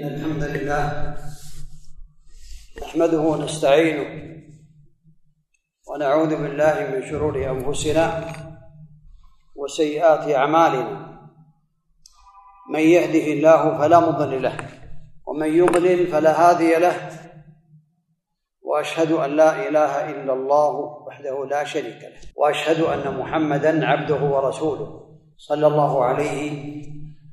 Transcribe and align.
إن 0.00 0.06
الحمد 0.08 0.42
لله 0.44 1.14
نحمده 2.82 3.20
ونستعينه 3.20 4.06
ونعوذ 5.88 6.36
بالله 6.42 6.76
من 6.92 7.10
شرور 7.10 7.36
أنفسنا 7.50 8.32
وسيئات 9.56 10.34
أعمالنا. 10.34 11.20
من 12.72 12.80
يهده 12.80 13.26
الله 13.32 13.78
فلا 13.78 14.00
مضل 14.00 14.42
له 14.42 14.56
ومن 15.26 15.46
يضلل 15.58 16.06
فلا 16.06 16.32
هادي 16.40 16.76
له 16.76 16.96
وأشهد 18.62 19.12
أن 19.12 19.30
لا 19.36 19.68
إله 19.68 20.10
إلا 20.10 20.32
الله 20.32 20.70
وحده 21.06 21.44
لا 21.44 21.64
شريك 21.64 22.02
له 22.02 22.20
وأشهد 22.36 22.80
أن 22.80 23.18
محمدا 23.18 23.86
عبده 23.86 24.22
ورسوله 24.24 25.18
صلى 25.36 25.66
الله 25.66 26.04
عليه 26.04 26.84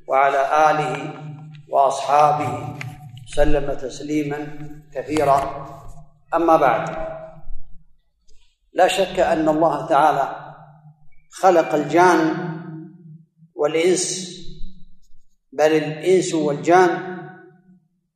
وعلى 0.07 0.41
آله 0.71 1.26
وأصحابه 1.69 2.75
سلم 3.35 3.73
تسليما 3.73 4.47
كثيرا. 4.93 5.67
أما 6.33 6.57
بعد 6.57 7.07
لا 8.73 8.87
شك 8.87 9.19
أن 9.19 9.49
الله 9.49 9.85
تعالى 9.85 10.53
خلق 11.31 11.73
الجان 11.73 12.49
والإنس 13.55 14.37
بل 15.53 15.71
الإنس 15.73 16.33
والجان 16.33 17.17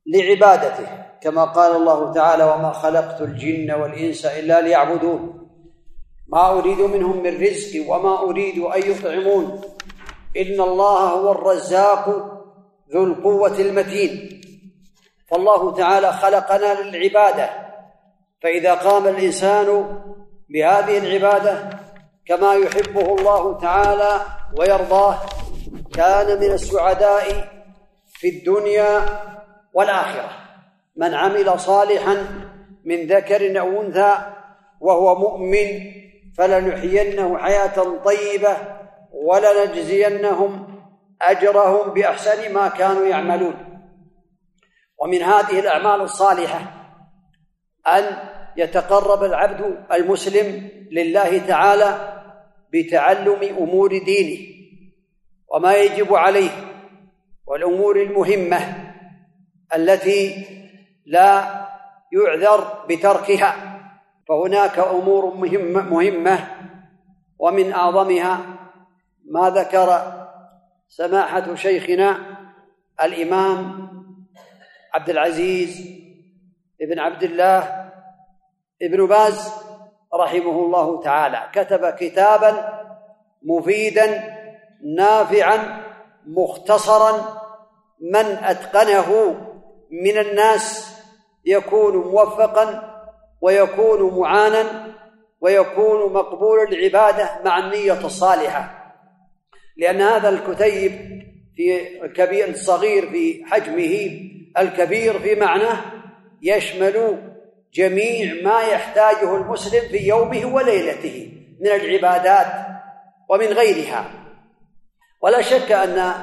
لعبادته 0.06 1.02
كما 1.20 1.44
قال 1.44 1.76
الله 1.76 2.12
تعالى 2.12 2.44
وما 2.44 2.72
خلقت 2.72 3.20
الجن 3.20 3.70
والإنس 3.70 4.26
إلا 4.26 4.60
ليعبدون 4.60 5.48
ما 6.28 6.50
أريد 6.50 6.78
منهم 6.80 7.22
من 7.22 7.40
رزق 7.40 7.88
وما 7.88 8.18
أريد 8.20 8.58
أن 8.58 8.90
يطعمون 8.90 9.60
إن 10.36 10.60
الله 10.60 11.10
هو 11.10 11.32
الرزاق 11.32 12.32
ذو 12.92 13.04
القوة 13.04 13.58
المتين. 13.58 14.40
فالله 15.30 15.74
تعالى 15.74 16.12
خلقنا 16.12 16.80
للعبادة. 16.82 17.50
فإذا 18.42 18.74
قام 18.74 19.08
الإنسان 19.08 19.98
بهذه 20.48 20.98
العبادة 20.98 21.70
كما 22.26 22.54
يحبه 22.54 23.14
الله 23.14 23.58
تعالى 23.60 24.20
ويرضاه 24.58 25.18
كان 25.94 26.40
من 26.40 26.52
السعداء 26.52 27.48
في 28.06 28.28
الدنيا 28.28 29.04
والآخرة. 29.74 30.30
من 30.96 31.14
عمل 31.14 31.60
صالحا 31.60 32.26
من 32.84 33.06
ذكر 33.06 33.60
أو 33.60 33.82
أنثى 33.82 34.16
وهو 34.80 35.14
مؤمن 35.14 35.92
فلنحيينه 36.38 37.38
حياة 37.38 37.98
طيبة 38.04 38.56
ولنجزينهم 39.12 40.71
أجرهم 41.22 41.94
بأحسن 41.94 42.54
ما 42.54 42.68
كانوا 42.68 43.06
يعملون. 43.06 43.54
ومن 44.98 45.22
هذه 45.22 45.60
الأعمال 45.60 46.00
الصالحة 46.00 46.60
أن 47.86 48.16
يتقرب 48.56 49.24
العبد 49.24 49.84
المسلم 49.92 50.70
لله 50.90 51.38
تعالى 51.46 52.18
بتعلم 52.72 53.56
أمور 53.58 53.98
دينه 53.98 54.52
وما 55.54 55.74
يجب 55.74 56.14
عليه 56.14 56.50
والأمور 57.46 58.02
المهمة 58.02 58.58
التي 59.74 60.46
لا 61.06 61.62
يعذر 62.12 62.84
بتركها. 62.88 63.72
فهناك 64.28 64.78
أمور 64.78 65.34
مهمة 65.34 65.82
مهمة 65.82 66.48
ومن 67.38 67.72
أعظمها 67.72 68.40
ما 69.30 69.50
ذكر 69.50 70.21
سماحة 70.96 71.54
شيخنا 71.54 72.18
الإمام 73.02 73.88
عبد 74.94 75.10
العزيز 75.10 75.86
ابن 76.82 76.98
عبد 76.98 77.22
الله 77.22 77.90
ابن 78.82 79.06
باز 79.06 79.52
رحمه 80.14 80.50
الله 80.50 81.02
تعالى 81.02 81.48
كتب 81.52 81.90
كتابا 81.90 82.82
مفيدا 83.42 84.36
نافعا 84.96 85.82
مختصرا 86.26 87.12
من 88.00 88.26
أتقنه 88.26 89.34
من 89.90 90.18
الناس 90.18 90.96
يكون 91.44 91.96
موفقا 91.96 92.92
ويكون 93.40 94.20
معانا 94.20 94.94
ويكون 95.40 96.12
مقبول 96.12 96.58
العباده 96.60 97.30
مع 97.44 97.58
النية 97.58 98.06
الصالحة. 98.06 98.81
لأن 99.76 100.00
هذا 100.00 100.28
الكتيب 100.28 100.92
في 101.56 102.02
الكبير 102.04 102.48
الصغير 102.48 103.10
في 103.10 103.44
حجمه 103.44 104.20
الكبير 104.58 105.18
في 105.18 105.34
معناه 105.34 105.84
يشمل 106.42 107.18
جميع 107.74 108.42
ما 108.42 108.60
يحتاجه 108.60 109.36
المسلم 109.36 109.88
في 109.88 110.08
يومه 110.08 110.54
وليلته 110.54 111.32
من 111.60 111.66
العبادات 111.66 112.66
ومن 113.28 113.46
غيرها. 113.46 114.10
ولا 115.22 115.42
شك 115.42 115.72
أن 115.72 116.14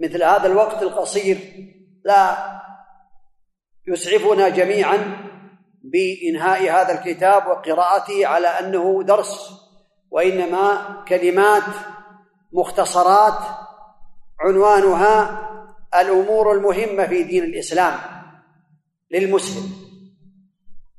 مثل 0.00 0.22
هذا 0.22 0.46
الوقت 0.46 0.82
القصير 0.82 1.38
لا 2.04 2.36
يسعفنا 3.88 4.48
جميعا 4.48 4.98
بإنهاء 5.84 6.62
هذا 6.62 6.92
الكتاب 6.92 7.46
وقراءته 7.46 8.26
على 8.26 8.48
أنه 8.48 9.02
درس 9.02 9.50
وإنما 10.10 10.96
كلمات 11.08 11.62
مختصرات 12.52 13.38
عنوانها 14.40 15.48
الأمور 15.94 16.52
المهمة 16.52 17.06
في 17.06 17.22
دين 17.22 17.44
الإسلام 17.44 17.98
للمسلم 19.10 19.72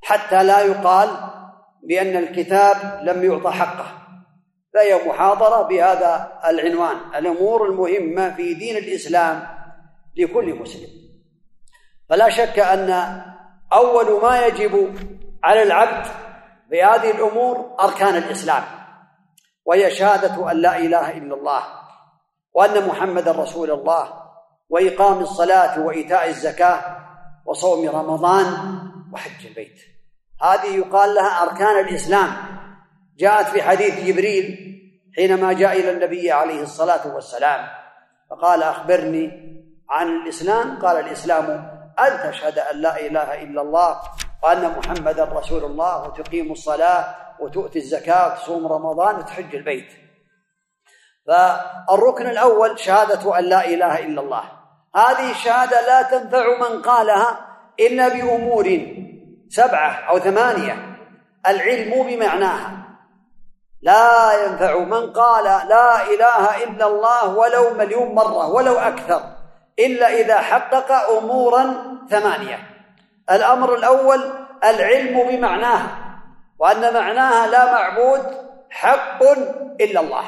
حتى 0.01 0.43
لا 0.43 0.59
يقال 0.59 1.09
بأن 1.83 2.15
الكتاب 2.15 2.99
لم 3.03 3.23
يعط 3.23 3.47
حقه 3.47 3.99
فهي 4.73 5.07
محاضرة 5.07 5.61
بهذا 5.61 6.39
العنوان 6.45 6.95
الأمور 7.15 7.65
المهمة 7.65 8.35
في 8.35 8.53
دين 8.53 8.77
الإسلام 8.77 9.47
لكل 10.17 10.55
مسلم. 10.55 10.89
فلا 12.09 12.29
شك 12.29 12.59
أن 12.59 13.21
أول 13.73 14.21
ما 14.21 14.45
يجب 14.45 14.95
على 15.43 15.63
العبد 15.63 16.07
بهذه 16.71 17.11
الأمور 17.11 17.75
أركان 17.79 18.15
الإسلام. 18.15 18.63
وهي 19.69 19.91
شهادة 19.91 20.51
أن 20.51 20.57
لا 20.57 20.77
إله 20.77 21.17
إلا 21.17 21.35
الله 21.35 21.63
وأن 22.53 22.87
محمدا 22.87 23.31
رسول 23.31 23.71
الله 23.71 24.13
وإقام 24.69 25.19
الصلاة 25.19 25.79
وإيتاء 25.85 26.27
الزكاة 26.27 26.81
وصوم 27.45 27.89
رمضان 27.89 28.45
وحج 29.13 29.45
البيت. 29.47 29.79
هذه 30.41 30.75
يقال 30.75 31.15
لها 31.15 31.43
أركان 31.43 31.85
الإسلام. 31.85 32.29
جاءت 33.17 33.47
في 33.47 33.61
حديث 33.61 34.05
جبريل 34.05 34.57
حينما 35.15 35.53
جاء 35.53 35.79
إلى 35.79 35.91
النبي 35.91 36.31
عليه 36.31 36.61
الصلاة 36.61 37.15
والسلام 37.15 37.67
فقال 38.29 38.63
أخبرني 38.63 39.31
عن 39.89 40.07
الإسلام. 40.07 40.79
قال 40.81 40.99
الإسلام 40.99 41.45
أن 41.99 42.31
تشهد 42.31 42.59
أن 42.59 42.77
لا 42.77 42.99
إله 43.07 43.43
إلا 43.43 43.61
الله 43.61 44.01
وأن 44.43 44.77
محمدا 44.77 45.23
رسول 45.23 45.63
الله 45.63 46.07
وتقيم 46.07 46.51
الصلاة 46.51 47.28
وتؤتي 47.41 47.79
الزكاة 47.79 48.33
وتصوم 48.33 48.67
رمضان 48.67 49.15
وتحج 49.15 49.55
البيت. 49.55 49.87
فالركن 51.27 52.27
الأول 52.27 52.79
شهادة 52.79 53.39
أن 53.39 53.43
لا 53.43 53.65
إله 53.65 53.99
إلا 53.99 54.21
الله. 54.21 54.43
هذه 54.95 55.31
الشهادة 55.31 55.81
لا 55.87 56.01
تنفع 56.01 56.69
من 56.69 56.81
قالها 56.81 57.39
إلا 57.79 58.07
بأمور 58.07 58.79
سبعة 59.49 59.91
أو 60.09 60.19
ثمانية. 60.19 60.97
العلم 61.47 62.03
بمعناها. 62.03 62.71
لا 63.81 64.45
ينفع 64.45 64.79
من 64.79 65.13
قال 65.13 65.43
لا 65.43 66.01
إله 66.01 66.63
إلا 66.63 66.87
الله 66.87 67.37
ولو 67.37 67.73
مليون 67.73 68.15
مرة 68.15 68.49
ولو 68.49 68.73
أكثر 68.73 69.21
إلا 69.79 70.13
إذا 70.13 70.37
حقق 70.37 70.91
أمورا 70.91 71.75
ثمانية. 72.09 72.59
الأمر 73.31 73.75
الأول 73.75 74.19
العلم 74.63 75.27
بمعناها. 75.27 76.08
وأن 76.59 76.93
معناها 76.93 77.47
لا 77.47 77.71
معبود 77.71 78.21
حق 78.69 79.23
إلا 79.81 79.99
الله. 79.99 80.23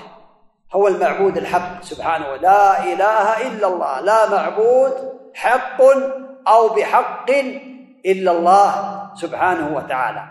هو 0.74 0.88
المعبود 0.88 1.38
الحق 1.38 1.82
سبحانه 1.82 2.36
لا 2.36 2.84
إله 2.84 3.48
إلا 3.48 3.68
الله. 3.68 4.00
لا 4.00 4.30
معبود 4.30 5.20
حق 5.34 5.82
أو 6.48 6.70
بحق 6.70 7.32
إلا 8.06 8.32
الله 8.32 8.72
سبحانه 9.16 9.76
وتعالى 9.76 10.24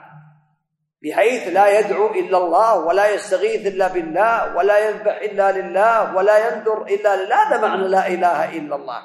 بحيث 1.02 1.48
لا 1.48 1.78
يدعو 1.78 2.06
إلا 2.06 2.38
الله 2.38 2.74
ولا 2.78 3.14
يستغيث 3.14 3.66
إلا 3.66 3.88
بالله 3.88 4.56
ولا 4.56 4.78
يذبح 4.78 5.16
إلا 5.16 5.52
لله 5.52 6.16
ولا 6.16 6.48
ينذر 6.48 6.82
إلا 6.82 7.16
لله. 7.16 7.48
هذا 7.48 7.60
معنى 7.60 7.88
لا 7.88 8.06
إله 8.06 8.58
إلا 8.58 8.76
الله. 8.76 9.02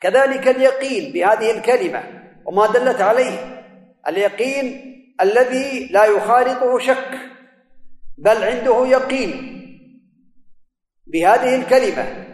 كذلك 0.00 0.48
اليقين 0.48 1.12
بهذه 1.12 1.50
الكلمة 1.50 2.02
وما 2.44 2.66
دلت 2.66 3.00
عليه. 3.00 3.64
اليقين 4.08 4.93
الذي 5.20 5.88
لا 5.92 6.04
يخالطه 6.04 6.78
شك 6.78 7.18
بل 8.18 8.44
عنده 8.44 8.86
يقين 8.86 9.54
بهذه 11.06 11.54
الكلمة. 11.54 12.26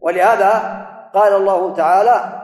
ولهذا 0.00 0.82
قال 1.14 1.32
الله 1.32 1.74
تعالى 1.74 2.42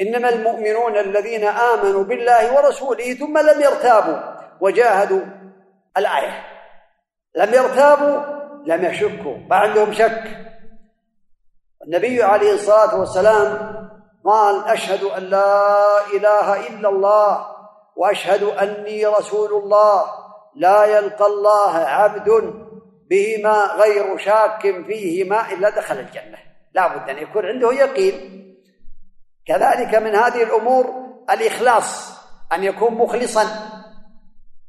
إنما 0.00 0.28
المؤمنون 0.28 0.96
الذين 0.96 1.44
آمنوا 1.44 2.04
بالله 2.04 2.56
ورسوله 2.56 3.14
ثم 3.14 3.38
لم 3.38 3.60
يرتابوا 3.60 4.18
وجاهدوا. 4.60 5.22
الآية 5.96 6.44
لم 7.36 7.54
يرتابوا 7.54 8.40
لم 8.66 8.84
يشكوا 8.84 9.36
ما 9.50 9.56
عندهم 9.56 9.92
شك. 9.92 10.22
النبي 11.86 12.22
عليه 12.22 12.52
الصلاة 12.52 13.00
والسلام 13.00 13.76
قال 14.24 14.68
أشهد 14.68 15.04
أن 15.04 15.22
لا 15.22 16.06
إله 16.06 16.68
إلا 16.68 16.88
الله 16.88 17.46
وأشهد 18.00 18.42
أني 18.42 19.06
رسول 19.06 19.62
الله. 19.62 20.04
لا 20.56 20.84
يلقى 20.84 21.26
الله 21.26 21.76
عبد 21.76 22.54
بهما 23.10 23.64
غير 23.64 24.18
شاك 24.18 24.60
فيهما 24.86 25.52
إلا 25.52 25.70
دخل 25.70 25.98
الجنة. 25.98 26.38
لا 26.74 26.96
بد 26.96 27.10
أن 27.10 27.18
يكون 27.18 27.46
عنده 27.46 27.72
يقين. 27.72 28.40
كذلك 29.46 29.94
من 29.94 30.14
هذه 30.14 30.42
الأمور 30.42 30.86
الإخلاص 31.30 32.12
أن 32.52 32.64
يكون 32.64 32.94
مخلصا 32.94 33.44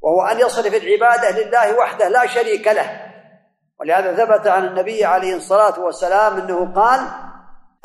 وهو 0.02 0.22
أن 0.22 0.40
يصرف 0.40 0.74
العبادة 0.74 1.44
لله 1.44 1.78
وحده 1.80 2.08
لا 2.08 2.26
شريك 2.26 2.68
له. 2.68 3.12
ولهذا 3.80 4.26
ثبت 4.26 4.48
عن 4.48 4.68
النبي 4.68 5.06
عليه 5.06 5.36
الصلاة 5.36 5.80
والسلام 5.80 6.38
أنه 6.38 6.74
قال 6.74 7.00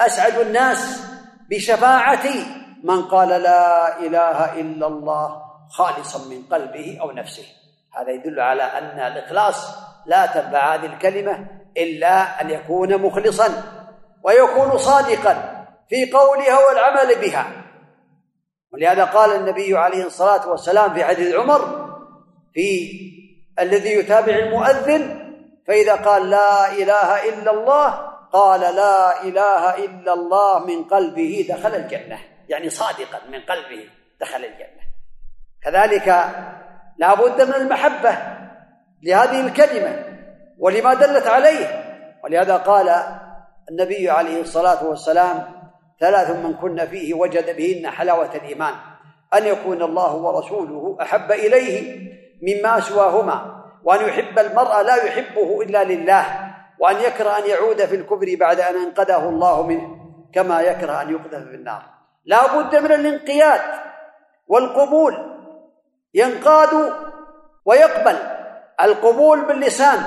أسعد 0.01 0.39
الناس 0.39 1.03
بشفاعتي. 1.51 2.66
من 2.85 3.03
قال 3.03 3.29
لا 3.29 3.99
إله 3.99 4.61
إلا 4.61 4.87
الله 4.87 5.43
خالصا 5.71 6.29
من 6.29 6.43
قلبه 6.43 6.99
أو 7.01 7.11
نفسه. 7.11 7.45
هذا 7.97 8.11
يدل 8.11 8.41
على 8.41 8.63
أن 8.63 9.13
الإخلاص 9.13 9.75
لا 10.07 10.27
تنفع 10.27 10.75
هذه 10.75 10.87
الكلمة 10.87 11.47
إلا 11.77 12.41
أن 12.41 12.51
يكون 12.51 12.97
مخلصا 12.97 13.49
ويكون 14.23 14.79
صادقا 14.79 15.67
في 15.89 16.11
قولها 16.13 16.59
والعمل 16.69 17.21
بها. 17.21 17.47
ولهذا 18.73 19.05
قال 19.05 19.33
النبي 19.33 19.77
عليه 19.77 20.05
الصلاة 20.05 20.49
والسلام 20.49 20.95
في 20.95 21.05
حديث 21.05 21.35
عمر 21.35 21.87
في 22.55 22.91
الذي 23.61 23.93
يتابع 23.93 24.33
المؤذن 24.37 25.27
فإذا 25.67 25.95
قال 25.95 26.31
لا 26.31 26.73
إله 26.73 27.29
إلا 27.29 27.51
الله 27.51 27.89
قال 28.33 28.61
لا 28.61 29.23
إله 29.23 29.85
إلا 29.85 30.13
الله 30.13 30.67
من 30.67 30.85
قلبه 30.85 31.47
دخل 31.49 31.75
الجنة. 31.75 32.36
يعني 32.49 32.71
صادقا 32.71 33.19
من 33.31 33.41
قلبه 33.41 33.89
دخل 34.21 34.45
الجنة. 34.45 34.83
كذلك 35.63 36.09
لا 36.99 37.15
بد 37.15 37.43
من 37.43 37.55
المحبة 37.55 38.19
لهذه 39.03 39.47
الكلمة 39.47 40.05
ولما 40.59 40.95
دلت 40.95 41.27
عليه. 41.27 41.87
ولهذا 42.25 42.57
قال 42.57 43.05
النبي 43.71 44.11
عليه 44.11 44.41
الصلاة 44.41 44.85
والسلام 44.85 45.45
ثلاث 46.01 46.31
من 46.31 46.55
كن 46.55 46.87
فيه 46.87 47.15
وجد 47.15 47.57
بهن 47.57 47.91
حلاوة 47.91 48.35
الإيمان. 48.35 48.75
أن 49.35 49.47
يكون 49.47 49.83
الله 49.83 50.15
ورسوله 50.15 50.97
أحب 51.03 51.33
إليه 51.33 52.07
مما 52.43 52.81
سواهما. 52.81 53.65
وأن 53.85 54.09
يحب 54.09 54.39
المرء 54.39 54.83
لا 54.83 55.05
يحبه 55.05 55.63
إلا 55.63 55.85
لله. 55.85 56.25
وأن 56.79 56.97
يكره 56.97 57.39
أن 57.39 57.49
يعود 57.51 57.85
في 57.85 57.97
الكفر 57.97 58.37
بعد 58.41 58.61
أن 58.61 58.75
أنقذه 58.75 59.29
الله 59.29 59.67
منه 59.67 59.97
كما 60.35 60.61
يكره 60.61 61.03
أن 61.03 61.11
يقذف 61.11 61.49
في 61.49 61.55
النار. 61.55 61.96
لا 62.27 62.47
بد 62.57 62.77
من 62.77 62.93
الانقياد 62.93 63.61
والقبول. 64.49 65.37
ينقاد 66.15 66.93
ويقبل 67.65 68.19
القبول 68.83 69.45
باللسان 69.45 69.99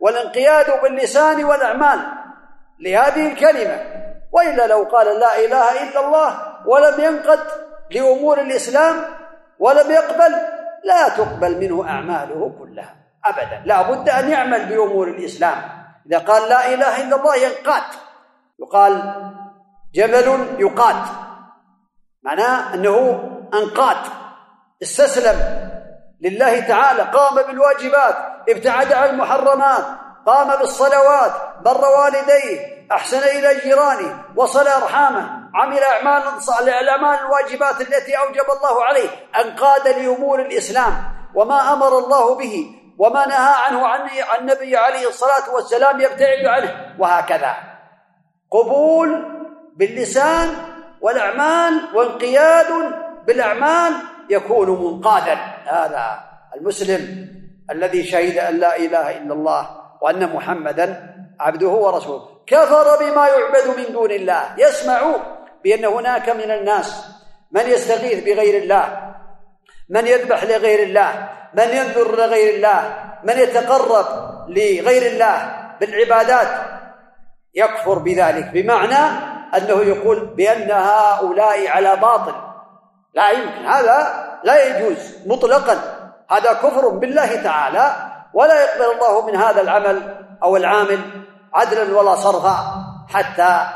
والانقياد 0.00 0.82
باللسان 0.82 1.44
والأعمال 1.44 1.98
لهذه 2.80 3.32
الكلمة. 3.32 4.02
وإلا 4.32 4.66
لو 4.66 4.82
قال 4.82 5.20
لا 5.20 5.44
إله 5.44 5.82
إلا 5.82 6.06
الله 6.06 6.30
ولم 6.66 7.00
ينقد 7.00 7.40
لأمور 7.90 8.40
الإسلام 8.40 9.04
ولم 9.58 9.90
يقبل 9.90 10.32
لا 10.84 11.08
تقبل 11.08 11.58
منه 11.58 11.88
أعماله 11.88 12.52
كلها 12.58 12.94
ابدا. 13.24 13.62
لا 13.64 13.82
بد 13.82 14.08
أن 14.08 14.30
يعمل 14.30 14.66
بأمور 14.66 15.08
الإسلام. 15.08 15.58
إذا 16.06 16.18
قال 16.18 16.48
لا 16.48 16.74
إله 16.74 17.02
إلا 17.02 17.16
الله 17.16 17.36
ينقاد. 17.36 17.82
يقال 18.60 19.14
جبل 19.94 20.46
يقاد. 20.58 20.96
معناه 22.22 22.74
أنه 22.74 23.28
أنقاد 23.54 23.96
استسلم 24.82 25.68
لله 26.20 26.60
تعالى 26.60 27.02
قام 27.02 27.34
بالواجبات 27.34 28.16
ابتعد 28.48 28.92
عن 28.92 29.08
المحرمات 29.08 29.84
قام 30.26 30.58
بالصلوات 30.58 31.32
بر 31.64 31.84
والديه 31.84 32.86
أحسن 32.92 33.18
إلى 33.18 33.60
جيرانه 33.60 34.24
وصل 34.36 34.66
أرحامه 34.66 35.42
عمل 35.54 35.78
أعمال 35.78 36.22
الأعمال 36.80 37.18
الواجبات 37.18 37.80
التي 37.80 38.18
أوجب 38.18 38.44
الله 38.56 38.84
عليه 38.84 39.08
أنقاد 39.44 39.88
لأمور 39.88 40.40
الإسلام 40.40 40.92
وما 41.34 41.72
أمر 41.72 41.98
الله 41.98 42.34
به 42.34 42.66
وما 42.98 43.26
نهى 43.26 43.54
عنه 43.66 43.86
عن 43.86 44.08
النبي 44.40 44.76
عليه 44.76 45.08
الصلاة 45.08 45.54
والسلام 45.54 46.00
يبتعد 46.00 46.46
عنه 46.46 46.96
وهكذا. 46.98 47.56
قبول 48.50 49.24
باللسان 49.76 50.71
والأعمال 51.02 51.80
وانقياد 51.94 52.66
بالأعمال 53.26 53.92
يكون 54.30 54.68
منقادا. 54.70 55.34
هذا 55.66 56.20
المسلم 56.56 57.28
الذي 57.70 58.04
شهد 58.04 58.38
أن 58.38 58.54
لا 58.58 58.76
إله 58.76 59.18
إلا 59.18 59.34
الله 59.34 59.68
وأن 60.02 60.32
محمدا 60.32 61.14
عبده 61.40 61.68
ورسوله. 61.68 62.28
كفر 62.46 62.96
بما 63.00 63.28
يعبد 63.28 63.78
من 63.78 63.92
دون 63.92 64.10
الله. 64.10 64.42
يسمع 64.58 65.16
بأن 65.64 65.84
هناك 65.84 66.28
من 66.28 66.50
الناس 66.50 67.06
من 67.52 67.66
يستغيث 67.66 68.24
بغير 68.24 68.62
الله 68.62 69.14
من 69.88 70.06
يذبح 70.06 70.44
لغير 70.44 70.82
الله 70.82 71.28
من 71.54 71.68
ينذر 71.68 72.16
لغير 72.16 72.54
الله 72.54 72.80
من 73.24 73.38
يتقرب 73.38 74.06
لغير 74.48 75.12
الله 75.12 75.36
بالعبادات 75.80 76.48
يكفر 77.54 77.98
بذلك. 77.98 78.50
بمعنى 78.54 79.31
أنه 79.56 79.82
يقول 79.82 80.26
بأن 80.26 80.70
هؤلاء 80.70 81.68
على 81.68 81.96
باطل. 81.96 82.34
لا 83.14 83.30
يمكن. 83.30 83.66
هذا 83.66 84.28
لا 84.44 84.66
يجوز 84.66 85.16
مطلقا. 85.26 85.76
هذا 86.30 86.52
كفر 86.52 86.88
بالله 86.88 87.42
تعالى 87.42 87.92
ولا 88.34 88.64
يقبل 88.64 88.94
الله 88.94 89.26
من 89.26 89.36
هذا 89.36 89.60
العمل 89.60 90.16
أو 90.42 90.56
العامل 90.56 91.00
عدلا 91.54 91.98
ولا 91.98 92.14
صرفا 92.14 92.56
حتى 93.08 93.66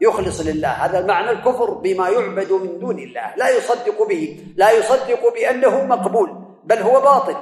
يخلص 0.00 0.40
لله. 0.40 0.68
هذا 0.68 1.06
معنى 1.06 1.30
الكفر 1.30 1.70
بما 1.70 2.08
يعبد 2.08 2.52
من 2.52 2.78
دون 2.78 2.98
الله. 2.98 3.34
لا 3.36 3.48
يصدق 3.48 4.08
به. 4.08 4.46
لا 4.56 4.70
يصدق 4.70 5.32
بأنه 5.34 5.84
مقبول 5.84 6.44
بل 6.64 6.78
هو 6.78 7.00
باطل. 7.00 7.36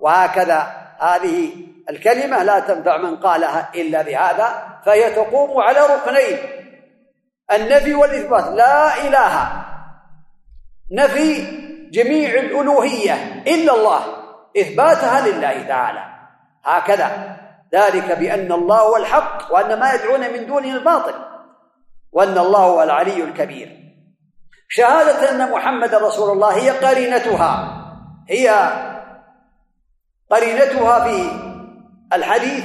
وهكذا 0.00 0.66
هذه 0.98 1.50
الكلمة 1.90 2.42
لا 2.42 2.58
تنفع 2.58 2.96
من 2.96 3.16
قالها 3.16 3.70
إلا 3.74 4.02
بهذا 4.02 4.48
فهي 4.86 5.10
تقوم 5.10 5.60
على 5.60 5.80
ركنين. 5.80 6.38
النفي 7.52 7.94
والإثبات. 7.94 8.46
لا 8.46 9.06
إله. 9.08 9.64
نفي 10.92 11.56
جميع 11.90 12.30
الألوهية 12.30 13.42
إلا 13.46 13.74
الله. 13.74 14.00
إثباتها 14.60 15.28
لله 15.28 15.62
تعالى. 15.68 16.04
هكذا. 16.64 17.36
ذلك 17.74 18.18
بأن 18.18 18.52
الله 18.52 18.78
هو 18.78 18.96
الحق 18.96 19.52
وأن 19.52 19.80
ما 19.80 19.92
يدعون 19.92 20.20
من 20.20 20.46
دونه 20.46 20.74
الباطل. 20.74 21.14
وأن 22.12 22.38
الله 22.38 22.60
هو 22.60 22.82
العلي 22.82 23.24
الكبير. 23.24 23.76
شهادة 24.68 25.30
أن 25.30 25.50
محمد 25.50 25.94
رسول 25.94 26.30
الله 26.30 26.56
هي 26.56 26.70
قرينتها. 26.70 27.82
هي 28.28 28.48
قرينتها 30.30 31.04
في 31.04 31.30
الحديث 32.12 32.64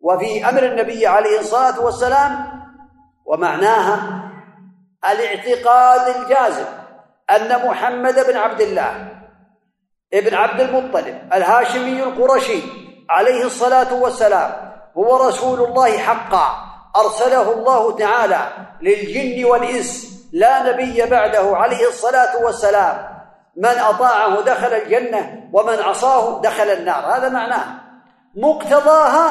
وفي 0.00 0.48
أمر 0.48 0.62
النبي 0.62 1.06
عليه 1.06 1.40
الصلاة 1.40 1.80
والسلام 1.80 2.60
ومعناها 3.26 4.22
الاعتقاد 5.12 6.16
الجازم 6.16 6.66
أن 7.30 7.66
محمد 7.68 8.26
بن 8.26 8.36
عبد 8.36 8.60
الله 8.60 9.08
ابن 10.14 10.34
عبد 10.34 10.60
المطلب 10.60 11.28
الهاشمي 11.32 12.02
القرشي 12.02 12.62
عليه 13.10 13.44
الصلاة 13.44 13.94
والسلام 13.94 14.52
هو 14.96 15.28
رسول 15.28 15.60
الله 15.60 15.98
حقا 15.98 16.70
أرسله 16.96 17.52
الله 17.52 17.96
تعالى 17.96 18.48
للجن 18.82 19.44
والإنس 19.44 20.10
لا 20.32 20.72
نبي 20.72 21.06
بعده 21.06 21.56
عليه 21.56 21.88
الصلاة 21.88 22.44
والسلام 22.44 23.10
من 23.56 23.78
أطاعه 23.78 24.40
دخل 24.40 24.72
الجنة 24.72 25.50
ومن 25.52 25.78
عصاه 25.78 26.40
دخل 26.40 26.70
النار 26.70 27.16
هذا 27.16 27.28
معناه. 27.28 27.64
مقتضاها 28.36 29.30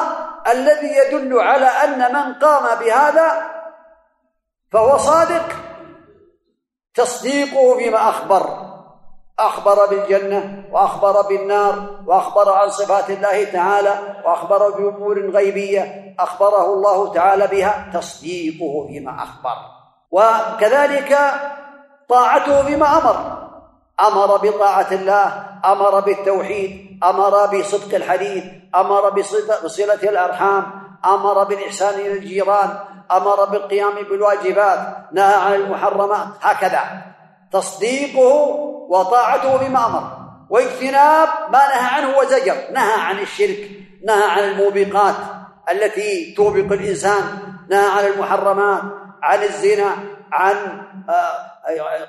الذي 0.52 0.96
يدل 0.96 1.38
على 1.40 1.66
أن 1.66 2.14
من 2.14 2.34
قام 2.34 2.78
بهذا 2.78 3.50
فهو 4.72 4.98
صادق. 4.98 5.42
تصديقه 6.94 7.78
بما 7.78 8.08
أخبر. 8.08 8.70
أخبر 9.38 9.86
بالجنة 9.86 10.64
وأخبر 10.72 11.22
بالنار 11.22 12.02
وأخبر 12.06 12.52
عن 12.52 12.70
صفات 12.70 13.10
الله 13.10 13.44
تعالى 13.44 14.22
وأخبر 14.24 14.70
بأمور 14.70 15.30
غيبية 15.30 16.14
أخبره 16.18 16.74
الله 16.74 17.12
تعالى 17.12 17.46
بها 17.46 17.90
تصديقه 17.94 18.86
فيما 18.88 19.22
أخبر. 19.22 19.56
وكذلك 20.10 21.18
طاعته 22.08 22.62
بما 22.62 22.98
أمر. 22.98 23.40
أمر 24.00 24.36
بطاعة 24.36 24.86
الله 24.92 25.46
أمر 25.64 26.00
بالتوحيد 26.00 27.00
أمر 27.04 27.46
بصدق 27.46 27.94
الحديث 27.94 28.44
أمر 28.74 29.10
بصلة 29.64 29.94
الأرحام 29.94 30.72
أمر 31.04 31.44
بالإحسان 31.44 32.00
إلى 32.00 32.12
الجيران 32.12 32.78
أمر 33.16 33.44
بالقيام 33.44 33.94
بالواجبات 33.94 34.78
نهى 35.12 35.34
عن 35.34 35.54
المحرمات 35.54 36.26
هكذا. 36.40 36.82
تصديقه 37.52 38.32
وطاعته 38.88 39.56
بما 39.56 39.86
أمر. 39.86 40.02
واجتناب 40.50 41.28
ما 41.52 41.58
نهى 41.58 41.88
عنه 41.94 42.18
وزجر. 42.18 42.56
نهى 42.72 43.00
عن 43.00 43.18
الشرك 43.18 43.70
نهى 44.06 44.24
عن 44.30 44.38
الموبقات 44.38 45.14
التي 45.72 46.34
توبق 46.34 46.72
الإنسان 46.72 47.22
نهى 47.70 47.86
عن 47.90 48.04
المحرمات 48.06 48.82
عن 49.22 49.42
الزنا 49.42 49.90
عن 50.32 50.56
آه، 51.08 51.50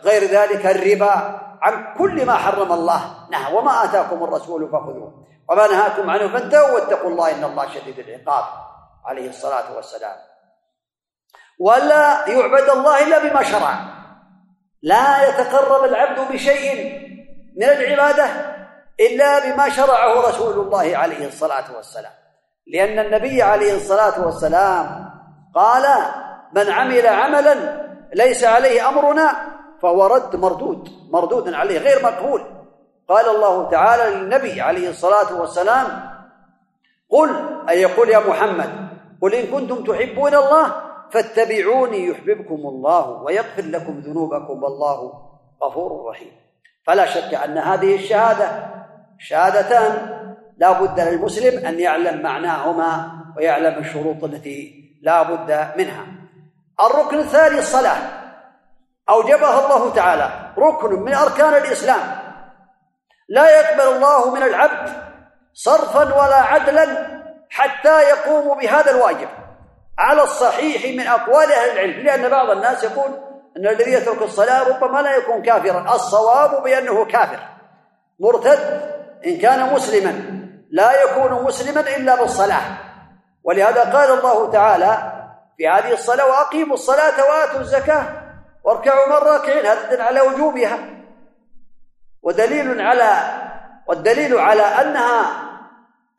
غير 0.04 0.24
ذلك 0.24 0.66
الربا 0.66 1.40
عن 1.62 1.94
كل 1.98 2.26
ما 2.26 2.34
حرم 2.34 2.72
الله. 2.72 3.02
نهى 3.32 3.54
وما 3.54 3.84
آتاكم 3.84 4.24
الرسول 4.24 4.70
فخذوه. 4.70 5.26
وما 5.50 5.68
نهاكم 5.68 6.10
عنه 6.10 6.28
فانتهوا 6.28 6.72
واتقوا 6.72 7.10
الله 7.10 7.32
إن 7.32 7.44
الله 7.44 7.70
شديد 7.70 8.00
العقاب 8.00 8.44
عليه 9.06 9.30
الصلاة 9.30 9.76
والسلام. 9.76 10.31
ولا 11.62 12.30
يعبد 12.30 12.70
الله 12.70 13.08
إلا 13.08 13.30
بما 13.30 13.44
شرع. 13.44 13.74
لا 14.82 15.30
يتقرب 15.30 15.84
العبد 15.84 16.32
بشيء 16.34 17.00
من 17.58 17.64
العبادة 17.64 18.26
إلا 19.00 19.40
بما 19.40 19.70
شرعه 19.70 20.30
رسول 20.30 20.66
الله 20.66 20.98
عليه 20.98 21.28
الصلاة 21.28 21.76
والسلام. 21.76 22.12
لأن 22.68 23.00
النبي 23.00 23.42
عليه 23.42 23.76
الصلاة 23.76 24.26
والسلام 24.26 25.10
قال 25.56 25.86
من 26.56 26.70
عمل 26.70 27.08
عملا 27.08 27.56
ليس 28.14 28.44
عليه 28.44 28.90
أمرنا 28.90 29.34
فهو 29.82 30.06
رد 30.06 30.36
مردود 30.36 30.90
مردود 31.12 31.54
عليه 31.54 31.80
غير 31.80 32.04
مقبول. 32.04 32.42
قال 33.10 33.30
الله 33.30 33.70
تعالى 33.70 34.16
للنبي 34.16 34.62
عليه 34.62 34.90
الصلاة 34.90 35.40
والسلام 35.40 35.88
قل 37.10 37.30
أي 37.70 37.82
يقول 37.82 38.10
يا 38.10 38.20
محمد 38.20 38.90
قل 39.22 39.34
إن 39.34 39.48
كنتم 39.48 39.84
تحبون 39.84 40.36
الله 40.36 40.91
فاتبعوني 41.12 42.08
يحببكم 42.08 42.56
الله 42.56 43.10
ويغفر 43.10 43.62
لكم 43.62 44.00
ذنوبكم 44.00 44.64
والله 44.64 45.14
غفور 45.64 46.10
رحيم. 46.10 46.32
فلا 46.88 47.06
شك 47.06 47.34
أن 47.34 47.58
هذه 47.58 47.96
الشهادة 47.96 48.50
شهادتان 49.20 50.22
لا 50.58 50.72
بد 50.72 51.00
للمسلم 51.00 51.66
أن 51.66 51.80
يعلم 51.80 52.22
معناهما 52.22 53.12
ويعلم 53.38 53.80
الشروط 53.80 54.24
التي 54.24 54.82
لا 55.02 55.24
بد 55.24 55.78
منها. 55.78 56.06
الركن 56.82 57.18
الثاني 57.18 57.60
الصلاة. 57.60 57.98
أوجبها 59.10 59.66
الله 59.66 59.94
تعالى. 59.94 60.54
ركن 60.58 61.00
من 61.00 61.14
أركان 61.14 61.54
الإسلام. 61.54 62.22
لا 63.30 63.60
يقبل 63.60 63.96
الله 63.96 64.36
من 64.36 64.44
العبد 64.44 64.90
صرفا 65.54 66.04
ولا 66.04 66.36
عدلا 66.36 66.86
حتى 67.50 68.02
يقوم 68.02 68.58
بهذا 68.58 68.92
الواجب. 68.92 69.28
على 70.00 70.24
الصحيح 70.24 70.86
من 70.86 71.08
أقوال 71.08 71.52
أهل 71.52 71.72
العلم 71.72 72.06
لأن 72.06 72.30
بعض 72.30 72.50
الناس 72.50 72.84
يقول 72.84 73.12
أن 73.58 73.68
الذي 73.68 73.92
يترك 73.92 74.22
الصلاة 74.22 74.70
ربما 74.70 75.02
لا 75.02 75.16
يكون 75.16 75.42
كافرا. 75.42 75.96
الصواب 75.96 76.64
بأنه 76.64 77.06
كافر. 77.06 77.40
مرتد 78.20 78.92
إن 79.26 79.38
كان 79.38 79.74
مسلما 79.74 80.42
لا 80.72 81.04
يكون 81.04 81.44
مسلما 81.44 81.82
إلا 81.82 82.16
بالصلاة. 82.16 82.62
ولهذا 83.44 83.84
قال 83.94 84.20
الله 84.20 84.52
تعالى 84.52 85.14
في 85.58 85.68
هذه 85.68 85.94
الصلاة 85.94 86.26
وأقيموا 86.26 86.74
الصلاة 86.74 87.24
وآتوا 87.30 87.60
الزكاة 87.60 88.04
واركعوا 88.64 89.08
من 89.08 89.28
راكعين 89.28 89.66
هذا 89.66 90.04
على 90.04 90.22
وجوبها. 90.22 90.78
ودليل 92.24 92.82
على 92.82 93.12
والدليل 93.88 94.40
على 94.40 94.62
أنها 94.62 95.52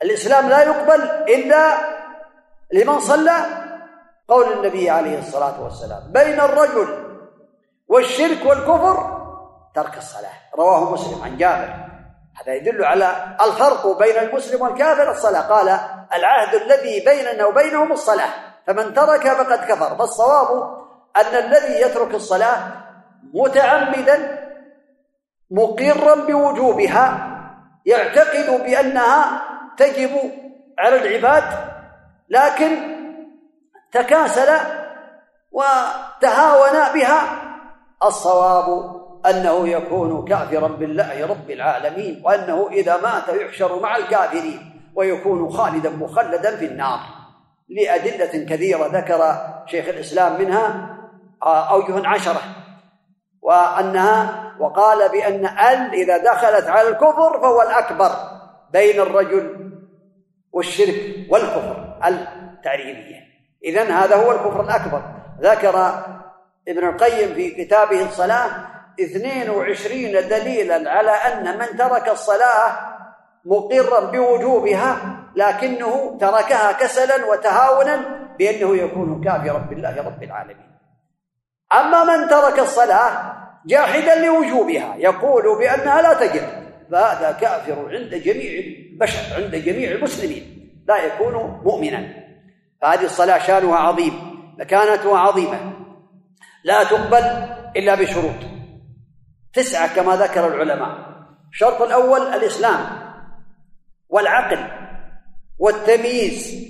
الإسلام 0.02 0.48
لا 0.48 0.62
يقبل 0.62 1.02
إلا 1.28 1.91
لمن 2.72 3.00
صلى 3.00 3.36
قول 4.28 4.52
النبي 4.52 4.90
عليه 4.90 5.18
الصلاة 5.18 5.62
والسلام 5.62 6.12
بين 6.12 6.40
الرجل 6.40 6.88
والشرك 7.88 8.46
والكفر 8.46 9.22
ترك 9.74 9.96
الصلاة. 9.96 10.32
رواه 10.58 10.92
مسلم 10.92 11.22
عن 11.22 11.36
جابر. 11.36 11.74
هذا 12.40 12.54
يدل 12.54 12.84
على 12.84 13.36
الفرق 13.40 13.98
بين 13.98 14.16
المسلم 14.16 14.62
والكافر 14.62 15.10
الصلاة. 15.10 15.40
قال 15.40 15.68
العهد 16.14 16.54
الذي 16.54 17.04
بيننا 17.04 17.46
وبينهم 17.46 17.92
الصلاة 17.92 18.30
فمن 18.66 18.94
ترك 18.94 19.28
فقد 19.28 19.58
كفر. 19.58 19.96
فالصواب 19.96 20.78
أن 21.16 21.44
الذي 21.44 21.80
يترك 21.80 22.14
الصلاة 22.14 22.58
متعمدا 23.34 24.48
مقرا 25.50 26.14
بوجوبها 26.14 27.28
يعتقد 27.86 28.62
بأنها 28.64 29.42
تجب 29.76 30.10
على 30.78 30.96
العباد 30.96 31.44
لكن 32.32 32.78
تكاسل 33.92 34.48
وتهاون 35.52 36.94
بها 36.94 37.42
الصواب 38.04 38.66
أنه 39.26 39.68
يكون 39.68 40.24
كافرا 40.24 40.68
بالله 40.68 41.26
رب 41.26 41.50
العالمين 41.50 42.22
وأنه 42.24 42.68
إذا 42.68 42.96
مات 42.96 43.28
يحشر 43.28 43.80
مع 43.80 43.96
الكافرين 43.96 44.90
ويكون 44.94 45.50
خالدا 45.50 45.90
مخلدا 45.90 46.56
في 46.56 46.64
النار. 46.64 47.00
لأدلة 47.68 48.44
كثيرة 48.44 48.86
ذكر 48.86 49.36
شيخ 49.66 49.88
الإسلام 49.88 50.40
منها 50.40 50.96
أوجه 51.42 52.08
عشرة 52.08 52.40
وأنها 53.42 54.52
وقال 54.60 55.08
بأن 55.08 55.46
ال 55.46 55.94
إذا 55.94 56.18
دخلت 56.18 56.66
على 56.66 56.88
الكفر 56.88 57.40
فهو 57.42 57.62
الأكبر 57.62 58.10
بين 58.72 59.00
الرجل 59.00 59.71
والشرك 60.52 61.26
والكفر 61.30 61.98
التعريبيه 62.04 63.22
إذن 63.64 63.86
هذا 63.90 64.16
هو 64.16 64.32
الكفر 64.32 64.60
الأكبر. 64.60 65.02
ذكر 65.40 66.04
ابن 66.68 66.88
القيم 66.88 67.34
في 67.34 67.64
كتابه 67.64 68.02
الصلاة 68.02 68.50
اثنين 69.00 69.50
وعشرين 69.50 70.28
دليلا 70.28 70.90
على 70.90 71.10
أن 71.10 71.58
من 71.58 71.76
ترك 71.76 72.08
الصلاة 72.08 72.92
مقرا 73.44 74.00
بوجوبها 74.00 74.96
لكنه 75.36 76.18
تركها 76.20 76.72
كسلا 76.72 77.26
وتهاونا 77.26 78.00
بأنه 78.38 78.76
يكون 78.76 79.24
كافرا 79.24 79.58
بالله 79.58 80.02
رب 80.02 80.22
العالمين. 80.22 80.72
أما 81.74 82.04
من 82.04 82.28
ترك 82.28 82.58
الصلاة 82.58 83.32
جاحدا 83.66 84.26
لوجوبها 84.26 84.94
يقول 84.96 85.58
بأنها 85.58 86.02
لا 86.02 86.14
تجب 86.14 86.42
فهذا 86.92 87.32
كافر 87.40 87.88
عند 87.88 88.14
جميع 88.14 88.62
البشر 89.02 89.42
عند 89.42 89.56
جميع 89.56 89.90
المسلمين 89.90 90.72
لا 90.88 91.04
يكون 91.04 91.34
مؤمنا. 91.64 92.08
فهذه 92.82 93.04
الصلاة 93.04 93.38
شانها 93.38 93.76
عظيم 93.76 94.12
مكانتها 94.58 95.18
عظيمة. 95.18 95.72
لا 96.64 96.84
تقبل 96.84 97.24
إلا 97.76 97.94
بشروط. 97.94 98.34
تسعة 99.54 99.96
كما 99.96 100.16
ذكر 100.16 100.46
العلماء. 100.54 100.98
الشرط 101.52 101.82
الأول 101.82 102.20
الإسلام 102.20 102.80
والعقل 104.08 104.58
والتمييز. 105.58 106.62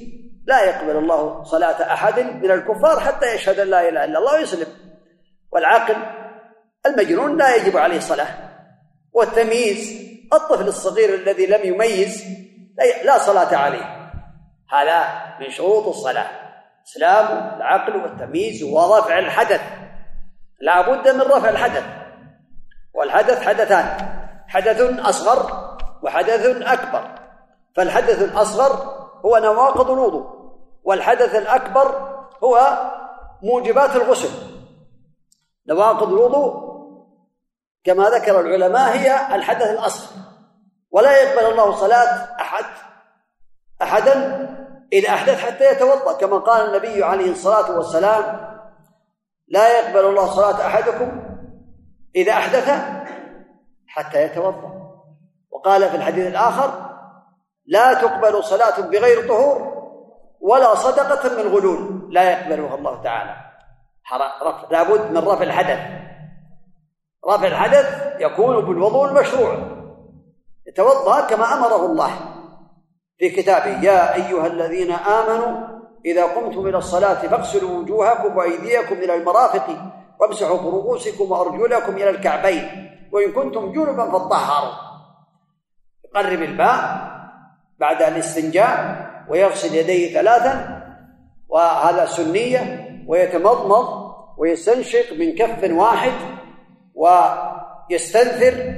لا 0.46 0.64
يقبل 0.64 0.96
الله 0.96 1.42
صلاة 1.42 1.92
أحد 1.92 2.20
من 2.20 2.50
الكفار 2.50 3.00
حتى 3.00 3.34
يشهد 3.34 3.58
أن 3.58 3.68
لا 3.68 3.88
إله 3.88 4.04
إلا 4.04 4.18
الله 4.18 4.34
ويسلم. 4.34 4.66
والعاقل 5.52 5.96
المجنون 6.86 7.36
لا 7.36 7.56
يجب 7.56 7.76
عليه 7.76 7.96
الصلاة. 7.96 8.26
والتمييز 9.12 10.11
الطفل 10.32 10.68
الصغير 10.68 11.14
الذي 11.14 11.46
لم 11.46 11.60
يميز 11.64 12.24
لا 13.04 13.18
صلاة 13.18 13.56
عليه. 13.56 14.12
هذا 14.70 15.04
من 15.40 15.50
شروط 15.50 15.86
الصلاة. 15.86 16.30
إسلام 16.86 17.56
العقل 17.56 17.96
والتمييز 17.96 18.62
ورفع 18.62 19.18
الحدث. 19.18 19.60
لا 20.60 20.80
بد 20.80 21.08
من 21.08 21.20
رفع 21.20 21.48
الحدث. 21.48 21.84
والحدث 22.94 23.42
حدثان. 23.42 24.12
حدث 24.48 25.00
أصغر 25.00 25.68
وحدث 26.02 26.46
أكبر. 26.46 27.18
فالحدث 27.76 28.22
الأصغر 28.22 28.72
هو 29.24 29.38
نواقض 29.38 29.90
الوضوء. 29.90 30.26
والحدث 30.84 31.34
الأكبر 31.34 32.18
هو 32.44 32.80
موجبات 33.42 33.96
الغسل. 33.96 34.30
نواقض 35.68 36.08
الوضوء 36.12 36.72
كما 37.84 38.10
ذكر 38.10 38.40
العلماء 38.40 38.96
هي 38.96 39.34
الحدث 39.34 39.70
الأصغر. 39.70 40.21
ولا 40.92 41.22
يقبل 41.22 41.46
الله 41.52 41.72
صلاة 41.76 42.40
أحد 42.40 42.64
أحدا 43.82 44.48
إذا 44.92 45.08
أحدث 45.08 45.44
حتى 45.44 45.72
يتوضأ. 45.72 46.12
كما 46.12 46.38
قال 46.38 46.66
النبي 46.66 47.04
عليه 47.04 47.30
الصلاة 47.30 47.76
والسلام 47.76 48.52
لا 49.48 49.78
يقبل 49.78 50.04
الله 50.04 50.26
صلاة 50.26 50.66
أحدكم 50.66 51.22
إذا 52.16 52.32
أحدث 52.32 52.70
حتى 53.86 54.22
يتوضأ. 54.22 54.72
وقال 55.50 55.88
في 55.90 55.96
الحديث 55.96 56.26
الآخر 56.26 56.90
لا 57.66 57.94
تقبل 57.94 58.44
صلاة 58.44 58.80
بغير 58.80 59.28
طهور 59.28 59.72
ولا 60.40 60.74
صدقة 60.74 61.42
من 61.42 61.52
غلول. 61.52 62.08
لا 62.10 62.30
يقبلها 62.30 62.74
الله 62.74 63.02
تعالى. 63.02 63.36
لابد 64.70 65.10
من 65.10 65.18
رفع 65.18 65.42
الحدث. 65.42 65.78
رفع 67.28 67.46
الحدث 67.46 68.16
يكون 68.20 68.64
بالوضوء 68.64 69.08
المشروع. 69.08 69.81
يتوضأ 70.72 71.20
كما 71.20 71.54
أمره 71.54 71.86
الله 71.86 72.10
في 73.18 73.30
كتابه. 73.30 73.84
يا 73.84 74.14
أيها 74.14 74.46
الذين 74.46 74.92
آمنوا 74.92 75.72
إذا 76.04 76.24
قمتم 76.24 76.66
إلى 76.66 76.78
الصلاة 76.78 77.14
فاغسلوا 77.14 77.78
وجوهكم 77.78 78.36
وأيديكم 78.36 78.94
إلى 78.94 79.14
المرافق 79.14 79.66
وامسحوا 80.20 80.58
برؤوسكم 80.58 81.30
وأرجلكم 81.30 81.96
إلى 81.96 82.10
الكعبين 82.10 82.90
وإن 83.12 83.32
كنتم 83.32 83.72
جنبا 83.72 84.10
فطهروا 84.10 84.74
يقرب 86.04 86.42
الماء 86.42 87.12
بعد 87.78 88.02
الاستنجاء 88.02 89.02
ويغسل 89.30 89.74
يديه 89.74 90.14
ثلاثا 90.14 90.82
وهذا 91.48 92.06
سنية 92.06 92.88
ويتمضمض 93.08 94.12
ويستنشق 94.38 95.12
من 95.12 95.34
كف 95.34 95.70
واحد 95.70 96.12
ويستنثر 96.94 98.74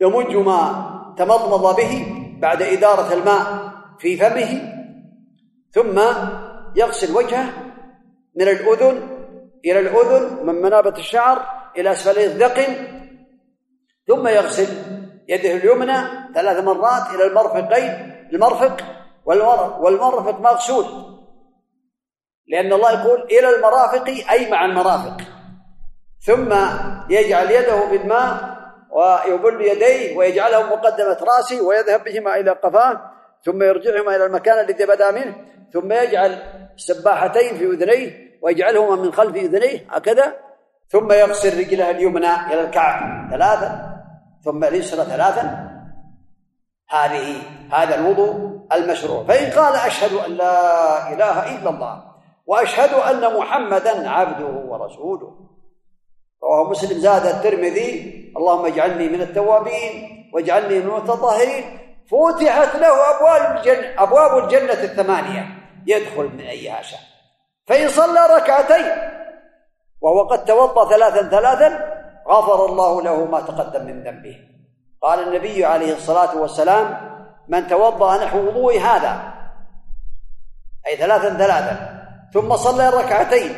ويمج 0.00 0.36
ما 0.36 0.90
تمضمض 1.18 1.76
به 1.76 2.06
بعد 2.40 2.62
إدارة 2.62 3.14
الماء 3.14 3.72
في 3.98 4.16
فمه 4.16 4.74
ثم 5.70 6.00
يغسل 6.76 7.16
وجهه 7.16 7.52
من 8.36 8.48
الأذن 8.48 9.08
إلى 9.64 9.78
الأذن 9.78 10.46
من 10.46 10.54
منابة 10.54 10.96
الشعر 10.98 11.46
إلى 11.76 11.92
أسفل 11.92 12.18
الذقن 12.18 12.74
ثم 14.06 14.28
يغسل 14.28 14.68
يده 15.28 15.50
اليمنى 15.50 15.96
ثلاث 16.34 16.64
مرات 16.64 17.14
إلى 17.14 17.26
المرفقين 17.26 18.14
المرفق 18.32 18.76
والمرفق 19.80 20.40
مغسول. 20.40 20.84
لأن 22.48 22.72
الله 22.72 22.92
يقول 22.92 23.22
إلى 23.22 23.56
المرافق 23.56 24.08
أي 24.30 24.50
مع 24.50 24.64
المرافق 24.64 25.16
ثم 26.20 26.54
يجعل 27.10 27.50
يده 27.50 27.84
بالماء 27.84 28.53
ويبل 28.94 29.60
يديه 29.60 30.16
ويجعله 30.16 30.62
مقدمة 30.62 31.18
راسه 31.22 31.62
ويذهب 31.62 32.04
بهما 32.04 32.36
إلى 32.36 32.50
قفاه 32.50 33.00
ثم 33.44 33.62
يرجعهما 33.62 34.16
إلى 34.16 34.26
المكان 34.26 34.64
الذي 34.64 34.86
بدأ 34.86 35.10
منه 35.10 35.34
ثم 35.72 35.92
يجعل 35.92 36.38
السباحتين 36.74 37.54
في 37.56 37.64
أذنيه 37.64 38.38
ويجعلهما 38.42 38.96
من 38.96 39.12
خلف 39.12 39.36
أذنيه 39.36 39.86
هكذا. 39.90 40.36
ثم 40.88 41.12
يغسل 41.12 41.58
رجله 41.58 41.90
اليمنى 41.90 42.34
إلى 42.46 42.60
الكعب 42.60 43.30
ثلاثا 43.30 43.94
ثم 44.44 44.64
اليسرى 44.64 45.04
ثلاثا 45.04 45.70
هذه 46.90 47.36
هذا 47.72 47.94
الوضوء 47.94 48.60
المشروع. 48.72 49.24
فإن 49.24 49.50
قال 49.50 49.74
أشهد 49.74 50.12
أن 50.12 50.30
لا 50.32 51.12
إله 51.12 51.58
إلا 51.58 51.70
الله 51.70 52.02
وأشهد 52.46 52.92
أن 52.94 53.36
محمدا 53.38 54.10
عبده 54.10 54.46
ورسوله. 54.46 55.53
رواه 56.44 56.70
مسلم 56.70 56.98
زاد 56.98 57.26
الترمذي 57.26 57.90
اللهم 58.36 58.66
اجعلني 58.66 59.08
من 59.08 59.20
التوابين 59.20 59.94
واجعلني 60.34 60.78
من 60.78 60.86
المتطهرين. 60.86 61.64
فتحت 62.04 62.76
له 62.76 63.16
أبواب 63.16 63.56
الجنه 63.56 64.02
أبواب 64.02 64.44
الجنة 64.44 64.72
الثمانية. 64.72 65.46
يدخل 65.86 66.24
من 66.24 66.40
ايها 66.40 66.82
شاء 66.82 67.00
فإن 67.66 67.88
صلى 67.88 68.26
ركعتين 68.36 68.86
وهو 70.00 70.22
قد 70.22 70.44
توضأ 70.44 70.90
ثلاثا 70.90 71.28
ثلاثا 71.28 71.94
غفر 72.28 72.66
الله 72.66 73.02
له 73.02 73.24
ما 73.24 73.40
تقدم 73.40 73.84
من 73.86 74.02
ذنبه. 74.02 74.36
قال 75.02 75.28
النبي 75.28 75.64
عليه 75.64 75.92
الصلاة 75.92 76.36
والسلام 76.36 76.86
من 77.48 77.68
توضأ 77.68 78.24
نحو 78.24 78.38
وضوء 78.38 78.80
هذا 78.80 79.32
أي 80.86 80.96
ثلاثا 80.96 81.28
ثلاثا 81.28 82.04
ثم 82.34 82.56
صلى 82.56 82.90
ركعتين 82.90 83.56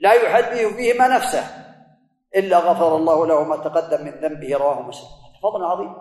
لا 0.00 0.12
يحدث 0.12 0.74
فيهما 0.76 1.08
نفسه. 1.08 1.63
إلا 2.36 2.58
غفر 2.58 2.96
الله 2.96 3.26
له 3.26 3.44
ما 3.44 3.56
تقدم 3.56 4.04
من 4.04 4.10
ذنبه 4.10 4.56
رواه 4.56 4.82
مسلم. 4.82 5.08
فضل 5.42 5.64
عظيم. 5.64 5.94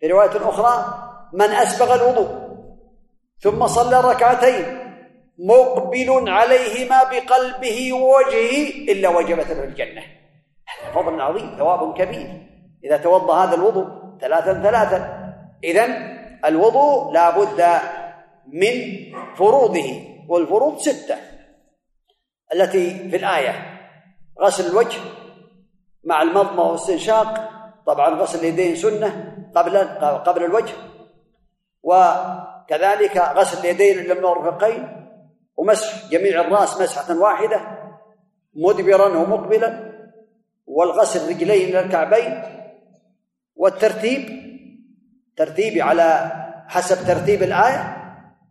في 0.00 0.06
رواية 0.06 0.48
أخرى 0.48 0.74
من 1.32 1.50
أسبغ 1.50 1.94
الوضوء 1.94 2.30
ثم 3.40 3.66
صلى 3.66 4.00
ركعتين 4.00 4.64
مقبل 5.38 6.28
عليهما 6.28 7.04
بقلبه 7.04 7.92
ووجهه 7.92 8.54
إلا 8.92 9.08
وجبت 9.08 9.50
له 9.50 9.64
الجنة. 9.64 10.02
هذا 10.66 10.92
فضل 10.94 11.20
عظيم 11.20 11.56
ثواب 11.58 11.94
كبير. 11.98 12.28
إذا 12.84 12.96
توضأ 12.96 13.44
هذا 13.44 13.54
الوضوء 13.54 13.86
ثلاثا 14.20 14.62
ثلاثا. 14.62 14.98
إذا 15.64 15.86
الوضوء 16.44 17.12
لا 17.12 17.30
بد 17.30 17.80
من 18.52 18.74
فروضه 19.36 19.88
والفروض 20.28 20.78
ستة. 20.78 21.16
التي 22.54 23.10
في 23.10 23.16
الآية 23.16 23.80
غسل 24.40 24.70
الوجه 24.70 24.98
مع 26.06 26.22
المضمة 26.22 26.62
والاستنشاق 26.62 27.50
طبعا 27.86 28.14
غسل 28.14 28.38
اليدين 28.38 28.76
سنة 28.76 29.36
قبل 29.54 29.78
قبل 30.18 30.44
الوجه 30.44 30.74
وكذلك 31.82 33.16
غسل 33.16 33.58
اليدين 33.58 33.98
إلى 33.98 34.12
المرفقين 34.12 35.08
ومسح 35.56 36.10
جميع 36.10 36.40
الرأس 36.40 36.80
مسحة 36.80 37.18
واحدة 37.18 37.60
مدبرا 38.54 39.06
ومقبلا 39.06 39.92
والغسل 40.66 41.28
رجلين 41.28 41.68
إلى 41.68 41.80
الكعبين 41.80 42.42
والترتيب 43.56 44.46
ترتيبي 45.36 45.82
على 45.82 46.32
حسب 46.68 47.06
ترتيب 47.06 47.42
الآية 47.42 47.96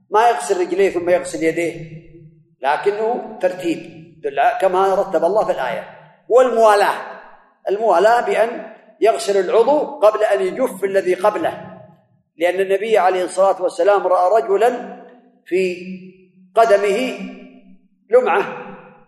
ما 0.10 0.30
يغسل 0.30 0.62
رجليه 0.62 0.90
ثم 0.90 1.10
يغسل 1.10 1.44
يديه 1.44 2.06
لكنه 2.62 3.38
ترتيب 3.42 4.06
كما 4.62 4.96
رتب 4.96 5.26
الله 5.26 5.46
في 5.46 5.52
الآية 5.52 5.84
والموالاة. 6.30 7.15
الموالاة 7.70 8.22
بأن 8.22 8.76
يغسل 9.02 9.50
العضو 9.50 10.00
قبل 10.00 10.24
أن 10.24 10.42
يجف 10.42 10.84
الذي 10.84 11.14
قبله. 11.14 11.76
لأن 12.38 12.60
النبي 12.60 12.98
عليه 12.98 13.24
الصلاة 13.24 13.62
والسلام 13.62 14.08
رأى 14.08 14.42
رجلا 14.42 15.02
في 15.46 15.76
قدمه 16.56 17.20
لمعة 18.10 18.44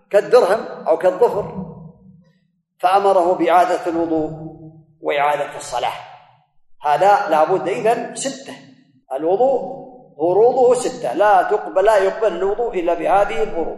كالدرهم 0.09 0.87
أو 0.87 0.97
كالظفر 0.97 1.65
فأمره 2.79 3.33
بإعادة 3.33 3.87
الوضوء 3.87 4.31
وإعادة 5.01 5.57
الصلاة. 5.57 5.93
هذا 6.81 7.29
لابد 7.29 7.67
إذن 7.67 8.15
ستة. 8.15 8.53
الوضوء 9.13 9.87
فروضه 10.17 10.73
ستة. 10.73 11.13
لا 11.13 11.43
تقبل 11.43 11.85
لا 11.85 11.97
يقبل 11.97 12.35
الوضوء 12.35 12.79
إلا 12.79 12.93
بهذه 12.93 13.43
الفروض 13.43 13.77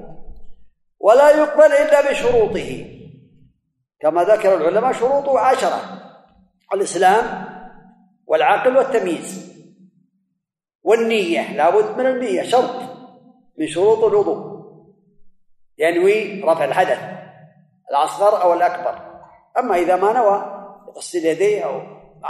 ولا 0.99 1.29
يقبل 1.29 1.73
إلا 1.73 2.11
بشروطه. 2.11 2.98
كما 4.01 4.23
ذكر 4.23 4.55
العلماء 4.55 4.91
شروطه 4.91 5.39
عشرة 5.39 5.79
الإسلام 6.73 7.45
والعقل 8.25 8.77
والتمييز 8.77 9.49
والنية 10.83 11.53
لابد 11.53 11.97
من 11.97 12.05
النية 12.05 12.43
شرط 12.43 12.75
من 13.57 13.67
شروط 13.67 14.03
الوضوء. 14.03 14.59
ينوي 15.77 16.41
رفع 16.41 16.65
الحدث 16.65 16.99
الأصغر 17.91 18.41
أو 18.41 18.53
الأكبر. 18.53 19.21
أما 19.59 19.75
إذا 19.75 19.95
ما 19.95 20.13
نوى 20.13 20.65
غسل 20.97 21.25
يديه 21.25 21.65
أو 21.65 21.81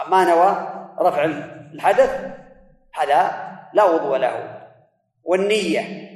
ما 0.10 0.26
نوى 0.26 0.70
رفع 1.00 1.24
الحدث 1.74 2.32
هذا 2.94 3.50
لا 3.74 3.84
وضوء 3.84 4.18
له. 4.18 4.60
والنية 5.24 6.10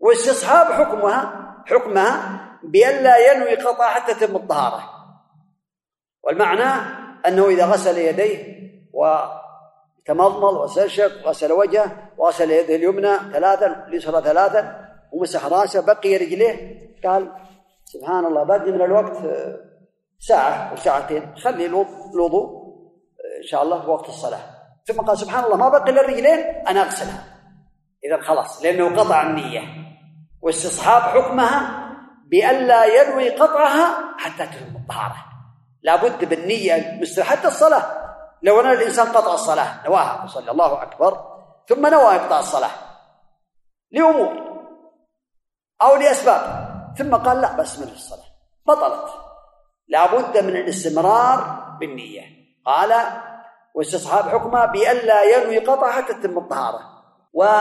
واستصحاب 0.00 0.66
حكمها 0.66 1.48
حكمها 1.66 2.47
بألا 2.62 3.32
ينوي 3.32 3.54
قطع 3.54 3.94
حتى 3.94 4.14
تتم 4.14 4.36
الطهارة. 4.36 4.82
والمعنى 6.22 6.98
أنه 7.26 7.48
إذا 7.48 7.66
غسل 7.66 7.98
يديه 7.98 8.58
وتمضمض 8.92 10.52
واستنشق 10.52 11.12
غسل 11.26 11.52
وجهه 11.52 12.10
وغسل 12.18 12.50
يده 12.50 12.76
اليمنى 12.76 13.16
ثلاثا 13.32 13.86
اليسرى 13.88 14.22
ثلاثا 14.22 14.88
ومسح 15.12 15.46
رأسه 15.46 15.86
بقي 15.86 16.16
رجليه 16.16 16.78
قال 17.04 17.32
سبحان 17.84 18.26
الله 18.26 18.44
باقي 18.44 18.72
من 18.72 18.82
الوقت 18.82 19.16
ساعة 20.18 20.72
وساعتين 20.72 21.36
خلي 21.36 21.66
الوضوء 21.66 22.68
إن 23.42 23.46
شاء 23.46 23.62
الله 23.62 23.88
وقت 23.88 24.08
الصلاة. 24.08 24.40
ثم 24.86 25.00
قال 25.00 25.18
سبحان 25.18 25.44
الله 25.44 25.56
ما 25.56 25.68
بقي 25.68 25.90
إلا 25.90 26.00
الرجلين 26.00 26.38
أنا 26.68 26.82
أغسلها. 26.82 27.24
اذا 28.04 28.20
خلاص 28.22 28.62
لأنه 28.62 28.96
قطع 28.96 29.22
النية. 29.22 29.60
واستصحاب 30.42 31.02
حكمها 31.02 31.77
بألا 32.30 32.84
ينوي 32.84 33.30
قطعها 33.30 34.16
حتى 34.18 34.46
تتم 34.46 34.76
الطهارة. 34.76 35.24
لابد 35.82 36.24
بالنية 36.24 37.00
حتى 37.20 37.48
الصلاة. 37.48 38.08
لو 38.42 38.60
نوى 38.60 38.72
الإنسان 38.72 39.06
قطع 39.06 39.34
الصلاة 39.34 39.86
نواها 39.86 40.26
صلى 40.26 40.50
الله 40.50 40.82
أكبر 40.82 41.38
ثم 41.68 41.86
نوى 41.86 42.14
يقطع 42.14 42.38
الصلاة 42.38 42.70
لأمور 43.90 44.48
أو 45.82 45.96
لأسباب 45.96 46.68
ثم 46.98 47.14
قال 47.14 47.40
لا 47.40 47.56
بس 47.56 47.78
من 47.78 47.88
الصلاة. 47.88 48.24
بطلت. 48.66 49.10
لابد 49.88 50.38
من 50.38 50.56
الاستمرار 50.56 51.40
بالنية. 51.80 52.22
قال 52.64 52.94
واستصحاب 53.74 54.28
حكمه 54.28 54.66
بألا 54.66 55.22
ينوي 55.22 55.58
قطع 55.58 55.90
حتى 55.92 56.14
تتم 56.14 56.38
الطهارة. 56.38 56.80
ومن 57.32 57.54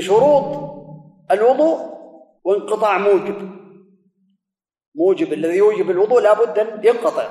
شروط 0.00 0.44
الوضوء 1.30 1.93
وانقطاع 2.44 2.98
موجب. 2.98 3.50
موجب 4.94 5.32
الذي 5.32 5.56
يوجب 5.56 5.90
الوضوء 5.90 6.20
لابد 6.20 6.58
أن 6.58 6.80
ينقطع. 6.84 7.28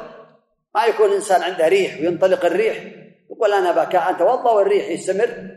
ما 0.75 0.85
يكون 0.85 1.05
الإنسان 1.05 1.41
عنده 1.41 1.67
ريح 1.67 1.99
وينطلق 1.99 2.45
الريح. 2.45 2.83
يقول 3.31 3.53
أنا 3.53 3.83
بكاء 3.83 4.11
اتوضا 4.11 4.51
والريح 4.51 4.89
يستمر. 4.89 5.49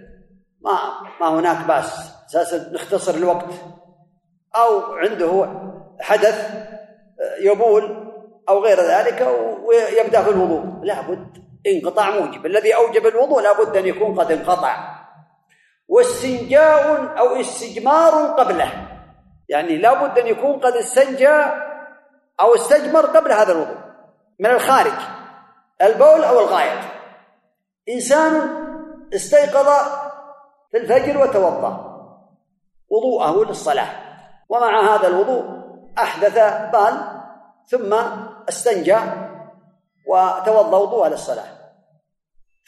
ما 0.60 0.72
ما 1.20 1.28
هناك 1.28 1.66
بأس. 1.66 2.12
أساسا 2.26 2.70
نختصر 2.72 3.14
الوقت. 3.14 3.50
أو 4.56 4.80
عنده 4.80 5.60
حدث 6.00 6.50
يبول 7.40 8.12
أو 8.48 8.64
غير 8.64 8.80
ذلك 8.80 9.28
ويبدأ 9.64 10.22
في 10.22 10.30
الوضوء. 10.30 10.84
لابد 10.84 11.28
انقطاع 11.66 12.10
موجب. 12.10 12.46
الذي 12.46 12.74
أوجب 12.74 13.06
الوضوء 13.06 13.42
لابد 13.42 13.76
أن 13.76 13.86
يكون 13.86 14.20
قد 14.20 14.32
انقطع. 14.32 14.96
واستنجاء 15.88 17.14
أو 17.18 17.40
استجمار 17.40 18.12
قبله. 18.12 18.85
يعني 19.48 19.78
لابد 19.78 20.18
أن 20.18 20.26
يكون 20.26 20.60
قد 20.60 20.72
استنجى 20.72 21.44
أو 22.40 22.54
استجمر 22.54 23.06
قبل 23.06 23.32
هذا 23.32 23.52
الوضوء 23.52 23.76
من 24.40 24.50
الخارج 24.50 24.98
البول 25.82 26.24
أو 26.24 26.40
الغائط. 26.40 26.78
إنسان 27.88 28.50
استيقظ 29.14 29.68
في 30.70 30.76
الفجر 30.76 31.18
وتوضأ 31.18 31.96
وضوءه 32.88 33.48
للصلاة 33.48 33.88
ومع 34.48 34.94
هذا 34.94 35.08
الوضوء 35.08 35.44
أحدث 35.98 36.38
بال 36.72 37.22
ثم 37.66 37.94
استنجى 38.48 38.98
وتوضأ 40.06 40.78
وضوءا 40.78 41.08
للصلاة. 41.08 41.48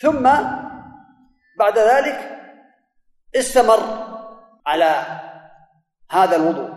ثم 0.01 0.31
بعد 1.59 1.79
ذلك 1.79 2.39
استمر 3.37 3.81
على 4.67 5.05
هذا 6.11 6.37
الوضوء. 6.37 6.71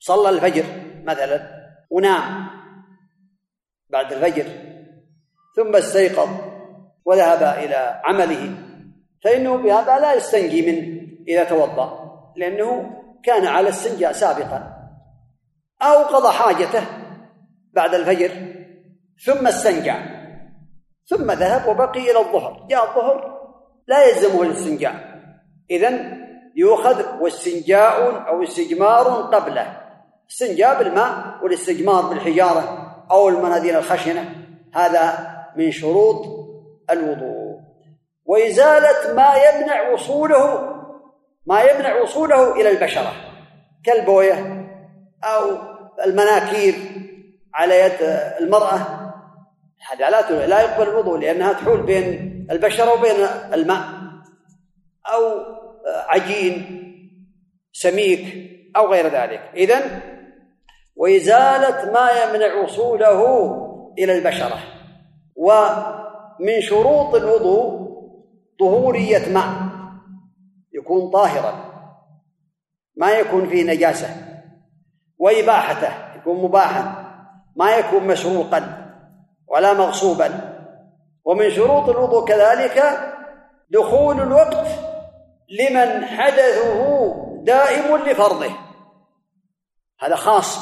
صلى 0.00 0.28
الفجر 0.28 0.64
مثلا 1.04 1.40
ونام 1.90 2.46
بعد 3.90 4.12
الفجر 4.12 4.46
ثم 5.56 5.76
استيقظ 5.76 6.28
وذهب 7.04 7.42
إلى 7.42 8.00
عمله. 8.04 8.54
فإنه 9.24 9.56
بهذا 9.56 9.98
لا 9.98 10.14
يستنجي 10.14 10.72
من 10.72 11.08
إذا 11.28 11.44
توضأ 11.44 12.08
لأنه 12.36 12.90
كان 13.22 13.46
على 13.46 13.68
استنجاء 13.68 14.12
سابقا. 14.12 14.74
أو 15.82 16.02
قضى 16.02 16.32
حاجته 16.32 16.86
بعد 17.72 17.94
الفجر 17.94 18.30
ثم 19.24 19.46
استنجى. 19.46 19.94
ثم 21.06 21.30
ذهب 21.30 21.68
وبقي 21.68 22.10
إلى 22.10 22.18
الظهر. 22.18 22.66
جاء 22.70 22.84
الظهر 22.84 23.38
لا 23.86 24.04
يلزمه 24.04 24.42
الاستنجاء. 24.42 24.94
إذن 25.70 26.27
يؤخذ 26.58 27.20
واستنجاء 27.20 28.28
أو 28.28 28.42
استجمار 28.42 29.04
قبله. 29.08 29.80
استنجاء 30.30 30.78
بالماء 30.78 31.38
والاستجمار 31.42 32.02
بالحجارة 32.02 32.94
أو 33.10 33.28
المناديل 33.28 33.76
الخشنة. 33.76 34.34
هذا 34.74 35.28
من 35.56 35.70
شروط 35.70 36.26
الوضوء. 36.90 37.58
وإزالة 38.24 39.14
ما 39.14 39.34
يمنع 39.34 39.90
وصوله 39.90 40.74
ما 41.46 41.62
يمنع 41.62 42.02
وصوله 42.02 42.60
إلى 42.60 42.70
البشرة. 42.70 43.12
كالبوية 43.84 44.66
أو 45.24 45.58
المناكير 46.04 46.74
على 47.54 47.80
يد 47.80 47.96
المرأة. 48.40 48.78
هذا 49.90 50.10
لا 50.10 50.46
لا 50.46 50.60
يقبل 50.60 50.88
الوضوء 50.88 51.18
لأنها 51.18 51.52
تحول 51.52 51.82
بين 51.82 52.38
البشرة 52.50 52.92
وبين 52.92 53.26
الماء. 53.52 53.84
أو 55.14 55.58
عجين 56.08 56.84
سميك 57.72 58.50
أو 58.76 58.92
غير 58.92 59.06
ذلك. 59.06 59.50
إذن 59.54 60.00
وإزالة 60.96 61.92
ما 61.92 62.10
يمنع 62.10 62.54
وصوله 62.54 63.20
إلى 63.98 64.18
البشرة 64.18 64.58
ومن 65.36 66.60
شروط 66.60 67.14
الوضوء 67.14 67.88
طهورية 68.60 69.28
ماء 69.28 69.68
يكون 70.72 71.10
طاهرا 71.10 71.68
ما 72.96 73.10
يكون 73.10 73.48
فيه 73.48 73.64
نجاسة 73.64 74.08
وإباحته 75.18 76.16
يكون 76.16 76.42
مباحا 76.44 77.08
ما 77.56 77.76
يكون 77.76 78.06
مسروقا 78.06 78.90
ولا 79.48 79.72
مغصوبا. 79.72 80.54
ومن 81.24 81.50
شروط 81.50 81.88
الوضوء 81.88 82.28
كذلك 82.28 82.82
دخول 83.70 84.20
الوقت 84.20 84.66
لمن 85.50 86.04
حدثه 86.04 87.14
دائم 87.44 87.96
لفرضه. 87.96 88.50
هذا 90.00 90.16
خاص 90.16 90.58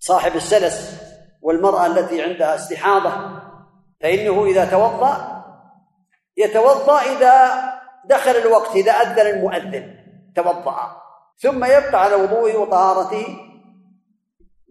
بصاحب 0.00 0.36
السلس 0.36 1.02
والمرأة 1.42 1.86
التي 1.86 2.22
عندها 2.22 2.54
استحاضة. 2.54 3.12
فإنه 4.00 4.44
إذا 4.44 4.70
توضأ 4.70 5.42
يتوضأ 6.36 7.00
إذا 7.00 7.62
دخل 8.04 8.30
الوقت 8.30 8.76
إذا 8.76 8.92
أذن 8.92 9.26
المؤذن 9.26 9.96
توضأ. 10.36 11.02
ثم 11.38 11.64
يبقى 11.64 12.02
على 12.02 12.14
وضوءه 12.14 12.56
وطهارته 12.56 13.38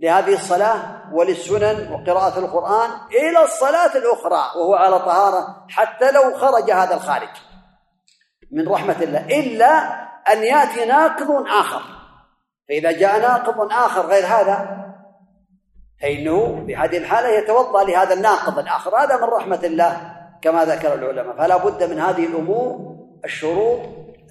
لهذه 0.02 0.34
الصلاة 0.34 1.14
وللسنن 1.14 1.92
وقراءة 1.92 2.40
القرآن 2.40 2.90
إلى 3.12 3.44
الصلاة 3.44 3.98
الأخرى 3.98 4.60
وهو 4.60 4.76
على 4.76 5.00
طهارة 5.00 5.66
حتى 5.70 6.12
لو 6.12 6.38
خرج 6.38 6.72
هذا 6.72 6.96
الخارج. 6.96 7.30
من 8.56 8.70
رحمة 8.70 9.02
الله 9.02 9.26
إلا 9.40 9.68
أن 10.34 10.44
يأتي 10.44 10.86
ناقض 10.86 11.48
آخر. 11.48 11.82
فإذا 12.70 12.92
جاء 12.92 13.22
ناقض 13.22 13.72
آخر 13.72 14.02
غير 14.02 14.26
هذا 14.26 14.86
فإنه 16.02 16.66
في 16.66 16.76
هذه 16.76 16.98
الحالة 16.98 17.30
يتوضأ 17.30 17.84
لهذا 17.84 18.14
الناقض 18.14 18.60
الآخر. 18.60 18.98
هذا 18.98 19.18
من 19.18 19.24
رحمة 19.24 19.60
الله 19.64 20.12
كما 20.42 20.66
ذكر 20.66 20.94
العلماء. 20.94 21.38
فلا 21.38 21.58
بد 21.58 21.84
من 21.84 22.00
هذه 22.00 22.26
الأمور 22.26 22.96
الشروط 23.26 23.80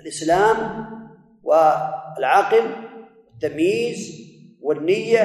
الإسلام 0.01 0.57
والعقل 1.43 2.71
التمييز 3.35 4.25
والنية 4.63 5.25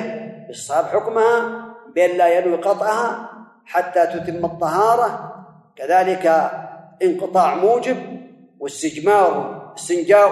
إصحاب 0.52 0.86
حكمها 0.86 1.66
بأن 1.96 2.18
لا 2.18 2.38
ينوي 2.38 2.58
قطعها 2.58 3.30
حتى 3.66 4.08
تتم 4.08 4.46
الطهارة. 4.46 5.36
كذلك 5.76 6.52
انقطاع 7.04 7.56
موجب 7.56 8.19
واستجمار 8.60 9.74
استنجاء 9.76 10.32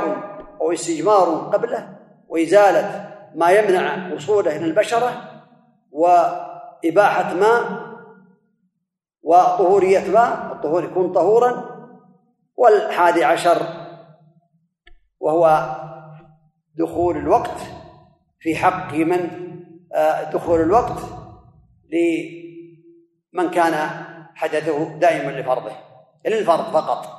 أو 0.62 0.72
استجمار 0.72 1.50
قبله 1.54 1.98
وإزالة 2.28 3.13
ما 3.36 3.52
يمنع 3.52 4.13
وصوله 4.13 4.56
إلى 4.56 4.66
البشرة 4.66 5.42
وإباحة 5.92 7.34
ماء 7.34 7.88
وطهورية 9.24 10.12
ماء 10.12 10.52
الطهور 10.54 10.84
يكون 10.84 11.13
طهورا 11.13 11.78
والحادي 12.56 13.24
عشر 13.24 13.58
وهو 15.20 15.76
دخول 16.76 17.18
الوقت 17.18 17.60
في 18.40 18.56
حق 18.56 18.94
من 18.94 19.48
آه، 19.94 20.32
دخول 20.32 20.62
الوقت 20.62 21.00
لمن 21.90 23.50
كان 23.50 23.90
حدثه 24.36 24.98
دائما 25.00 25.32
لفرضه 25.32 25.72
للفرض 26.26 26.72
فقط. 26.74 27.17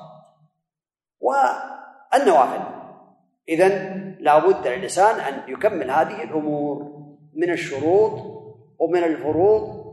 والنوافل. 1.20 2.60
إذا 3.48 3.68
لا 4.20 4.38
بد 4.38 4.66
للإنسان 4.66 5.20
أن 5.20 5.52
يكمل 5.52 5.90
هذه 5.90 6.22
الأمور 6.22 6.98
من 7.34 7.50
الشروط 7.50 8.12
ومن 8.78 9.04
الفروض 9.04 9.84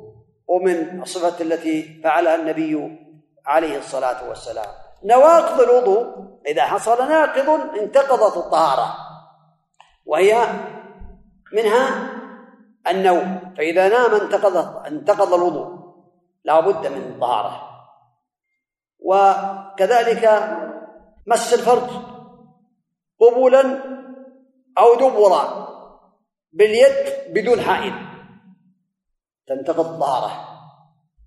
ومن 0.47 1.01
الصفة 1.01 1.43
التي 1.43 2.01
فعلها 2.03 2.35
النبي 2.35 2.99
عليه 3.45 3.77
الصلاة 3.77 4.29
والسلام. 4.29 4.69
نواقض 5.03 5.61
الوضوء. 5.61 6.05
إذا 6.47 6.63
حصل 6.63 7.09
ناقض 7.09 7.49
انتقضت 7.79 8.38
الطهارة. 8.38 8.95
وهي 10.05 10.47
منها 11.53 12.09
النوم. 12.88 13.53
فإذا 13.57 13.89
نام 13.89 14.13
انتقض 14.21 14.85
انتقض 14.85 15.33
الوضوء. 15.33 15.85
لا 16.45 16.59
بد 16.59 16.88
من 16.88 16.97
الطهارة 16.97 17.61
وكذلك 18.99 20.25
مس 21.27 21.53
الفرج 21.53 21.89
قبولا 23.19 23.83
أو 24.77 24.95
دبرا 24.95 25.65
باليد 26.51 27.33
بدون 27.33 27.61
حائل. 27.61 27.93
تنتقض 29.47 29.93
الطهارة 29.93 30.59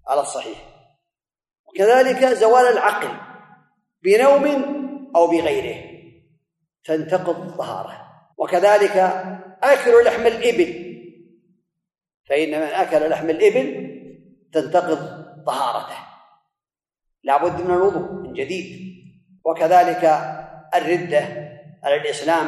على 0.08 0.20
الصحيح. 0.20 0.58
وكذلك 1.66 2.24
زوال 2.24 2.64
العقل 2.64 3.16
بنوم 4.02 4.44
أو 5.16 5.26
بغيره. 5.26 5.88
تنتقض 6.84 7.40
الطهارة 7.48 8.08
وكذلك 8.38 8.96
أكل 9.62 10.04
لحم 10.04 10.26
الإبل. 10.26 10.88
فإن 12.28 12.50
من 12.50 12.66
أكل 12.66 13.10
لحم 13.10 13.30
الإبل 13.30 13.88
تنتقض 14.52 15.24
طهارته 15.46 15.98
لابد 17.22 17.60
من 17.60 17.74
الوضوء 17.74 18.12
من 18.12 18.32
جديد. 18.32 18.87
وكذلك 19.48 20.04
الردة 20.74 21.20
على 21.84 21.96
الإسلام 21.96 22.46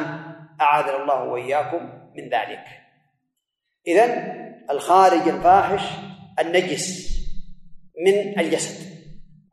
أعاذنا 0.61 1.01
الله 1.01 1.23
وإياكم 1.23 1.89
من 2.15 2.23
ذلك. 2.23 2.65
إذن 3.87 4.11
الخارج 4.69 5.27
الفاحش 5.27 5.81
النجس 6.39 7.11
من 8.05 8.39
الجسد 8.39 8.91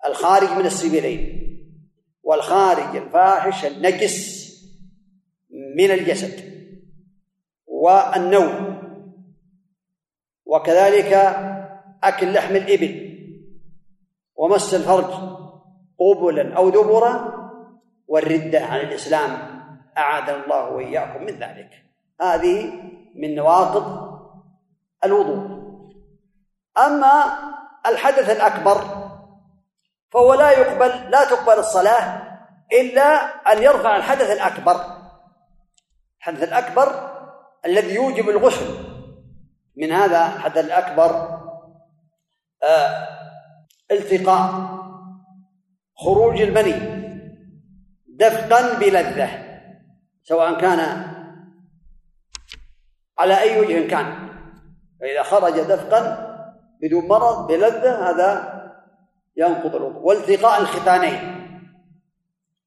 الخارج 0.07 0.51
من 0.51 0.67
السبيلين 0.67 1.39
والخارج 2.23 2.97
الفاحش 2.97 3.65
النجس 3.65 4.49
من 5.77 5.91
الجسد 5.91 6.49
والنوم 7.67 8.79
وكذلك 10.47 11.13
أكل 12.03 12.33
لحم 12.33 12.57
الإبل 12.57 13.09
ومس 14.37 14.75
الفرج. 14.75 15.39
قبلا 15.99 16.57
أو 16.57 16.71
دبرا 16.71 17.35
والردة 18.09 18.61
عن 18.61 18.81
الإسلام 18.81 19.31
أعاذنا 19.99 20.45
الله 20.45 20.69
وإياكم 20.69 21.23
من 21.23 21.33
ذلك. 21.33 21.71
هذه 22.21 22.73
من 23.15 23.35
نواقض 23.35 24.19
الوضوء. 25.05 25.59
أما 26.79 27.25
الحدث 27.87 28.31
الأكبر 28.31 28.85
فهو 30.11 30.35
لا 30.35 30.51
يقبل 30.51 31.11
لا 31.11 31.25
تقبل 31.25 31.59
الصلاة 31.59 32.23
إلا 32.73 33.05
أن 33.53 33.63
يرفع 33.63 33.97
الحدث 33.97 34.31
الأكبر. 34.31 34.77
الحدث 36.19 36.43
الأكبر 36.43 37.11
الذي 37.67 37.95
يوجب 37.95 38.29
الغسل. 38.29 38.89
من 39.77 39.93
هذا 39.93 40.27
الحدث 40.37 40.65
الأكبر 40.65 41.39
آه 42.63 43.09
التقاء. 43.91 44.78
خروج 46.05 46.41
المني 46.41 46.99
دفقا 48.09 48.79
بلذة 48.79 49.31
سواء 50.23 50.61
كان 50.61 50.81
على 53.19 53.41
أي 53.41 53.61
وجه 53.61 53.89
كان. 53.89 54.29
فإذا 55.01 55.23
خرج 55.23 55.61
دفقا 55.61 56.29
بدون 56.83 57.09
مرض 57.09 57.47
بلذة 57.47 58.11
هذا 58.11 58.59
ينقض 59.37 59.75
الوضوء. 59.77 60.03
والتقاء 60.03 60.61
الختانين 60.61 61.19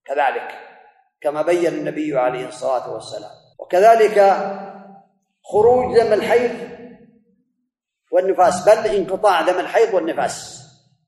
كذلك 0.06 0.52
كما 1.22 1.42
بين 1.42 1.74
النبي 1.74 2.18
عليه 2.18 2.48
الصلاة 2.48 2.94
والسلام. 2.94 3.32
وكذلك 3.60 4.20
خروج 5.44 5.98
دم 5.98 6.14
الحيض 6.14 6.52
والنفاس. 8.12 8.70
بل 8.70 8.96
انقطاع 8.96 9.42
دم 9.42 9.60
الحيض 9.60 9.94
والنفاس. 9.94 10.62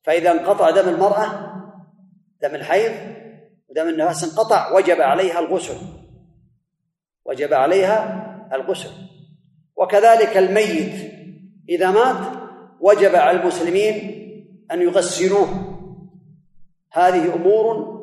فإذا 0.05 0.31
انقطع 0.31 0.69
دم 0.69 0.89
المرأة 0.89 1.53
دم 2.43 2.56
الحيض 2.56 2.91
ودم 3.69 3.89
النفاس 3.89 4.23
انقطع 4.23 4.71
وجب 4.71 5.01
عليها 5.01 5.39
الغسل. 5.39 5.77
وجب 7.25 7.53
عليها 7.53 8.25
الغسل. 8.53 8.89
وكذلك 9.75 10.38
الميت 10.38 11.13
إذا 11.69 11.91
مات 11.91 12.34
وجب 12.79 13.15
على 13.15 13.39
المسلمين 13.39 13.95
أن 14.71 14.82
يغسلوه. 14.82 15.47
هذه 16.91 17.36
أمور 17.36 17.93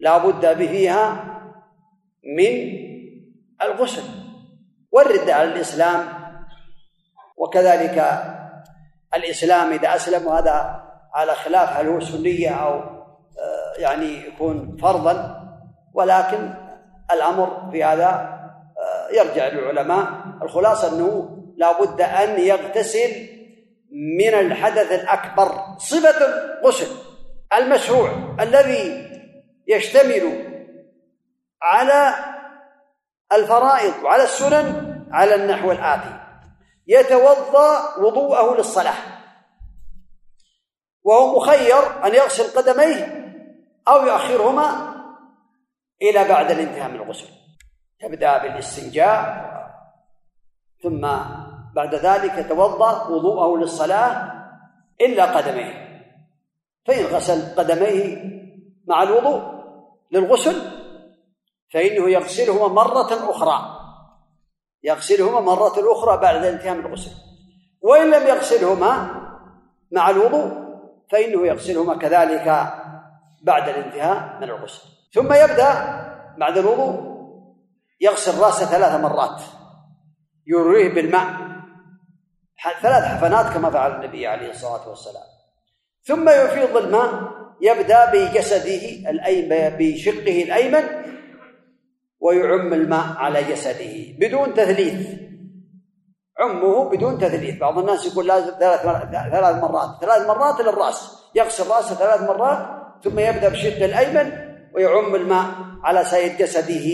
لا 0.00 0.18
بد 0.18 0.56
فيها 0.56 1.24
من 2.24 2.78
الغسل. 3.62 4.02
والردة 4.92 5.34
على 5.34 5.52
الإسلام 5.52 6.08
وكذلك 7.36 8.22
الإسلام 9.14 9.72
إذا 9.72 9.94
أسلم 9.94 10.26
وهذا 10.26 10.82
على 11.14 11.34
خلاف 11.34 11.68
هل 11.68 11.88
هو 11.88 12.00
سنية 12.00 12.50
أو 12.50 12.95
يعني 13.78 14.26
يكون 14.26 14.76
فرضا 14.82 15.42
ولكن 15.94 16.54
الأمر 17.12 17.70
في 17.72 17.84
هذا 17.84 18.36
آه، 18.78 19.14
يرجع 19.14 19.48
للعلماء. 19.48 20.08
الخلاصة 20.42 20.92
أنه 20.92 21.38
لا 21.56 21.80
بد 21.80 22.00
أن 22.00 22.40
يغتسل 22.40 23.10
من 24.18 24.34
الحدث 24.34 24.92
الأكبر 24.92 25.52
صفة 25.78 26.26
الغسل 26.26 26.86
المشروع 27.54 28.36
الذي 28.40 29.10
يشتمل 29.68 30.46
على 31.62 32.14
الفرائض 33.32 33.92
وعلى 34.04 34.22
السنن 34.22 34.96
على 35.12 35.34
النحو 35.34 35.72
الآتي. 35.72 36.20
يتوضأ 36.86 37.96
وضوءه 37.98 38.56
للصلاة. 38.56 38.94
وهو 41.04 41.36
مخير 41.36 42.06
أن 42.06 42.14
يغسل 42.14 42.60
قدميه 42.60 43.15
أو 43.88 44.06
يؤخرهما 44.06 44.94
إلى 46.02 46.28
بعد 46.28 46.50
الانتهاء 46.50 46.88
من 46.88 46.96
الغسل. 46.96 47.28
تبدأ 48.00 48.38
بالاستنجاء 48.38 49.46
ثم 50.82 51.00
بعد 51.74 51.94
ذلك 51.94 52.38
يتوضأ 52.38 53.08
وضوءه 53.08 53.60
للصلاة 53.60 54.32
إلا 55.00 55.36
قدميه. 55.36 55.86
فإن 56.86 57.04
غسل 57.04 57.54
قدميه 57.56 58.22
مع 58.86 59.02
الوضوء 59.02 59.42
للغسل 60.12 60.62
فإنه 61.72 62.10
يغسلهما 62.10 62.68
مرة 62.68 63.30
أخرى. 63.30 63.76
يغسلهما 64.82 65.40
مرة 65.40 65.92
أخرى 65.92 66.16
بعد 66.16 66.36
الانتهاء 66.36 66.74
من 66.74 66.86
الغسل. 66.86 67.10
وإن 67.80 68.10
لم 68.10 68.26
يغسلهما 68.26 69.22
مع 69.92 70.10
الوضوء 70.10 70.66
فإنه 71.10 71.46
يغسلهما 71.46 71.96
كذلك 71.96 72.72
بعد 73.46 73.68
الانتهاء 73.68 74.36
من 74.40 74.50
الغسل. 74.50 74.82
ثم 75.14 75.32
يبدأ 75.32 75.72
بعد 76.38 76.58
الوضوء 76.58 77.16
يغسل 78.00 78.40
رأسه 78.40 78.66
ثلاث 78.66 79.00
مرات. 79.00 79.42
يرويه 80.46 80.94
بالماء. 80.94 81.26
ثلاث 82.82 83.04
حفنات 83.04 83.54
كما 83.54 83.70
فعل 83.70 83.94
النبي 83.94 84.26
عليه 84.26 84.50
الصلاة 84.50 84.88
والسلام. 84.88 85.22
ثم 86.04 86.28
يفيض 86.28 86.76
الماء. 86.76 87.36
يبدأ 87.60 88.10
بجسده 88.12 89.10
الأيمن 89.10 89.76
بشقه 89.78 90.42
الأيمن 90.42 90.84
ويعم 92.20 92.72
الماء 92.72 93.16
على 93.16 93.42
جسده 93.42 93.94
بدون 94.20 94.54
تثليث. 94.54 95.20
عمه 96.38 96.90
بدون 96.90 97.18
تثليث. 97.18 97.60
بعض 97.60 97.78
الناس 97.78 98.06
يقول 98.06 98.26
لازم 98.26 98.50
ثلاث 98.58 98.82
ثلاث 99.30 99.56
مرات. 99.62 100.00
ثلاث 100.00 100.26
مرات 100.26 100.60
للرأس. 100.60 101.30
يغسل 101.34 101.70
رأسه 101.70 101.94
ثلاث 101.94 102.22
مرات 102.22 102.75
ثم 103.06 103.18
يبدأ 103.18 103.48
بشق 103.48 103.84
الأيمن 103.84 104.32
ويعم 104.74 105.14
الماء 105.14 105.46
على 105.84 106.04
سائر 106.04 106.38
جسده 106.38 106.90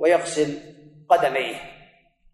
ويغسل 0.00 0.58
قدميه. 1.08 1.54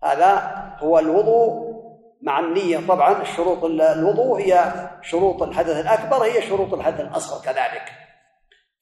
هذا 0.04 0.54
هو 0.78 0.98
الوضوء 0.98 1.74
مع 2.22 2.40
النية. 2.40 2.78
طبعا 2.88 3.24
شروط 3.24 3.64
الوضوء 3.64 4.40
هي 4.40 4.72
شروط 5.02 5.42
الحدث 5.42 5.80
الأكبر 5.80 6.16
هي 6.16 6.42
شروط 6.42 6.74
الحدث 6.74 7.00
الأصغر 7.00 7.44
كذلك. 7.44 7.92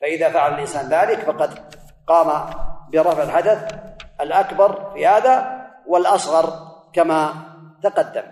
فإذا 0.00 0.30
فعل 0.30 0.54
الإنسان 0.54 0.88
ذلك 0.88 1.18
فقد 1.18 1.58
قام 2.06 2.50
برفع 2.92 3.22
الحدث 3.22 3.74
الأكبر 4.20 4.92
في 4.94 5.06
هذا 5.06 5.62
والأصغر 5.86 6.52
كما 6.92 7.34
تقدم. 7.82 8.24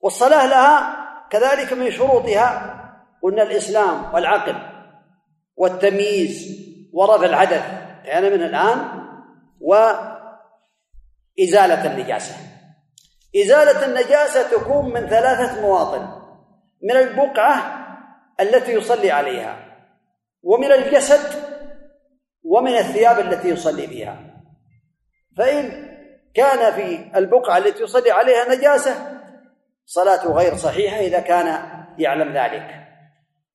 والصلاة 0.00 0.46
لها 0.46 0.96
كذلك 1.30 1.72
من 1.72 1.90
شروطها 1.90 2.85
قلنا 3.26 3.42
الإسلام 3.42 4.14
والعقل 4.14 4.56
والتمييز 5.56 6.66
ورفع 6.92 7.26
الحدث 7.26 7.62
يعني 8.04 8.30
من 8.30 8.42
الآن 8.42 8.78
وإزالة 9.60 10.26
النجاسة. 11.92 12.34
إزالة 13.36 13.86
النجاسة 13.86 14.50
تكون 14.50 14.92
من 14.92 15.06
ثلاثة 15.06 15.60
مواطن 15.60 16.08
من 16.82 16.96
البقعة 16.96 17.86
التي 18.40 18.72
يصلي 18.72 19.10
عليها 19.10 19.56
ومن 20.42 20.72
الجسد 20.72 21.42
ومن 22.42 22.76
الثياب 22.76 23.18
التي 23.18 23.48
يصلي 23.48 23.86
بها. 23.86 24.20
فإن 25.36 25.86
كان 26.34 26.72
في 26.72 27.18
البقعة 27.18 27.58
التي 27.58 27.82
يصلي 27.82 28.10
عليها 28.10 28.54
نجاسة 28.54 29.20
صلاته 29.84 30.32
غير 30.32 30.56
صحيحة 30.56 30.96
إذا 30.96 31.20
كان 31.20 31.62
يعلم 31.98 32.36
ذلك. 32.36 32.85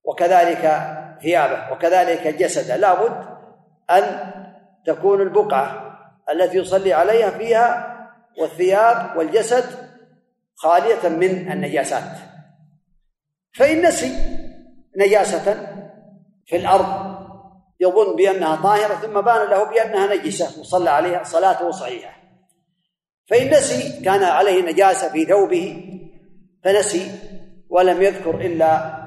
وكذلك 0.03 0.95
ثيابه 1.21 1.71
وكذلك 1.73 2.27
جسده. 2.27 2.75
لابد 2.75 3.25
أن 3.89 4.31
تكون 4.85 5.21
البقعة 5.21 5.97
التي 6.31 6.57
يصلي 6.57 6.93
عليها 6.93 7.29
فيها 7.29 7.97
والثياب 8.37 9.17
والجسد 9.17 9.65
خالية 10.55 11.09
من 11.09 11.51
النجاسات. 11.51 12.17
فإن 13.53 13.81
نسي 13.81 14.15
نجاسة 14.97 15.67
في 16.45 16.55
الأرض 16.55 17.11
يظن 17.79 18.15
بأنها 18.15 18.55
طاهرة 18.55 18.95
ثم 18.95 19.21
بان 19.21 19.49
له 19.49 19.63
بأنها 19.63 20.15
نجسة 20.15 20.59
وصلى 20.59 20.89
عليها 20.89 21.23
صلاته 21.23 21.71
صحيحة. 21.71 22.21
فإن 23.29 23.49
نسي 23.49 24.01
كان 24.01 24.23
عليه 24.23 24.71
نجاسة 24.71 25.09
في 25.09 25.25
ثوبه 25.25 25.91
فنسي 26.63 27.11
ولم 27.69 28.01
يذكر 28.01 28.35
إلا 28.35 29.00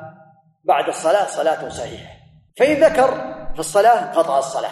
بعد 0.64 0.88
الصلاة 0.88 1.26
صلاته 1.26 1.68
صحيحة. 1.68 2.14
فإن 2.58 2.84
ذكر 2.84 3.10
في 3.54 3.60
الصلاة 3.60 4.12
قطع 4.12 4.38
الصلاة 4.38 4.70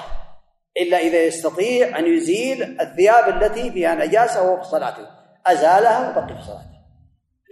إلا 0.77 0.97
إذا 0.97 1.23
يستطيع 1.23 1.99
أن 1.99 2.07
يزيل 2.07 2.81
الثياب 2.81 3.29
التي 3.29 3.71
فيها 3.73 3.95
نجاسة 3.95 4.43
وهو 4.43 4.63
في 4.63 4.69
صلاته. 4.69 5.07
أزالها 5.47 6.11
وبقي 6.11 6.37
في 6.37 6.43
صلاته. 6.43 6.73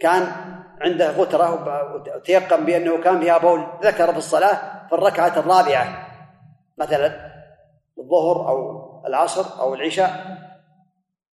كان 0.01 0.33
عنده 0.81 1.11
غترة 1.11 1.65
وتيقن 2.17 2.65
بأنه 2.65 3.03
كان 3.03 3.21
فيها 3.21 3.39
بول 3.39 3.67
ذكر 3.83 4.13
في 4.13 4.19
الصلاة 4.19 4.89
في 4.89 4.95
الركعة 4.95 5.39
الرابعة. 5.39 6.07
مثلا 6.79 7.31
الظهر 7.99 8.49
أو 8.49 8.81
العصر 9.07 9.61
أو 9.61 9.75
العشاء 9.75 10.39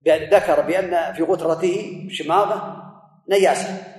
ذكر 0.08 0.62
بأن 0.62 1.14
في 1.14 1.24
غترته 1.24 2.08
شماغة 2.12 2.84
نجاسة. 3.30 3.95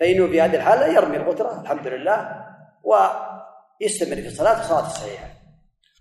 فإنه 0.00 0.26
في 0.26 0.40
هذه 0.40 0.56
الحالة 0.56 0.86
يرمي 0.86 1.16
الغترة 1.16 1.60
الحمد 1.60 1.86
لله 1.86 2.46
ويستمر 2.84 4.16
في 4.16 4.26
الصلاة 4.26 4.62
صلاة 4.62 4.88
صحيحة 4.88 5.28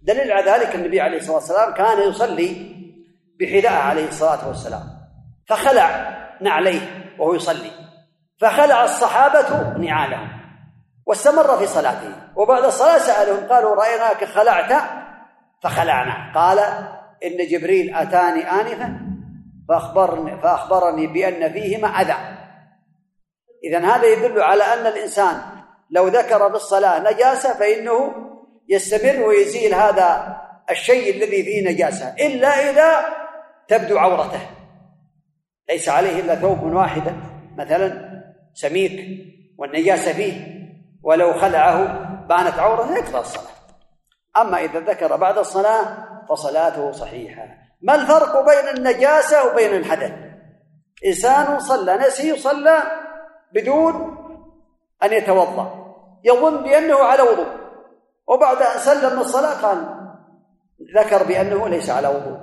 دليل 0.01 0.31
على 0.31 0.51
ذلك 0.51 0.75
النبي 0.75 1.01
عليه 1.01 1.17
الصلاة 1.17 1.35
والسلام 1.35 1.73
كان 1.73 2.09
يصلي 2.09 2.77
بحذاء 3.39 3.81
عليه 3.81 4.07
الصلاة 4.07 4.47
والسلام. 4.47 4.83
فخلع 5.47 6.17
نعليه 6.41 7.13
وهو 7.19 7.33
يصلي. 7.33 7.71
فخلع 8.41 8.83
الصحابة 8.83 9.77
نعالهم 9.77 10.29
واستمر 11.05 11.57
في 11.57 11.67
صلاته. 11.67 12.11
وبعد 12.35 12.63
الصلاة 12.63 12.97
سألهم 12.97 13.47
قالوا 13.47 13.75
رأيناك 13.75 14.23
خلعت؟ 14.23 14.81
فخلعنا. 15.63 16.33
قال 16.35 16.59
إن 17.25 17.47
جبريل 17.51 17.95
أتاني 17.95 18.51
آنفا 18.51 18.99
فأخبرني, 19.69 20.41
فأخبرني 20.41 21.07
بأن 21.07 21.53
فيهما 21.53 21.87
أذى. 21.87 22.36
إذا 23.63 23.79
هذا 23.79 24.05
يدل 24.05 24.41
على 24.41 24.63
أن 24.63 24.87
الإنسان 24.87 25.41
لو 25.89 26.07
ذكر 26.07 26.47
بالصلاة 26.47 27.11
نجاسة 27.11 27.53
فإنه 27.53 28.13
يستمر 28.69 29.23
ويزيل 29.27 29.73
هذا 29.73 30.37
الشيء 30.69 31.15
الذي 31.15 31.43
فيه 31.43 31.69
نجاسة 31.69 32.15
إلا 32.19 32.69
إذا 32.69 33.05
تبدو 33.67 33.97
عورته. 33.97 34.39
ليس 35.69 35.89
عليه 35.89 36.19
إلا 36.19 36.35
ثوب 36.35 36.63
واحد 36.63 37.15
مثلا 37.57 38.07
سميك 38.53 39.07
والنجاسة 39.57 40.13
فيه 40.13 40.47
ولو 41.03 41.33
خلعه 41.33 42.07
بانت 42.27 42.59
عورته 42.59 42.97
يقضى 42.97 43.19
الصلاة. 43.19 43.57
أما 44.37 44.57
إذا 44.57 44.79
ذكر 44.79 45.15
بعد 45.15 45.37
الصلاة 45.37 46.07
فصلاته 46.29 46.91
صحيحة. 46.91 47.47
ما 47.81 47.95
الفرق 47.95 48.45
بين 48.45 48.77
النجاسة 48.77 49.47
وبين 49.47 49.73
الحدث؟ 49.73 50.11
إنسان 51.05 51.59
صلى 51.59 51.97
نسي 51.97 52.35
صلى 52.35 52.83
بدون 53.53 54.17
أن 55.03 55.13
يتوضأ. 55.13 55.93
يظن 56.23 56.63
بأنه 56.63 57.03
على 57.03 57.21
وضوء. 57.21 57.57
وبعد 58.27 58.61
أن 58.61 58.79
سلم 58.79 59.13
من 59.13 59.19
الصلاة 59.19 59.61
قال 59.61 59.77
ذكر 60.97 61.23
بأنه 61.23 61.67
ليس 61.67 61.89
على 61.89 62.07
وضوء. 62.07 62.39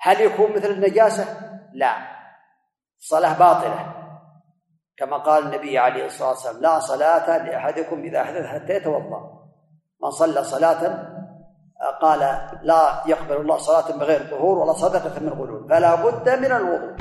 هل 0.00 0.20
يكون 0.20 0.52
مثل 0.52 0.70
النجاسة؟ 0.70 1.24
لا. 1.72 1.96
الصلاة 3.00 3.38
باطلة. 3.38 3.94
كما 4.96 5.16
قال 5.16 5.44
النبي 5.44 5.78
عليه 5.78 6.06
الصلاة 6.06 6.28
والسلام 6.28 6.62
لا 6.62 6.78
صلاة 6.78 7.38
لأحدكم 7.46 8.02
إذا 8.02 8.20
أحدث 8.20 8.46
حتى 8.46 8.72
يتوضأ. 8.72 9.44
من 10.02 10.10
صلى 10.10 10.44
صلاة 10.44 11.08
قال 12.02 12.20
لا 12.62 13.02
يقبل 13.06 13.36
الله 13.36 13.56
صلاة 13.56 13.98
بغير 13.98 14.30
طهور 14.30 14.58
ولا 14.58 14.72
صدقة 14.72 15.20
من 15.20 15.28
غلول. 15.28 15.68
فلا 15.68 15.94
بد 15.94 16.28
من 16.28 16.52
الوضوء. 16.52 16.96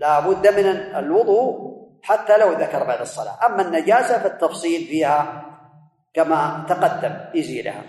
لا 0.00 0.20
بد 0.20 0.46
من 0.46 0.66
الوضوء 0.96 1.74
حتى 2.04 2.38
لو 2.38 2.52
ذكر 2.52 2.84
بعد 2.84 3.00
الصلاة. 3.00 3.46
أما 3.46 3.62
النجاسة 3.62 4.18
فالتفصيل 4.18 4.86
فيها 4.86 5.44
كما 6.14 6.66
تقدم 6.68 7.16
يزيلها 7.34 7.82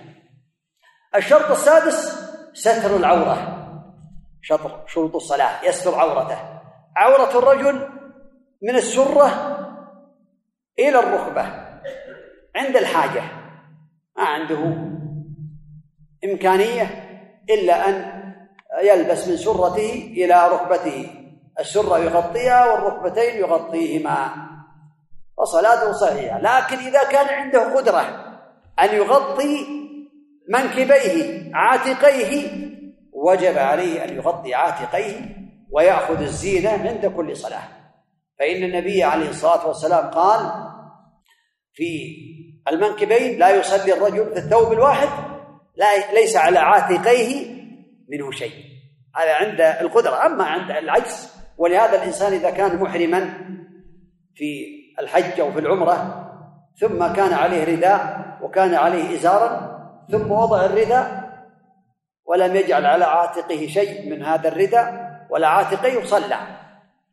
الشرط 1.15 1.51
السادس 1.51 2.25
ستر 2.53 2.95
العورة. 2.95 3.61
شطر 4.41 4.83
شروط 4.87 5.15
الصلاة 5.15 5.65
يستر 5.65 5.95
عورته. 5.95 6.37
عورة 6.95 7.39
الرجل 7.39 7.89
من 8.61 8.75
السرة 8.75 9.27
إلى 10.79 10.99
الركبة 10.99 11.41
عند 12.55 12.75
الحاجة. 12.75 13.23
ما 14.17 14.23
عنده 14.23 14.63
إمكانية 16.25 16.83
إلا 17.49 17.89
أن 17.89 18.23
يلبس 18.83 19.27
من 19.27 19.37
سرته 19.37 20.13
إلى 20.17 20.47
ركبته. 20.47 21.24
السرة 21.59 21.97
يغطيها 21.99 22.73
والركبتين 22.73 23.39
يغطيهما. 23.39 24.29
وصلاته 25.37 25.91
صحيحة. 25.91 26.39
لكن 26.39 26.77
إذا 26.77 27.03
كان 27.03 27.27
عنده 27.27 27.75
قدرة 27.77 28.01
أن 28.79 28.95
يغطي 28.95 29.65
منكبيه 30.49 31.51
عاتقيه 31.53 32.47
وجب 33.13 33.57
عليه 33.57 34.03
أن 34.03 34.15
يغطي 34.15 34.53
عاتقيه 34.53 35.35
ويأخذ 35.71 36.21
الزينة 36.21 36.69
عند 36.69 37.05
كل 37.05 37.37
صلاة. 37.37 37.67
فإن 38.39 38.63
النبي 38.63 39.03
عليه 39.03 39.29
الصلاة 39.29 39.67
والسلام 39.67 40.09
قال 40.09 40.39
في 41.73 42.15
المنكبين 42.67 43.39
لا 43.39 43.49
يصلي 43.49 43.93
الرجل 43.93 44.33
في 44.33 44.39
الثوب 44.39 44.73
الواحد 44.73 45.09
لا 45.75 46.13
ليس 46.13 46.35
على 46.35 46.59
عاتقيه 46.59 47.55
منه 48.09 48.31
شيء. 48.31 48.53
هذا 49.15 49.35
عند 49.35 49.61
القدرة. 49.61 50.25
أما 50.25 50.43
عند 50.43 50.71
العجز 50.71 51.34
ولهذا 51.57 51.95
الإنسان 51.95 52.33
إذا 52.33 52.49
كان 52.49 52.81
محرما 52.81 53.29
في 54.35 54.65
الحج 54.99 55.39
أو 55.39 55.51
في 55.51 55.59
العمرة 55.59 56.25
ثم 56.79 57.13
كان 57.13 57.33
عليه 57.33 57.75
رداء 57.75 58.25
وكان 58.41 58.73
عليه 58.73 59.15
إزارا 59.15 59.75
ثم 60.11 60.31
وضع 60.31 60.65
الرداء 60.65 61.25
ولم 62.25 62.55
يجعل 62.55 62.85
على 62.85 63.05
عاتقه 63.05 63.67
شيء 63.67 64.09
من 64.09 64.23
هذا 64.23 64.47
الرداء 64.47 65.05
ولا 65.29 65.47
عاتقيه 65.47 66.05
صلى 66.05 66.37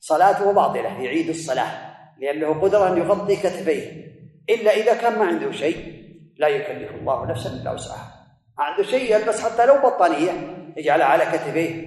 صلاته 0.01 0.53
باطلة 0.53 1.03
يعيد 1.03 1.29
الصلاة 1.29 1.93
لأنه 2.19 2.61
قدر 2.61 2.89
أن 2.89 2.99
يغطي 2.99 3.37
كتفيه. 3.37 4.13
إلا 4.51 4.71
إذا 4.71 4.95
كان 4.95 5.19
ما 5.19 5.25
عنده 5.25 5.53
شيء 5.53 6.03
لا 6.37 6.49
يكلف 6.49 6.91
الله 6.95 7.27
نفسا 7.27 7.51
إلا 7.51 7.73
وسعها. 7.73 8.27
ما 8.59 8.65
عنده 8.65 8.83
شيء 8.83 9.17
يلبس 9.17 9.45
حتى 9.45 9.67
لو 9.67 9.75
بطانية 9.75 10.31
يجعلها 10.77 11.07
على 11.07 11.25
كتفيه 11.25 11.87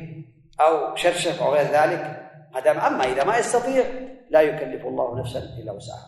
أو 0.62 0.96
شرشف 0.96 1.44
أو 1.44 1.54
غير 1.54 1.66
ذلك. 1.66 2.25
هذا 2.56 2.88
أما 2.88 3.04
إذا 3.04 3.24
ما 3.24 3.38
يستطيع 3.38 3.86
لا 4.30 4.42
يكلف 4.42 4.86
الله 4.86 5.20
نفسا 5.20 5.40
إلا 5.40 5.72
وسعها. 5.72 6.08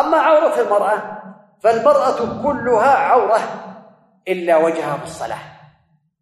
أما 0.00 0.16
عورة 0.16 0.60
المرأة 0.60 1.22
فالمرأة 1.62 2.42
كلها 2.42 2.96
عورة 2.96 3.38
إلا 4.28 4.56
وجهها 4.56 4.96
في 4.96 5.04
الصلاة. 5.04 5.38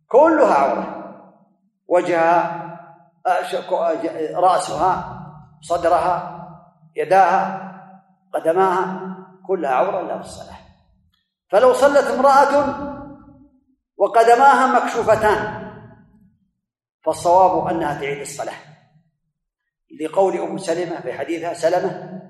كلها 0.09 0.55
عورة. 0.55 1.15
وجهها 1.89 2.63
رأسها 4.35 5.23
صدرها 5.61 6.47
يداها 6.97 7.73
قدماها 8.35 9.17
كلها 9.47 9.71
عورة 9.71 10.01
إلا 10.01 10.19
في 10.19 10.25
الصلاة. 10.25 10.57
فلو 11.51 11.73
صلت 11.73 12.07
امرأة 12.07 12.75
وقدماها 13.97 14.67
مكشوفتان 14.81 15.67
فالصواب 17.05 17.69
أنها 17.69 18.01
تعيد 18.01 18.21
الصلاة. 18.21 18.76
لقول 20.01 20.39
أم 20.39 20.59
سلمة 20.59 21.01
في 21.01 21.13
حديثها 21.13 21.55
سلمة 21.55 22.21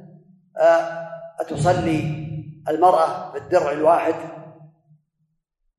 آه، 0.60 1.08
أتصلي 1.40 2.26
المرأة 2.68 3.32
بالدرع 3.32 3.72
الواحد؟ 3.72 4.14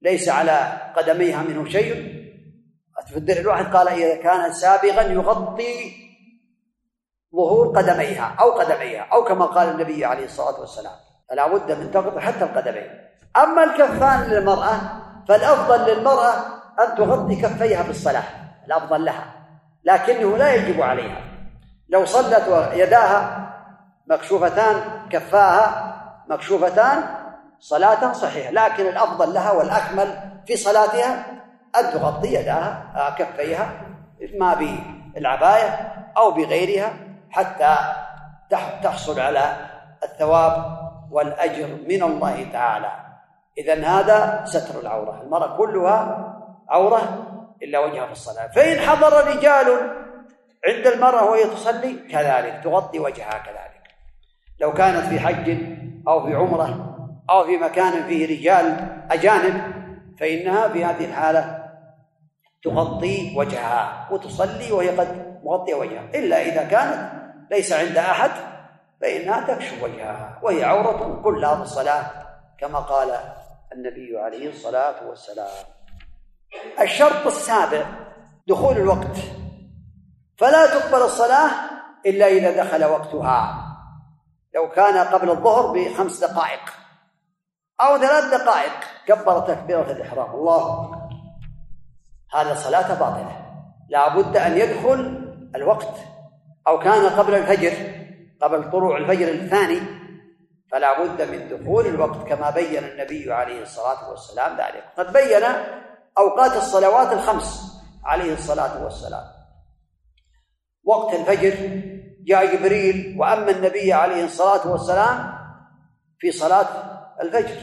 ليس 0.01 0.29
على 0.29 0.91
قدميها 0.95 1.43
منه 1.43 1.69
شيء. 1.69 2.17
في 3.07 3.17
الدرع 3.17 3.41
الواحد؟ 3.41 3.75
قال 3.75 3.87
إذا 3.87 4.15
كان 4.15 4.53
سابغا 4.53 5.01
يغطي 5.01 5.91
ظهور 7.35 7.77
قدميها 7.77 8.35
أو 8.39 8.51
قدميها 8.51 9.01
أو 9.01 9.23
كما 9.23 9.45
قال 9.45 9.69
النبي 9.69 10.05
عليه 10.05 10.25
الصلاة 10.25 10.59
والسلام. 10.59 10.93
فلا 11.29 11.47
بد 11.47 11.71
من 11.71 11.91
تغطي 11.91 12.19
حتى 12.19 12.43
القدمين. 12.43 12.89
أما 13.37 13.63
الكفان 13.63 14.29
للمرأة 14.29 14.79
فالأفضل 15.27 15.91
للمرأة 15.91 16.33
أن 16.79 16.97
تغطي 16.97 17.35
كفيها 17.35 17.83
بالصلاة 17.83 18.23
الأفضل 18.65 19.05
لها 19.05 19.33
لكنه 19.83 20.37
لا 20.37 20.55
يجب 20.55 20.81
عليها. 20.81 21.26
لو 21.89 22.05
صلت 22.05 22.47
ويداها 22.47 23.49
مكشوفتان 24.07 24.75
كفاها 25.09 25.93
مكشوفتان 26.29 27.03
صلاة 27.59 28.13
صحيحة. 28.13 28.51
لكن 28.51 28.87
الأفضل 28.87 29.33
لها 29.33 29.51
والأكمل 29.51 30.19
في 30.47 30.55
صلاتها 30.55 31.25
أن 31.79 31.93
تغطي 31.93 32.33
يداها 32.33 32.83
آه، 32.95 33.15
كفيها 33.15 33.69
إما 34.33 34.53
بالعباية 35.13 35.93
أو 36.17 36.31
بغيرها 36.31 36.93
حتى 37.29 37.75
تحصل 38.83 39.19
على 39.19 39.55
الثواب 40.03 40.77
والأجر 41.11 41.67
من 41.87 42.03
الله 42.03 42.47
تعالى. 42.53 42.91
إذا 43.57 43.87
هذا 43.87 44.45
ستر 44.45 44.79
العورة. 44.79 45.21
المرأة 45.23 45.57
كلها 45.57 46.33
عورة 46.69 47.01
إلا 47.63 47.79
وجهها 47.79 48.05
في 48.05 48.11
الصلاة. 48.11 48.47
فإن 48.47 48.79
حضر 48.79 49.27
رجال 49.27 49.67
عند 50.67 50.87
المرأة 50.87 51.29
وهي 51.29 51.43
تصلي 51.43 51.93
كذلك 51.93 52.61
تغطي 52.63 52.99
وجهها 52.99 53.37
كذلك. 53.45 53.83
لو 54.59 54.73
كانت 54.73 55.05
في 55.05 55.19
حج 55.19 55.57
أو 56.07 56.25
في 56.25 56.35
عمرة 56.35 56.97
أو 57.29 57.45
في 57.45 57.57
مكان 57.57 58.07
فيه 58.07 58.39
رجال 58.39 58.87
أجانب 59.11 59.61
فإنها 60.19 60.67
في 60.67 60.85
هذه 60.85 61.05
الحالة 61.05 61.63
تغطي 62.63 63.33
وجهها 63.37 64.09
وتصلي 64.11 64.71
وهي 64.71 64.89
قد 64.89 65.39
مغطية 65.43 65.75
وجهها. 65.75 66.09
إلا 66.15 66.41
إذا 66.41 66.63
كانت 66.63 67.11
ليس 67.51 67.73
عند 67.73 67.97
أحد 67.97 68.31
فإنها 69.01 69.55
تكشف 69.55 69.83
وجهها 69.83 70.39
وهي 70.43 70.63
عورة 70.63 71.21
كلها 71.23 71.55
في 71.55 71.61
الصلاة 71.61 72.05
كما 72.59 72.79
قال 72.79 73.19
النبي 73.73 74.17
عليه 74.17 74.49
الصلاة 74.49 75.07
والسلام. 75.07 75.65
الشرط 76.81 77.27
السابع 77.27 77.85
دخول 78.47 78.77
الوقت. 78.77 79.17
فلا 80.37 80.79
تقبل 80.79 81.01
الصلاة 81.01 81.49
إلا 82.05 82.27
إذا 82.27 82.63
دخل 82.63 82.85
وقتها. 82.85 83.63
لو 84.55 84.69
كان 84.69 85.07
قبل 85.07 85.29
الظهر 85.29 85.73
بخمس 85.73 86.23
دقائق 86.23 86.59
أو 87.81 87.97
ثلاث 87.97 88.41
دقائق 88.41 88.73
كبر 89.07 89.39
تكبيرة 89.39 89.91
الإحرام. 89.91 90.35
الله 90.35 90.91
هذا 92.33 92.55
صلاة 92.55 92.93
باطلة. 92.93 93.45
لا 93.89 94.15
بد 94.15 94.37
أن 94.37 94.57
يدخل 94.57 94.99
الوقت. 95.55 95.95
أو 96.67 96.79
كان 96.79 97.09
قبل 97.09 97.35
الفجر 97.35 97.73
قبل 98.41 98.71
طلوع 98.71 98.97
الفجر 98.97 99.27
الثاني 99.27 99.81
فلا 100.71 101.03
بد 101.03 101.21
من 101.21 101.47
دخول 101.49 101.85
الوقت 101.85 102.27
كما 102.27 102.49
بين 102.49 102.83
النبي 102.83 103.33
عليه 103.33 103.61
الصلاة 103.61 104.09
والسلام 104.09 104.57
ذلك. 104.57 104.83
قد 104.97 105.13
بين 105.13 105.43
أوقات 106.17 106.57
الصلوات 106.57 107.13
الخمس 107.13 107.81
عليه 108.05 108.33
الصلاة 108.33 108.83
والسلام. 108.83 109.36
وقت 110.87 111.13
الفجر 111.13 111.81
جاء 112.25 112.55
جبريل 112.55 113.15
وأما 113.19 113.51
النبي 113.51 113.93
عليه 113.93 114.23
الصلاة 114.25 114.71
والسلام 114.71 115.37
في 116.19 116.31
صلاة 116.31 116.67
الفجر 117.21 117.55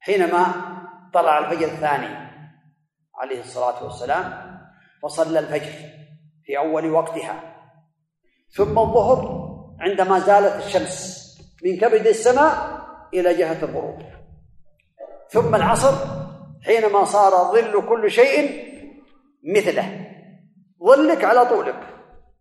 حينما 0.00 0.46
طلع 1.14 1.38
الفجر 1.38 1.66
الثاني 1.66 2.28
عليه 3.14 3.40
الصلاة 3.40 3.84
والسلام 3.84 4.48
فصلى 5.02 5.38
الفجر 5.38 5.72
في 6.44 6.58
أول 6.58 6.90
وقتها. 6.90 7.54
ثم 8.56 8.78
الظهر 8.78 9.48
عندما 9.80 10.18
زالت 10.18 10.64
الشمس 10.66 11.18
من 11.64 11.76
كبد 11.76 12.06
السماء 12.06 12.80
إلى 13.14 13.34
جهة 13.34 13.64
الغروب. 13.64 14.02
ثم 15.30 15.54
العصر 15.54 15.94
حينما 16.62 17.04
صار 17.04 17.52
ظل 17.52 17.88
كل 17.88 18.10
شيء 18.10 18.68
مثله. 19.56 20.06
ظلك 20.84 21.24
على 21.24 21.46
طولك. 21.46 21.97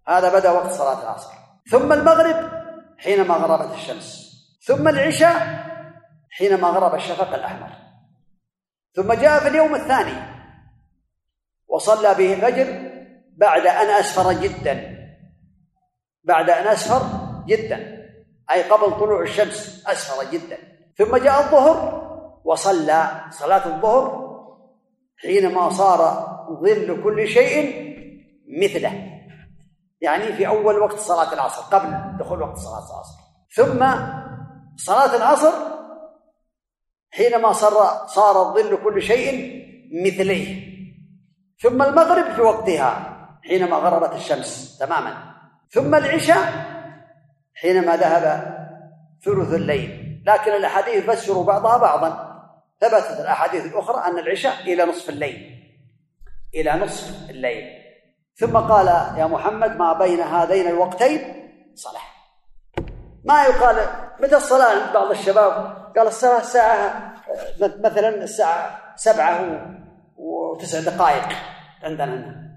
هذا 0.08 0.40
بدأ 0.40 0.52
وقت 0.52 0.72
صلاة 0.72 1.02
العصر. 1.04 1.32
ثم 1.72 1.94
المغرب 1.94 2.52
حينما 2.98 3.34
غربت 3.36 3.74
الشمس. 3.74 4.28
ثم 4.66 4.88
العشاء 4.88 5.66
حينما 6.30 6.68
غرب 6.68 6.96
الشفق 6.96 7.34
الأحمر. 7.34 7.70
ثم 8.96 9.14
جاء 9.14 9.40
في 9.40 9.48
اليوم 9.48 9.76
الثاني. 9.76 10.38
وصلى 11.68 12.14
به 12.14 12.34
الفجر 12.34 12.92
بعد 13.38 13.68
أن 13.68 13.90
أسفر 13.90 14.34
جدا. 14.34 14.98
بعد 16.24 16.50
أن 16.50 16.68
أسفر 16.68 17.02
جدا. 17.46 18.08
أي 18.52 18.64
قبل 18.64 19.00
طلوع 19.00 19.22
الشمس 19.22 19.84
أسفر 19.88 20.32
جدا. 20.32 20.58
ثم 20.98 21.18
جاء 21.18 21.40
الظهر 21.40 22.08
وصلى 22.46 23.26
صلاة 23.30 23.66
الظهر 23.76 24.28
حينما 25.18 25.70
صار 25.70 26.28
ظل 26.64 27.04
كل 27.04 27.28
شيء 27.28 27.88
مثله. 28.64 29.17
يعني 30.02 30.34
في 30.34 30.48
أول 30.48 30.80
وقت 30.80 30.98
صلاة 31.00 31.34
العصر 31.34 31.62
قبل 31.62 32.18
دخول 32.20 32.42
وقت 32.42 32.58
صلاة 32.58 32.88
العصر. 32.90 33.18
ثم 33.56 33.80
صلاة 34.78 35.16
العصر 35.16 35.52
حينما 37.12 37.54
صار 37.54 38.08
صار 38.08 38.42
الظل 38.42 38.84
كل 38.84 39.02
شيء 39.02 39.58
مثليه. 40.06 40.68
ثم 41.62 41.82
المغرب 41.82 42.32
في 42.32 42.42
وقتها 42.42 43.18
حينما 43.44 43.78
غربت 43.78 44.16
الشمس 44.16 44.78
تماما. 44.78 45.36
ثم 45.70 45.96
العشاء 45.96 46.54
حينما 47.54 47.98
ذهب 47.98 48.58
ثلث 49.26 49.54
الليل. 49.54 50.24
لكن 50.28 50.52
الأحاديث 50.52 51.06
تفسر 51.06 51.42
بعضها 51.42 51.78
بعضا. 51.78 52.28
ثبتت 52.82 53.20
الأحاديث 53.20 53.66
الأخرى 53.66 54.12
أن 54.12 54.20
العشاء 54.20 54.62
إلى 54.62 54.86
نصف 54.86 55.10
الليل. 55.10 55.64
إلى 56.56 56.72
نصف 56.72 57.30
الليل. 57.30 57.87
ثم 58.40 58.58
قال 58.58 58.88
يا 59.18 59.26
محمد 59.26 59.76
ما 59.78 59.94
بين 59.94 60.22
هذين 60.22 60.68
الوقتين 60.68 61.22
صلاة. 61.76 62.02
ما 63.26 63.44
يقال 63.44 63.76
متى 64.20 64.36
الصلاة؟ 64.36 64.94
بعض 64.94 65.12
الشباب 65.12 65.54
قال 65.98 66.08
الصلاة 66.08 66.40
الساعة 66.40 67.14
مثلا 67.62 68.10
الساعة 68.10 68.80
سبعة 68.96 69.42
وتسع 70.18 70.80
دقائق 70.80 71.28
عندنا 71.84 72.14
هنا. 72.14 72.48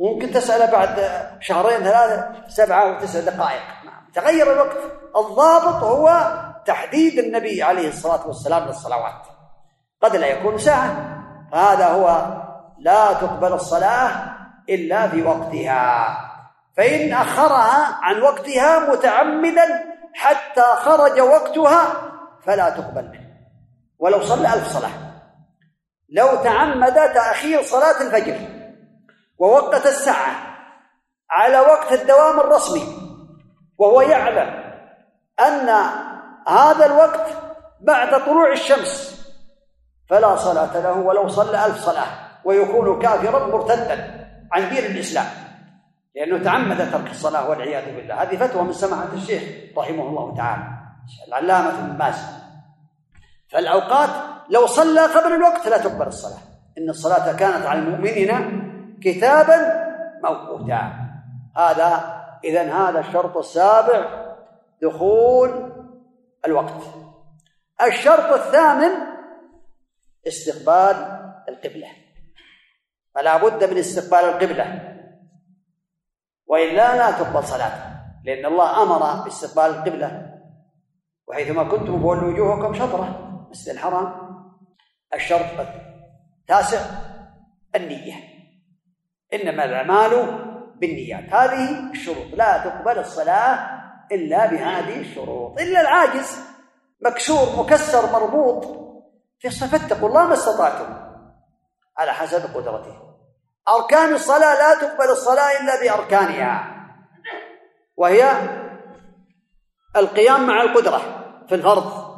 ممكن 0.00 0.30
تسأله 0.30 0.72
بعد 0.72 1.10
شهرين 1.40 1.78
ثلاثة 1.78 2.48
سبعة 2.48 2.92
وتسع 2.92 3.20
دقائق. 3.20 3.62
تغير 4.14 4.52
الوقت. 4.52 4.76
الضابط 5.16 5.82
هو 5.84 6.32
تحديد 6.66 7.18
النبي 7.18 7.62
عليه 7.62 7.88
الصلاة 7.88 8.26
والسلام 8.26 8.66
للصلوات. 8.68 9.26
قد 10.02 10.16
لا 10.16 10.26
يكون 10.26 10.58
ساعة. 10.58 11.14
فهذا 11.52 11.86
هو 11.86 12.26
لا 12.78 13.12
تقبل 13.12 13.52
الصلاة 13.52 14.33
إلا 14.68 15.08
في 15.08 15.22
وقتها 15.22 16.16
فإن 16.76 17.12
أخرها 17.12 17.98
عن 18.02 18.22
وقتها 18.22 18.92
متعمدا 18.92 19.84
حتى 20.14 20.62
خرج 20.62 21.20
وقتها 21.20 21.86
فلا 22.46 22.70
تقبل 22.70 23.08
منه. 23.08 23.34
ولو 23.98 24.22
صلى 24.22 24.54
ألف 24.54 24.68
صلاة. 24.68 24.90
لو 26.08 26.36
تعمد 26.36 26.94
تأخير 26.94 27.62
صلاة 27.62 28.00
الفجر 28.00 28.36
ووقت 29.38 29.86
الساعة 29.86 30.34
على 31.30 31.60
وقت 31.60 31.92
الدوام 31.92 32.40
الرسمي 32.40 32.98
وهو 33.78 34.00
يعلم 34.00 34.64
أن 35.40 35.68
هذا 36.48 36.86
الوقت 36.86 37.26
بعد 37.80 38.24
طلوع 38.24 38.52
الشمس 38.52 39.24
فلا 40.10 40.36
صلاة 40.36 40.80
له 40.80 40.92
ولو 40.92 41.28
صلى 41.28 41.66
ألف 41.66 41.78
صلاة 41.78 42.06
ويكون 42.44 43.02
كافرا 43.02 43.46
مرتدا. 43.46 44.23
عن 44.52 44.68
دين 44.68 44.84
الإسلام 44.84 45.26
لأنه 46.16 46.44
تعمد 46.44 46.90
ترك 46.92 47.10
الصلاة 47.10 47.48
والعياذ 47.50 47.96
بالله. 47.96 48.22
هذه 48.22 48.36
فتوى 48.36 48.62
من 48.62 48.72
سماحة 48.72 49.12
الشيخ 49.12 49.42
رحمه 49.78 50.08
الله 50.08 50.36
تعالى 50.36 50.62
العلامة 51.28 51.68
ابن 51.68 51.98
باز 51.98 52.14
فالأوقات 53.48 54.10
لو 54.50 54.66
صلى 54.66 55.00
قبل 55.00 55.32
الوقت 55.32 55.68
لا 55.68 55.78
تقبل 55.78 56.06
الصلاة. 56.06 56.40
إن 56.78 56.90
الصلاة 56.90 57.36
كانت 57.36 57.66
على 57.66 57.78
المؤمنين 57.78 58.30
كتابا 59.02 59.84
موقوتا. 60.22 60.92
هذا 61.56 62.14
إذا 62.44 62.72
هذا 62.72 63.00
الشرط 63.00 63.36
السابع 63.36 64.24
دخول 64.82 65.72
الوقت. 66.46 66.82
الشرط 67.86 68.32
الثامن 68.32 68.90
استقبال 70.26 70.96
القبلة. 71.48 71.88
فلا 73.14 73.36
بد 73.36 73.70
من 73.70 73.78
استقبال 73.78 74.18
القبلة. 74.18 74.94
وإلا 76.46 76.96
لا 76.96 77.10
تقبل 77.10 77.44
صلاة 77.44 77.94
لأن 78.24 78.46
الله 78.46 78.82
أمر 78.82 79.24
باستقبال 79.24 79.64
القبلة. 79.64 80.34
وحيثما 81.28 81.64
كنتم 81.64 82.02
فولوا 82.02 82.32
وجوهكم 82.32 82.74
شطرة 82.74 83.46
مسجد 83.50 83.72
الحرام. 83.72 84.14
الشرط 85.14 85.46
التاسع 86.40 86.78
النية. 87.76 88.14
إنما 89.34 89.64
الأعمال 89.64 90.10
بالنيات. 90.76 91.34
هذه 91.34 91.90
الشروط. 91.90 92.34
لا 92.34 92.58
تقبل 92.58 92.98
الصلاة 92.98 93.80
إلا 94.12 94.46
بهذه 94.46 95.00
الشروط. 95.00 95.60
إلا 95.60 95.80
العاجز 95.80 96.38
مكسور 97.00 97.64
مكسر 97.64 98.12
مربوط. 98.12 98.84
فاتقوا 99.72 100.08
الله 100.08 100.26
ما 100.26 100.34
استطعتم. 100.34 101.13
على 101.98 102.12
حسب 102.12 102.56
قدرته. 102.56 102.96
أركان 103.68 104.14
الصلاة 104.14 104.54
لا 104.54 104.74
تقبل 104.80 105.10
الصلاة 105.10 105.60
إلا 105.60 105.80
بأركانها. 105.80 106.74
وهي 107.96 108.30
القيام 109.96 110.46
مع 110.46 110.62
القدرة 110.62 111.00
في 111.48 111.54
الفرض. 111.54 112.14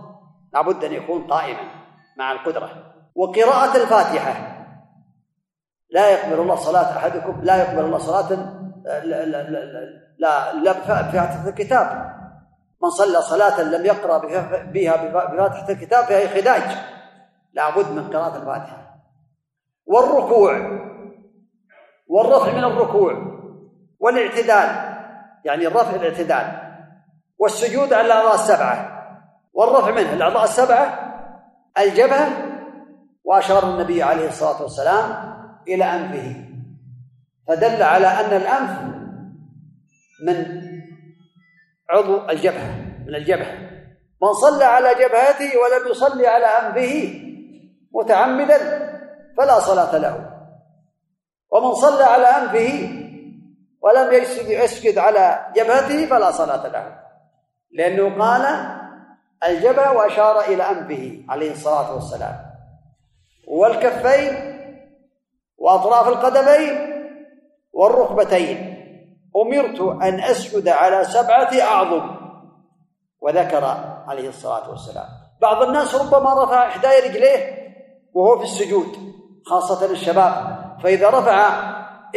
لابد 0.52 0.84
أن 0.84 0.92
يكون 0.92 1.26
قائما 1.26 1.70
مع 2.18 2.32
القدرة. 2.32 2.70
وقراءة 3.14 3.76
الفاتحة. 3.76 4.56
لا 5.90 6.10
يقبل 6.10 6.40
الله 6.40 6.56
صلاة 6.56 6.96
أحدكم 6.96 7.40
لا 7.42 7.56
يقبل 7.56 7.84
الله 7.84 7.98
صلاة 7.98 8.32
لا 8.84 9.04
لا 9.04 9.24
لا, 10.18 10.52
لا 10.52 11.48
الكتاب. 11.48 12.16
من 12.82 12.90
صلى 12.90 13.22
صلاة 13.22 13.62
لم 13.62 13.86
يقرأ 13.86 14.18
بها 14.64 14.96
بفاتحة 14.96 15.68
الكتاب 15.68 16.04
فهي 16.04 16.28
خداج. 16.28 16.76
لابد 17.52 17.90
من 17.90 18.10
قراءة 18.10 18.36
الفاتحة. 18.36 18.85
والركوع 19.86 20.80
والرفع 22.06 22.52
من 22.52 22.64
الركوع 22.64 23.12
والاعتدال 24.00 24.96
يعني 25.44 25.66
الرفع 25.66 25.94
الاعتدال 25.94 26.66
والسجود 27.38 27.92
على 27.92 28.06
الأعضاء 28.06 28.34
السبعة 28.34 28.96
والرفع 29.52 29.90
منه 29.90 30.12
الأعضاء 30.12 30.44
السبعة 30.44 31.06
الجبهة 31.78 32.28
وأشار 33.24 33.70
النبي 33.70 34.02
عليه 34.02 34.28
الصلاة 34.28 34.62
والسلام 34.62 35.36
إلى 35.68 35.84
أنفه 35.84 36.46
فدل 37.48 37.82
على 37.82 38.06
أن 38.06 38.36
الأنف 38.36 38.96
من 40.26 40.62
عضو 41.90 42.30
الجبهة 42.30 42.86
من 43.06 43.14
الجبهة. 43.14 43.52
من 44.22 44.32
صلى 44.32 44.64
على 44.64 44.94
جبهته 44.94 45.50
ولم 45.58 45.90
يصلي 45.90 46.26
على 46.26 46.46
أنفه 46.46 47.22
متعمدا 47.94 48.85
فلا 49.36 49.60
صلاة 49.60 49.98
له. 49.98 50.30
ومن 51.50 51.74
صلى 51.74 52.04
على 52.04 52.26
أنفه 52.26 52.88
ولم 53.82 54.12
يسجد 54.48 54.98
على 54.98 55.46
جبهته 55.56 56.06
فلا 56.06 56.30
صلاة 56.30 56.66
له. 56.66 56.98
لأنه 57.72 58.18
قال 58.24 58.76
الجبهة 59.44 59.96
وأشار 59.96 60.40
إلى 60.40 60.62
أنفه 60.62 61.24
عليه 61.28 61.52
الصلاة 61.52 61.94
والسلام. 61.94 62.36
والكفين 63.48 64.56
وأطراف 65.58 66.08
القدمين 66.08 66.96
والركبتين. 67.72 68.76
أمرت 69.36 69.80
أن 69.80 70.20
أسجد 70.20 70.68
على 70.68 71.04
سبعة 71.04 71.50
أعظم. 71.60 72.16
وذكر 73.20 73.64
عليه 74.06 74.28
الصلاة 74.28 74.70
والسلام. 74.70 75.08
بعض 75.42 75.62
الناس 75.62 75.94
ربما 75.94 76.44
رفع 76.44 76.68
إحدى 76.68 77.08
رجليه 77.08 77.56
وهو 78.14 78.38
في 78.38 78.44
السجود. 78.44 79.15
خاصة 79.46 79.90
الشباب. 79.90 80.56
فإذا 80.82 81.10
رفع 81.10 81.48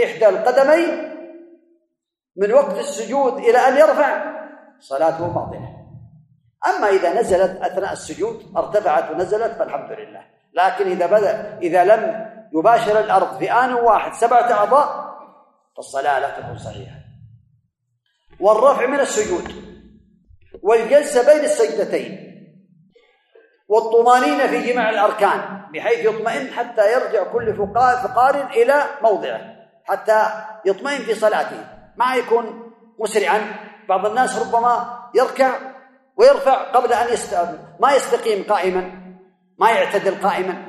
إحدى 0.04 0.30
القدمين 0.30 1.10
من 2.36 2.54
وقت 2.54 2.80
السجود 2.80 3.34
إلى 3.34 3.58
أن 3.58 3.78
يرفع 3.78 4.40
صلاته 4.80 5.28
باطلة. 5.28 5.80
أما 6.68 6.90
إذا 6.90 7.22
نزلت 7.22 7.62
أثناء 7.62 7.94
السجود 7.94 8.58
ارتفعت 8.58 9.12
ونزلت 9.12 9.52
فالحمد 9.52 9.92
لله. 9.92 10.26
لكن 10.54 10.88
إذا 10.88 11.06
بدأ 11.06 11.58
إذا 11.58 11.84
لم 11.84 12.30
يباشر 12.54 13.00
الأرض 13.00 13.38
في 13.38 13.52
آن 13.52 13.74
واحد 13.74 14.14
سبعة 14.14 14.52
أعضاء 14.52 15.10
فالصلاة 15.78 16.20
لا 16.20 16.40
تكون 16.40 16.58
صحيحة. 16.58 16.96
والرفع 18.40 18.86
من 18.86 19.00
السجود 19.00 19.52
والجلسة 20.64 21.34
بين 21.34 21.46
السجدتين 21.46 22.29
والطمانينة 23.70 24.48
في 24.48 24.72
جميع 24.72 24.90
الأركان 24.90 25.62
بحيث 25.74 26.06
يطمئن 26.06 26.54
حتى 26.54 26.94
يرجع 26.94 27.24
كل 27.24 27.56
فقار 28.04 28.50
إلى 28.50 28.84
موضعه 29.02 29.42
حتى 29.84 30.26
يطمئن 30.66 30.98
في 30.98 31.16
صلاته. 31.16 31.66
ما 31.98 32.16
يكون 32.16 32.74
مسرعا. 33.00 33.42
بعض 33.90 34.06
الناس 34.06 34.40
ربما 34.40 35.00
يركع 35.16 35.60
ويرفع 36.18 36.72
قبل 36.72 36.94
أن 36.94 37.14
يست... 37.14 37.38
ما 37.80 37.92
يستقيم 37.92 38.44
قائما 38.44 38.92
ما 39.60 39.70
يعتدل 39.72 40.22
قائما 40.22 40.66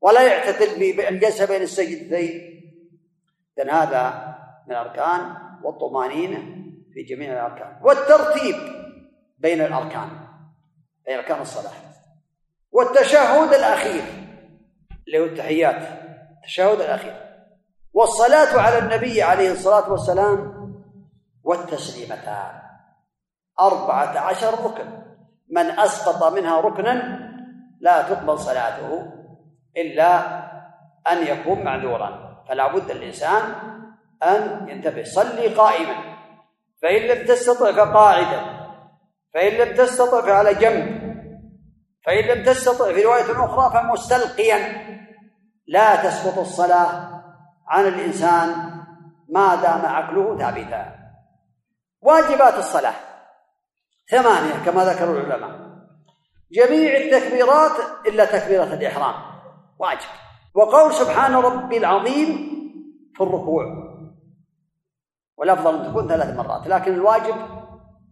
ولا 0.00 0.22
يعتدل 0.22 0.96
بالجلسة 0.96 1.46
بين 1.46 1.62
السجدتين. 1.62 2.62
إذن 3.58 3.70
هذا 3.70 4.34
من 4.66 4.72
الأركان 4.72 5.34
والطمانينة 5.62 6.38
في 6.94 7.02
جميع 7.02 7.32
الأركان. 7.32 7.80
والترتيب 7.82 8.56
بين 9.38 9.60
الأركان 9.60 10.08
بين 11.06 11.18
أركان 11.18 11.40
الصلاة. 11.40 11.85
والتشهد 12.76 13.54
الأخير 13.54 14.02
اللي 15.06 15.18
هو 15.18 15.24
التحيات 15.24 15.88
التشهد 16.36 16.80
الأخير. 16.80 17.14
والصلاة 17.94 18.60
على 18.60 18.78
النبي 18.78 19.22
عليه 19.22 19.52
الصلاة 19.52 19.90
والسلام 19.90 20.52
والتسليمتان. 21.44 22.60
أربعة 23.60 24.18
عشر 24.18 24.64
ركن. 24.64 24.86
من 25.50 25.70
أسقط 25.80 26.32
منها 26.32 26.60
ركنا 26.60 27.18
لا 27.80 28.02
تقبل 28.02 28.38
صلاته 28.38 29.12
إلا 29.76 30.18
أن 31.12 31.26
يكون 31.26 31.64
معذورا. 31.64 32.42
فلا 32.48 32.72
بد 32.72 32.90
الإنسان 32.90 33.42
أن 34.22 34.68
ينتبه. 34.68 35.02
صلي 35.04 35.48
قائما. 35.48 35.94
فإن 36.82 37.02
لم 37.02 37.26
تستطع 37.26 37.72
فقاعدا. 37.72 38.40
فإن 39.34 39.52
لم 39.52 39.76
تستطع 39.76 40.20
فعلى 40.20 40.54
جنب. 40.54 40.95
فإن 42.06 42.24
لم 42.24 42.44
تستطع 42.44 42.92
في 42.92 43.02
رواية 43.02 43.44
أخرى 43.44 43.70
فمستلقيا. 43.70 44.86
لا 45.66 45.96
تسقط 45.96 46.38
الصلاة 46.38 47.22
عن 47.68 47.88
الإنسان 47.88 48.48
ما 49.28 49.54
دام 49.54 49.86
عقله 49.86 50.38
ثابتا. 50.38 50.96
واجبات 52.00 52.54
الصلاة. 52.54 52.94
ثمانية 54.10 54.64
كما 54.64 54.84
ذكر 54.84 55.10
العلماء. 55.10 55.76
جميع 56.52 56.96
التكبيرات 56.96 58.06
إلا 58.06 58.24
تكبيرة 58.24 58.74
الإحرام. 58.74 59.14
واجب. 59.78 60.08
وقول 60.54 60.94
سبحان 60.94 61.34
ربي 61.34 61.76
العظيم 61.76 62.26
في 63.14 63.22
الركوع. 63.22 63.64
والأفضل 65.36 65.84
أن 65.84 65.90
تكون 65.90 66.08
ثلاث 66.08 66.36
مرات 66.36 66.66
لكن 66.66 66.94
الواجب 66.94 67.36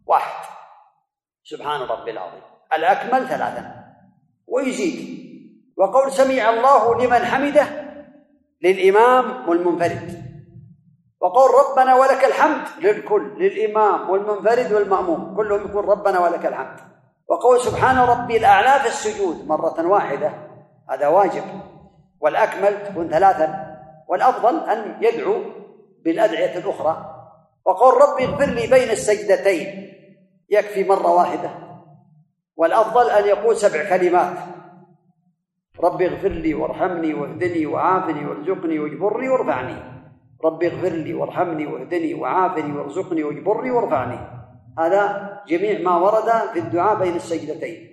واحد. 0.06 0.46
سبحان 1.44 1.80
ربي 1.80 2.10
العظيم. 2.10 2.42
الأكمل 2.76 3.28
ثلاثا. 3.28 3.83
ويزيد 4.46 5.24
وقول 5.76 6.12
سمع 6.12 6.50
الله 6.50 7.04
لمن 7.04 7.24
حمده 7.24 7.66
للإمام 8.62 9.48
والمنفرد. 9.48 10.24
وقول 11.20 11.50
ربنا 11.50 11.94
ولك 11.94 12.24
الحمد 12.24 12.66
للكل 12.80 13.22
للإمام 13.38 14.10
والمنفرد 14.10 14.72
والمأموم 14.72 15.36
كلهم 15.36 15.70
يقول 15.70 15.84
ربنا 15.84 16.20
ولك 16.20 16.46
الحمد. 16.46 16.78
وقول 17.28 17.60
سبحان 17.60 17.98
ربي 17.98 18.36
الأعلى 18.36 18.80
في 18.80 18.88
السجود 18.88 19.46
مرة 19.46 19.86
واحدة 19.86 20.32
هذا 20.90 21.08
واجب. 21.08 21.44
والأكمل 22.20 22.86
تكون 22.86 23.08
ثلاثا 23.08 23.76
والأفضل 24.08 24.70
أن 24.70 24.98
يدعو 25.00 25.42
بالأدعية 26.04 26.58
الأخرى. 26.58 27.10
وقول 27.66 28.02
ربي 28.02 28.24
اغفر 28.24 28.44
لي 28.44 28.66
بين 28.66 28.90
السجدتين 28.90 29.92
يكفي 30.50 30.84
مرة 30.84 31.10
واحدة. 31.12 31.63
والأفضل 32.56 33.10
أن 33.10 33.24
يقول 33.24 33.56
سبع 33.56 33.88
كلمات. 33.88 34.38
ربي 35.80 36.08
اغفر 36.08 36.28
لي 36.28 36.54
وارحمني 36.54 37.14
واهدني 37.14 37.66
وعافني 37.66 38.26
وارزقني 38.26 38.78
واجبرني 38.78 39.28
وارفعني. 39.28 39.76
رب 40.44 40.62
اغفر 40.62 40.88
لي 40.88 41.14
وارحمني 41.14 41.66
واهدني 41.66 42.14
وعافني 42.14 42.72
وارزقني 42.72 43.24
واجبرني 43.24 43.70
وارفعني. 43.70 44.18
هذا 44.78 45.30
جميع 45.48 45.80
ما 45.80 45.96
ورد 45.96 46.30
في 46.52 46.58
الدعاء 46.58 46.98
بين 46.98 47.16
السجدتين. 47.16 47.90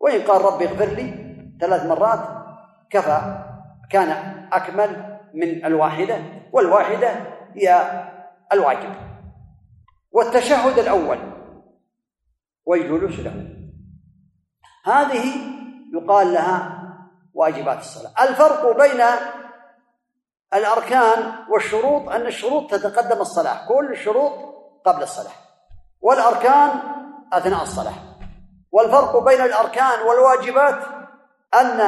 وإن 0.00 0.20
قال 0.20 0.42
رب 0.42 0.62
اغفر 0.62 0.84
لي 0.84 1.34
ثلاث 1.60 1.86
مرات 1.86 2.20
كفى. 2.90 3.44
كان 3.90 4.08
أكمل 4.52 5.18
من 5.34 5.64
الواحدة 5.64 6.18
والواحدة 6.52 7.10
هي 7.54 7.90
الواجب. 8.52 8.94
والتشهد 10.12 10.78
الأول 10.78 11.18
والجلوس 12.66 13.20
له. 13.20 13.57
هذه 14.84 15.32
يقال 15.94 16.32
لها 16.32 16.82
واجبات 17.34 17.78
الصلاة. 17.78 18.12
الفرق 18.28 18.76
بين 18.76 19.00
الأركان 20.54 21.32
والشروط 21.50 22.08
أن 22.08 22.26
الشروط 22.26 22.70
تتقدم 22.70 23.20
الصلاة 23.20 23.68
كل 23.68 23.92
الشروط 23.92 24.32
قبل 24.86 25.02
الصلاة. 25.02 25.32
والأركان 26.00 26.70
أثناء 27.32 27.62
الصلاة. 27.62 27.94
والفرق 28.72 29.24
بين 29.24 29.40
الأركان 29.40 30.00
والواجبات 30.06 30.78
أن 31.54 31.80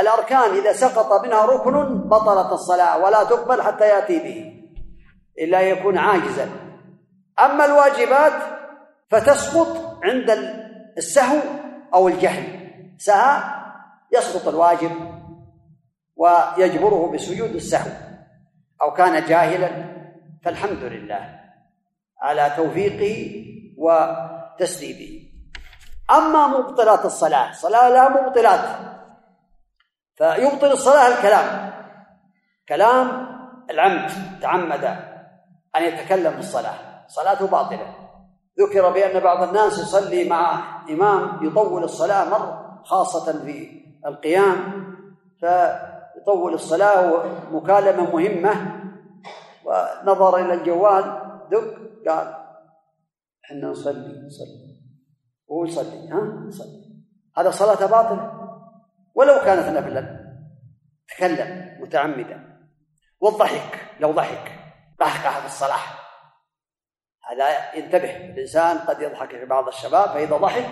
الأركان 0.00 0.50
إذا 0.50 0.72
سقط 0.72 1.24
منها 1.24 1.44
ركن 1.46 2.08
بطلت 2.08 2.52
الصلاة 2.52 2.98
ولا 2.98 3.24
تقبل 3.24 3.62
حتى 3.62 3.84
يأتي 3.88 4.18
به 4.18 4.64
إلا 5.38 5.60
يكون 5.60 5.98
عاجزا. 5.98 6.48
أما 7.40 7.64
الواجبات 7.64 8.32
فتسقط 9.10 9.76
عند 10.04 10.30
السهو 10.96 11.38
أو 11.94 12.08
الجهل. 12.08 12.70
سهى 12.98 13.42
يسقط 14.12 14.48
الواجب 14.48 14.90
ويجبره 16.16 17.10
بسجود 17.12 17.50
السهو. 17.50 17.90
أو 18.82 18.92
كان 18.92 19.26
جاهلا 19.26 19.94
فالحمد 20.44 20.82
لله 20.82 21.40
على 22.20 22.52
توفيقه 22.56 23.44
وتسديده 23.78 25.24
أما 26.10 26.46
مبطلات 26.46 27.04
الصلاة 27.04 27.52
صلاة 27.52 27.88
لا 27.88 28.08
مبطلات. 28.08 28.60
فيبطل 30.16 30.72
الصلاة 30.72 31.08
الكلام. 31.08 31.72
كلام 32.68 33.26
العمد 33.70 34.10
تعمد 34.42 34.84
أن 35.76 35.82
يتكلم 35.82 36.32
في 36.32 36.38
الصلاة. 36.38 37.06
صلاته 37.08 37.46
باطلة. 37.46 37.94
ذكر 38.60 38.90
بأن 38.90 39.20
بعض 39.20 39.42
الناس 39.42 39.78
يصلي 39.78 40.28
مع 40.28 40.73
إمام 40.90 41.46
يطول 41.46 41.84
الصلاة 41.84 42.28
مرة 42.30 42.82
خاصة 42.84 43.44
في 43.44 43.84
القيام 44.06 44.84
ف 45.40 45.44
يطول 46.16 46.54
الصلاة 46.54 47.12
ومكالمة 47.52 48.10
مهمة. 48.10 48.80
ونظر 49.64 50.36
إلى 50.36 50.54
الجوال 50.54 51.04
دق 51.50 51.74
قال 52.08 52.34
إحنا 53.44 53.68
نصلي 53.68 54.26
نصلي. 54.26 54.74
هو 55.50 55.64
يصلي 55.64 56.08
ها؟ 56.08 56.20
نصلي 56.20 56.84
هذا 57.36 57.50
صلاة 57.50 57.86
باطلة. 57.86 58.50
ولو 59.14 59.34
كانت 59.44 59.78
نفلا 59.78 60.34
تكلم 61.08 61.82
متعمدا 61.82 62.58
والضحك 63.20 63.80
لو 64.00 64.12
ضحك. 64.12 64.52
قهقه 65.00 65.40
في 65.40 65.46
الصلاة. 65.46 66.03
هذا 67.34 67.74
ينتبه. 67.74 68.16
الإنسان 68.16 68.78
قد 68.78 69.02
يضحك 69.02 69.30
في 69.30 69.44
بعض 69.44 69.68
الشباب 69.68 70.08
فإذا 70.08 70.36
ضحك 70.36 70.66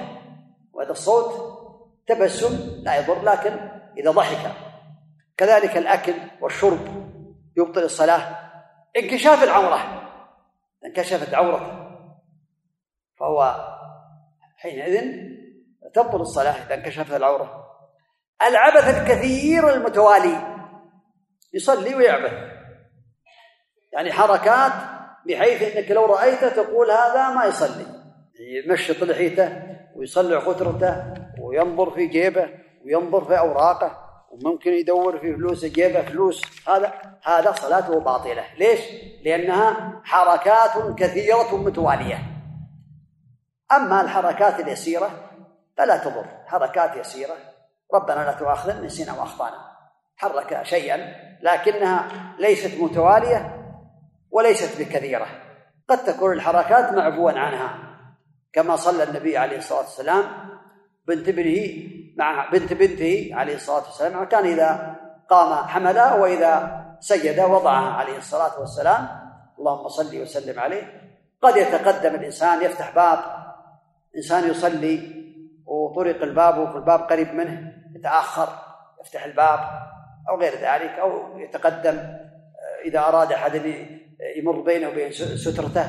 وهذا 0.72 0.90
الصوت 0.90 1.58
تبسم 2.06 2.82
لا 2.82 2.96
يضر 2.96 3.22
لكن 3.22 3.70
إذا 3.98 4.10
ضحك. 4.10 4.52
كذلك 5.36 5.76
الأكل 5.76 6.14
والشرب 6.40 6.80
يبطل 7.56 7.82
الصلاة. 7.82 8.50
انكشاف 8.96 9.42
العورة. 9.42 10.02
انكشفت 10.84 11.34
عورته 11.34 11.82
فهو 13.20 13.68
حينئذ 14.56 15.12
تبطل 15.94 16.20
الصلاة 16.20 16.66
إذا 16.66 16.74
انكشفت 16.74 17.12
العورة. 17.12 17.66
العبث 18.42 18.98
الكثير 18.98 19.68
المتوالي. 19.68 20.52
يصلي 21.54 21.94
ويعبث. 21.94 22.32
يعني 23.92 24.12
حركات 24.12 24.72
بحيث 25.28 25.76
إنك 25.76 25.90
لو 25.90 26.06
رأيته 26.06 26.48
تقول 26.48 26.90
هذا 26.90 27.28
ما 27.28 27.44
يصلي. 27.44 27.86
يمشط 28.40 29.04
لحيته 29.04 29.62
ويصلع 29.96 30.40
خطرته 30.40 31.14
وينظر 31.42 31.90
في 31.90 32.06
جيبه 32.06 32.48
وينظر 32.84 33.24
في 33.24 33.38
أوراقه 33.38 33.98
وممكن 34.30 34.72
يدور 34.72 35.18
في 35.18 35.34
فلوس 35.34 35.64
جيبه 35.64 36.02
فلوس. 36.02 36.42
هذا 36.68 36.92
هذا 37.24 37.52
صلاته 37.52 38.00
باطلة. 38.00 38.44
ليش؟ 38.58 38.80
لأنها 39.24 40.00
حركات 40.04 40.98
كثيرة 40.98 41.56
متوالية. 41.56 42.18
أما 43.72 44.00
الحركات 44.00 44.60
اليسيرة 44.60 45.10
فلا 45.78 45.96
تضر. 45.96 46.24
حركات 46.46 46.96
يسيرة 46.96 47.34
ربنا 47.94 48.24
لا 48.24 48.32
تؤاخذنا 48.32 48.80
نسينا 48.80 49.12
وأخطأنا. 49.20 49.72
حرك 50.16 50.62
شيئا 50.62 51.14
لكنها 51.42 52.08
ليست 52.38 52.80
متوالية. 52.80 53.51
وليست 54.32 54.80
بكثيرة. 54.80 55.26
قد 55.88 56.04
تكون 56.04 56.32
الحركات 56.32 56.92
معفوا 56.92 57.30
عنها. 57.30 57.78
كما 58.52 58.76
صلى 58.76 59.02
النبي 59.02 59.38
عليه 59.38 59.58
الصلاة 59.58 59.80
والسلام 59.80 60.24
بنت 61.08 61.28
ابنه 61.28 61.88
مع 62.16 62.50
بنت 62.50 62.72
بنته 62.72 63.30
عليه 63.32 63.54
الصلاة 63.54 63.84
والسلام 63.84 64.24
كان 64.24 64.44
إذا 64.44 64.96
قام 65.30 65.68
حملها 65.68 66.14
وإذا 66.14 66.82
سجد 67.00 67.40
وضعها 67.40 67.92
عليه 67.92 68.18
الصلاة 68.18 68.60
والسلام. 68.60 69.08
اللهم 69.58 69.88
صل 69.88 70.22
وسلم 70.22 70.60
عليه. 70.60 70.82
قد 71.42 71.56
يتقدم 71.56 72.14
الإنسان 72.14 72.62
يفتح 72.62 72.94
باب. 72.94 73.18
إنسان 74.16 74.50
يصلي 74.50 75.22
وطرق 75.66 76.22
الباب 76.22 76.58
وفي 76.58 76.76
الباب 76.76 77.00
قريب 77.00 77.34
منه 77.34 77.72
يتأخر 77.96 78.48
يفتح 79.00 79.24
الباب 79.24 79.60
أو 80.28 80.40
غير 80.40 80.52
ذلك 80.52 80.98
أو 80.98 81.38
يتقدم 81.38 81.98
إذا 82.84 82.98
أراد 82.98 83.32
أحد 83.32 83.56
يمر 84.36 84.60
بينه 84.60 84.88
وبين 84.88 85.12
سترته. 85.12 85.86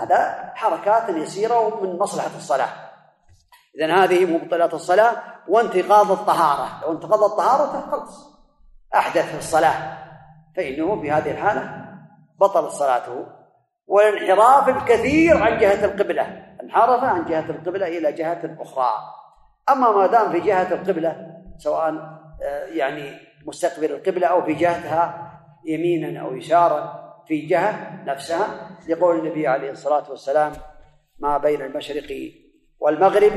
هذا 0.00 0.52
حركات 0.54 1.08
يسيرة 1.08 1.82
من 1.82 1.98
مصلحة 1.98 2.36
الصلاة. 2.36 2.68
إذا 3.78 3.94
هذه 3.94 4.24
مبطلات 4.24 4.74
الصلاة 4.74 5.16
وانتقاض 5.48 6.10
الطهارة. 6.10 6.82
لو 6.82 6.92
انتقضت 6.92 7.36
طهارته 7.36 7.90
خلص 7.90 8.32
أحدث 8.94 9.30
في 9.32 9.38
الصلاة. 9.38 9.98
فإنه 10.56 11.00
في 11.00 11.10
هذه 11.10 11.30
الحالة 11.30 11.84
بطلت 12.40 12.70
صلاته. 12.70 13.26
والانحراف 13.86 14.68
الكثير 14.68 15.42
عن 15.42 15.58
جهة 15.58 15.84
القبلة. 15.84 16.22
انحرف 16.62 17.04
عن 17.04 17.24
جهة 17.24 17.50
القبلة 17.50 17.86
إلى 17.86 18.12
جهة 18.12 18.56
أخرى. 18.60 18.92
أما 19.68 19.90
ما 19.90 20.06
دام 20.06 20.32
في 20.32 20.40
جهة 20.40 20.74
القبلة 20.74 21.32
سواء 21.58 21.88
آه، 22.42 22.64
يعني 22.64 23.18
مستقبل 23.46 23.92
القبلة 23.92 24.26
أو 24.26 24.42
في 24.42 24.54
جهتها 24.54 25.32
يمينا 25.64 26.20
أو 26.20 26.36
يسارا 26.36 27.01
في 27.26 27.46
جهة 27.46 28.04
نفسها 28.04 28.70
لقول 28.88 29.18
النبي 29.18 29.46
عليه 29.46 29.70
الصلاة 29.70 30.10
والسلام 30.10 30.52
ما 31.18 31.38
بين 31.38 31.62
المشرق 31.62 32.32
والمغرب 32.80 33.32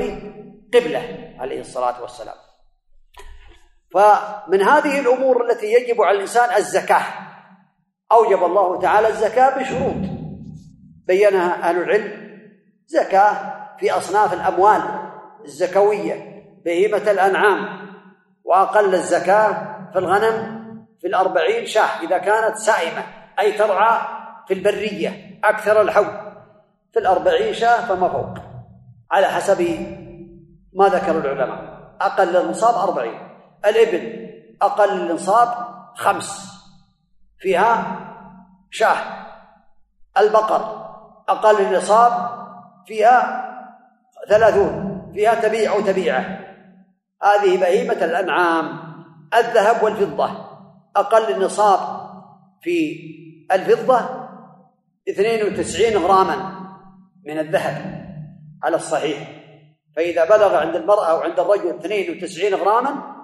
قبلة 0.74 1.34
عليه 1.38 1.60
الصلاة 1.60 2.02
والسلام. 2.02 2.36
فمن 3.94 4.62
هذه 4.62 5.00
الأمور 5.00 5.50
التي 5.50 5.66
يجب 5.66 6.02
على 6.02 6.16
الإنسان 6.16 6.56
الزكاة 6.56 7.02
أوجب 8.12 8.44
الله 8.44 8.80
تعالى 8.80 9.08
الزكاة 9.08 9.58
بشروط. 9.58 10.10
بينها 11.06 11.68
أهل 11.68 11.82
العلم 11.82 12.40
زكاة 12.86 13.56
في 13.78 13.90
أصناف 13.90 14.32
الأموال 14.32 14.82
الزكوية 15.44 16.44
بهيمة 16.64 17.10
الأنعام. 17.10 17.86
وأقل 18.44 18.94
الزكاة 18.94 19.76
في 19.92 19.98
الغنم 19.98 20.66
في 21.00 21.06
الأربعين 21.06 21.66
شاه 21.66 22.02
إذا 22.02 22.18
كانت 22.18 22.56
سائمة. 22.56 23.15
أي 23.38 23.52
ترعى 23.52 24.00
في 24.48 24.54
البرية 24.54 25.40
أكثر 25.44 25.80
الحول 25.80 26.26
في 26.92 26.98
الأربعين 26.98 27.54
شاة 27.54 27.86
فما 27.86 28.08
فوق. 28.08 28.38
على 29.10 29.26
حسب 29.26 29.60
ما 30.72 30.88
ذكر 30.88 31.18
العلماء. 31.18 31.76
أقل 32.00 32.36
النصاب 32.36 32.88
أربعين. 32.88 33.28
الإبل 33.66 34.30
أقل 34.62 35.00
النصاب 35.00 35.48
خمس. 35.94 36.56
فيها 37.38 37.98
شاة. 38.70 38.96
البقر 40.18 40.86
أقل 41.28 41.60
النصاب 41.60 42.12
فيها 42.86 43.46
ثلاثون. 44.28 45.10
فيها 45.14 45.34
تبيع 45.34 45.72
أو 45.72 45.80
تبيعة. 45.80 46.38
هذه 47.22 47.60
بهيمة 47.60 48.04
الأنعام. 48.04 48.86
الذهب 49.34 49.82
والفضة 49.82 50.30
أقل 50.96 51.32
النصاب 51.32 51.80
في 52.60 53.00
الفضة 53.52 54.00
92 55.08 55.96
غراما 55.96 56.52
من 57.26 57.38
الذهب 57.38 58.06
على 58.62 58.76
الصحيح. 58.76 59.42
فإذا 59.96 60.24
بلغ 60.24 60.56
عند 60.56 60.76
المرأة 60.76 61.10
أو 61.10 61.20
عند 61.20 61.40
الرجل 61.40 61.68
92 61.68 62.54
غراما 62.54 63.16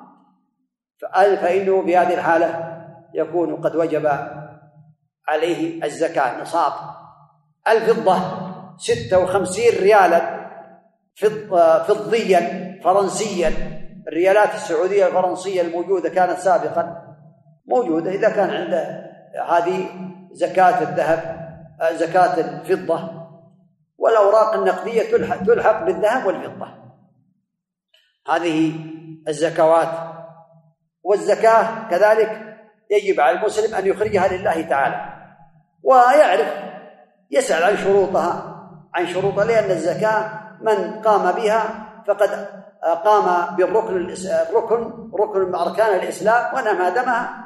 فإنه 1.13 1.83
في 1.85 1.97
هذه 1.97 2.15
الحالة 2.15 2.79
يكون 3.15 3.57
قد 3.57 3.77
وجب 3.77 4.07
عليه 5.29 5.85
الزكاة 5.85 6.43
نصاب 6.43 6.73
الفضة 7.69 8.17
56 8.79 9.65
ريالا 9.81 10.43
فضيا 11.89 12.73
فرنسيا. 12.85 13.53
الريالات 14.09 14.55
السعودية 14.55 15.07
الفرنسية 15.07 15.63
الموجودة 15.63 16.09
كانت 16.09 16.39
سابقا 16.39 17.15
موجودة 17.67 18.11
إذا 18.11 18.29
كان 18.29 18.51
عنده 18.51 19.13
هذه 19.49 19.89
زكاة 20.33 20.83
الذهب 20.83 21.43
آه، 21.81 21.93
زكاة 21.93 22.41
الفضة. 22.41 23.23
والأوراق 23.99 24.55
النقدية 24.55 25.11
تلحق, 25.11 25.45
تلحق 25.45 25.85
بالذهب 25.85 26.27
والفضة. 26.27 26.69
هذه 28.29 28.73
الزكوات. 29.29 29.89
والزكاة 31.03 31.89
كذلك 31.91 32.59
يجب 32.91 33.21
على 33.21 33.37
المسلم 33.39 33.75
أن 33.75 33.87
يخرجها 33.87 34.29
لله 34.29 34.63
تعالى. 34.63 35.13
ويعرف 35.83 36.73
يسأل 37.31 37.63
عن 37.63 37.77
شروطها 37.77 38.53
عن 38.95 39.07
شروطها 39.07 39.45
لأن 39.45 39.71
الزكاة 39.71 40.31
من 40.61 41.01
قام 41.01 41.33
بها 41.33 41.93
فقد 42.07 42.49
قام 43.05 43.57
بالركن 43.57 44.15
الركن 44.51 45.11
ركن 45.15 45.41
من 45.41 45.55
أركان 45.55 45.95
الإسلام 45.95 46.55
ونما 46.55 46.89
دمها 46.89 47.43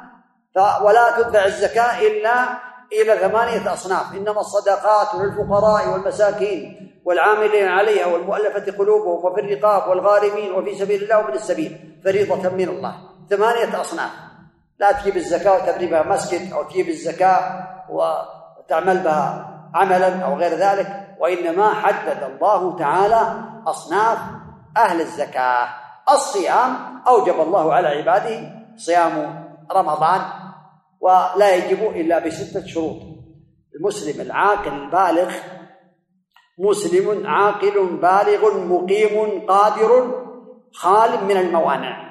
ولا 0.81 1.21
تدفع 1.21 1.45
الزكاة 1.45 1.99
إلا 1.99 2.45
إلى 2.93 3.17
ثمانية 3.17 3.73
أصناف. 3.73 4.13
إنما 4.13 4.39
الصدقات 4.39 5.15
للفقراء 5.15 5.89
والمساكين 5.89 6.59
والعاملين 7.05 7.67
عليها 7.67 8.07
والمؤلفة 8.07 8.77
قلوبهم 8.77 9.25
وفي 9.25 9.41
الرقاب 9.41 9.89
والغارمين 9.89 10.51
وفي 10.53 10.75
سبيل 10.75 11.03
الله 11.03 11.19
ومن 11.19 11.33
السبيل 11.33 11.99
فريضة 12.05 12.49
من 12.49 12.69
الله. 12.69 12.95
ثمانية 13.29 13.81
أصناف. 13.81 14.11
لا 14.79 14.91
تجيب 14.91 15.17
الزكاة 15.17 15.53
وتبني 15.53 15.87
بها 15.87 16.03
مسجد 16.03 16.53
أو 16.53 16.63
تجيب 16.63 16.87
الزكاة 16.89 17.67
وتعمل 17.89 18.97
بها 18.97 19.53
عملا 19.75 20.19
أو 20.25 20.35
غير 20.35 20.53
ذلك 20.53 20.87
وإنما 21.19 21.73
حدد 21.73 22.23
الله 22.23 22.77
تعالى 22.77 23.21
أصناف 23.67 24.17
أهل 24.77 25.01
الزكاة. 25.01 25.67
الصيام 26.13 27.01
أوجب 27.07 27.41
الله 27.41 27.73
على 27.73 27.87
عباده 27.87 28.49
صيام 28.77 29.43
رمضان 29.71 30.21
ولا 30.99 31.55
يجب 31.55 31.95
إلا 31.95 32.19
بستة 32.19 32.65
شروط. 32.65 33.01
المسلم 33.75 34.21
العاقل 34.21 34.73
البالغ 34.73 35.31
مسلم 36.59 37.27
عاقل 37.27 37.97
بالغ 37.97 38.57
مقيم 38.65 39.45
قادر 39.47 40.23
خال 40.73 41.23
من 41.23 41.37
الموانع. 41.37 42.07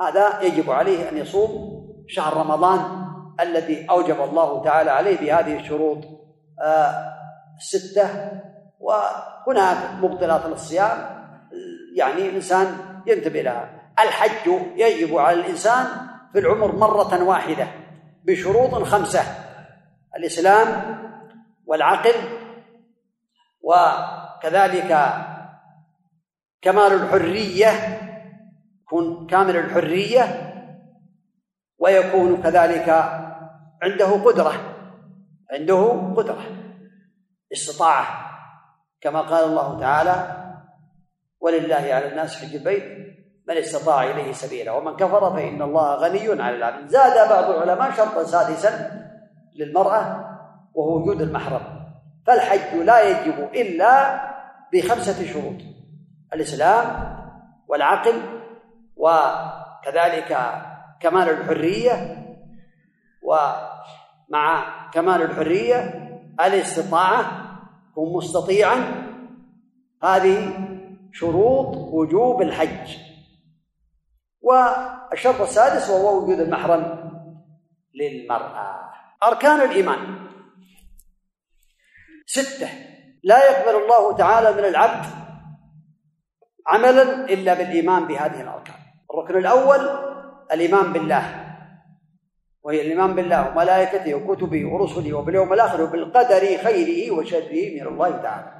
هذا 0.00 0.42
يجب 0.42 0.70
عليه 0.70 1.08
أن 1.08 1.16
يصوم 1.16 1.78
شهر 2.08 2.36
رمضان 2.36 2.80
الذي 3.40 3.86
أوجب 3.90 4.20
الله 4.20 4.64
تعالى 4.64 4.90
عليه 4.90 5.18
بهذه 5.18 5.60
الشروط 5.60 5.98
آه، 6.64 6.92
الستة 7.58 8.30
وهناك 8.80 9.76
مبطلات 10.02 10.46
للصيام 10.46 11.18
يعني 11.94 12.28
الإنسان 12.28 12.76
ينتبه 13.06 13.42
لها. 13.42 13.92
الحج 14.00 14.52
يجب 14.76 15.16
على 15.16 15.40
الإنسان 15.40 15.86
في 16.32 16.38
العمر 16.38 16.76
مرة 16.76 17.22
واحدة 17.22 17.68
بشروط 18.24 18.74
خمسة 18.74 19.20
الإسلام 20.16 20.98
والعقل 21.66 22.14
وكذلك 23.60 25.14
كمال 26.62 26.92
الحرية 26.92 27.70
يكون 28.82 29.26
كامل 29.26 29.56
الحرية 29.56 30.54
ويكون 31.78 32.42
كذلك 32.42 32.88
عنده 33.82 34.24
قدرة 34.24 34.52
عنده 35.52 36.12
قدرة 36.16 36.44
استطاعة 37.52 38.28
كما 39.00 39.20
قال 39.20 39.44
الله 39.44 39.80
تعالى 39.80 40.44
ولله 41.40 41.94
على 41.94 42.08
الناس 42.08 42.44
حج 42.44 42.54
البيت 42.54 43.07
من 43.48 43.56
استطاع 43.56 44.04
إليه 44.04 44.32
سبيلا. 44.32 44.72
ومن 44.72 44.96
كفر 44.96 45.30
فإن 45.30 45.62
الله 45.62 45.94
غني 45.94 46.42
عن 46.42 46.54
العالمين 46.54 46.88
زاد 46.88 47.30
بعض 47.30 47.50
العلماء 47.50 47.90
شرطا 47.90 48.24
سادسا 48.24 48.90
للمرأة 49.56 50.24
وهو 50.74 50.96
وجود 50.96 51.22
المحرم. 51.22 51.60
فالحج 52.26 52.76
لا 52.76 53.08
يجب 53.08 53.48
إلا 53.54 54.20
بخمسة 54.72 55.26
شروط 55.32 55.54
الإسلام 56.34 57.16
والعقل 57.68 58.22
وكذلك 58.96 60.38
كمال 61.00 61.30
الحرية 61.30 62.16
ومع 63.22 64.64
كمال 64.92 65.22
الحرية 65.22 66.08
الاستطاعة 66.40 67.24
كن 67.94 68.12
مستطيعا 68.12 68.76
هذه 70.02 70.52
شروط 71.12 71.76
وجوب 71.76 72.42
الحج. 72.42 73.07
والشرط 74.48 75.40
السادس 75.40 75.90
وهو 75.90 76.22
وجود 76.22 76.40
المحرم 76.40 77.10
للمرأة. 77.94 78.90
أركان 79.22 79.60
الإيمان. 79.60 80.28
ستة. 82.26 82.68
لا 83.24 83.50
يقبل 83.50 83.82
الله 83.82 84.16
تعالى 84.16 84.52
من 84.52 84.64
العبد 84.64 85.06
عملا 86.66 87.24
إلا 87.24 87.54
بالإيمان 87.54 88.06
بهذه 88.06 88.40
الأركان. 88.40 88.76
الركن 89.10 89.38
الأول 89.38 89.88
الإيمان 90.52 90.92
بالله. 90.92 91.44
وهي 92.62 92.80
الإيمان 92.80 93.14
بالله 93.14 93.48
وملائكته 93.48 94.14
وكتبه 94.14 94.66
ورسله 94.72 95.14
وباليوم 95.16 95.52
الآخر 95.52 95.82
وبالقدر 95.82 96.40
خيره 96.40 97.10
وشره 97.10 97.80
من 97.80 97.86
الله 97.86 98.10
تعالى. 98.10 98.52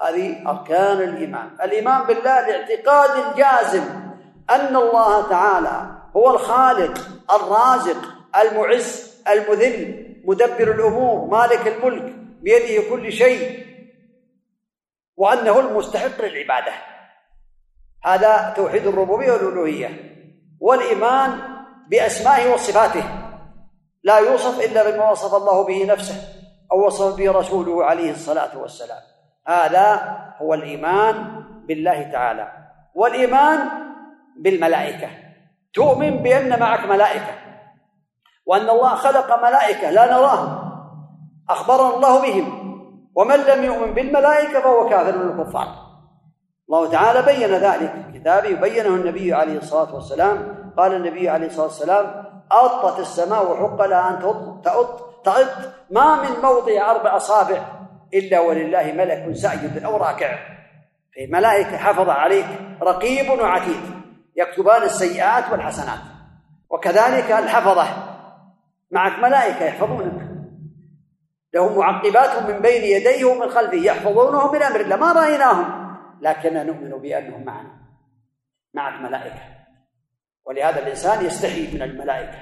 هذه 0.00 0.50
أركان 0.50 1.00
الإيمان. 1.00 1.50
الإيمان 1.62 2.06
بالله 2.06 2.38
الاعتقاد 2.48 3.10
الجازم 3.26 4.07
أن 4.50 4.76
الله 4.76 5.28
تعالى 5.28 5.98
هو 6.16 6.30
الخالق 6.30 6.98
الرازق 7.34 7.96
المعز 8.42 9.22
المذل 9.28 10.08
مدبر 10.24 10.70
الأمور 10.70 11.30
مالك 11.30 11.68
الملك 11.68 12.14
بيده 12.42 12.90
كل 12.90 13.12
شيء 13.12 13.66
وأنه 15.16 15.60
المستحق 15.60 16.22
للعبادة. 16.22 16.72
هذا 18.04 18.54
توحيد 18.56 18.86
الربوبية 18.86 19.32
والألوهية. 19.32 20.14
والإيمان 20.60 21.38
بأسمائه 21.88 22.52
وصفاته. 22.54 23.04
لا 24.02 24.18
يوصف 24.18 24.60
إلا 24.60 24.90
بما 24.90 25.10
وصف 25.10 25.34
الله 25.34 25.64
به 25.64 25.84
نفسه 25.84 26.14
أو 26.72 26.86
وصف 26.86 27.16
به 27.16 27.32
رسوله 27.32 27.84
عليه 27.84 28.10
الصلاة 28.10 28.58
والسلام. 28.58 29.02
هذا 29.46 30.18
هو 30.42 30.54
الإيمان 30.54 31.44
بالله 31.66 32.02
تعالى. 32.02 32.52
والإيمان 32.94 33.87
بالملائكة. 34.38 35.08
تؤمن 35.74 36.10
بأن 36.10 36.60
معك 36.60 36.84
ملائكة. 36.84 37.34
وأن 38.46 38.70
الله 38.70 38.94
خلق 38.94 39.42
ملائكة. 39.42 39.90
لا 39.90 40.12
نراهم. 40.12 40.70
أخبرنا 41.50 41.94
الله 41.94 42.22
بهم. 42.22 42.68
ومن 43.14 43.36
لم 43.36 43.64
يؤمن 43.64 43.94
بالملائكة 43.94 44.60
فهو 44.60 44.88
كافر 44.88 45.18
من 45.18 45.40
الكفار. 45.40 45.68
الله 46.68 46.90
تعالى 46.90 47.22
بين 47.22 47.50
ذلك 47.50 47.92
في 47.92 48.18
كتابه 48.18 48.58
وبينه 48.58 48.88
النبي 48.88 49.34
عليه 49.34 49.58
الصلاة 49.58 49.94
والسلام. 49.94 50.58
قال 50.76 50.94
النبي 50.94 51.28
عليه 51.28 51.46
الصلاة 51.46 51.66
والسلام 51.66 52.24
أطت 52.52 52.98
السماء 52.98 53.52
وحق 53.52 53.86
لها 53.86 54.10
أن 54.10 54.18
تأط 54.62 55.24
تأط 55.24 55.56
ما 55.90 56.22
من 56.22 56.42
موضع 56.42 56.90
أربع 56.90 57.16
أصابع 57.16 57.64
إلا 58.14 58.40
ولله 58.40 58.92
ملك 58.92 59.36
ساجد 59.36 59.84
أو 59.84 59.96
راكع 59.96 60.38
في 61.12 61.26
ملائكة 61.26 61.76
حفظ 61.76 62.08
عليك. 62.08 62.46
رقيب 62.82 63.30
وعتيد 63.30 63.97
يكتبان 64.38 64.82
السيئات 64.82 65.52
والحسنات. 65.52 65.98
وكذلك 66.70 67.30
الحفظة. 67.30 67.86
معك 68.90 69.18
ملائكة 69.18 69.64
يحفظونك. 69.64 70.28
لهم 71.54 71.78
معقبات 71.78 72.50
من 72.50 72.60
بين 72.60 72.82
يديه 72.82 73.24
ومن 73.24 73.50
خلفه 73.50 73.76
يحفظونه 73.76 74.52
من 74.52 74.62
أمر 74.62 74.80
الله. 74.80 74.96
ما 74.96 75.12
رأيناهم. 75.12 75.96
لكننا 76.20 76.62
نؤمن 76.62 76.90
بأنهم 76.90 77.44
معنا. 77.44 77.70
معك 78.74 79.00
ملائكة. 79.00 79.40
ولهذا 80.46 80.82
الإنسان 80.82 81.26
يستحي 81.26 81.74
من 81.74 81.82
الملائكة. 81.82 82.38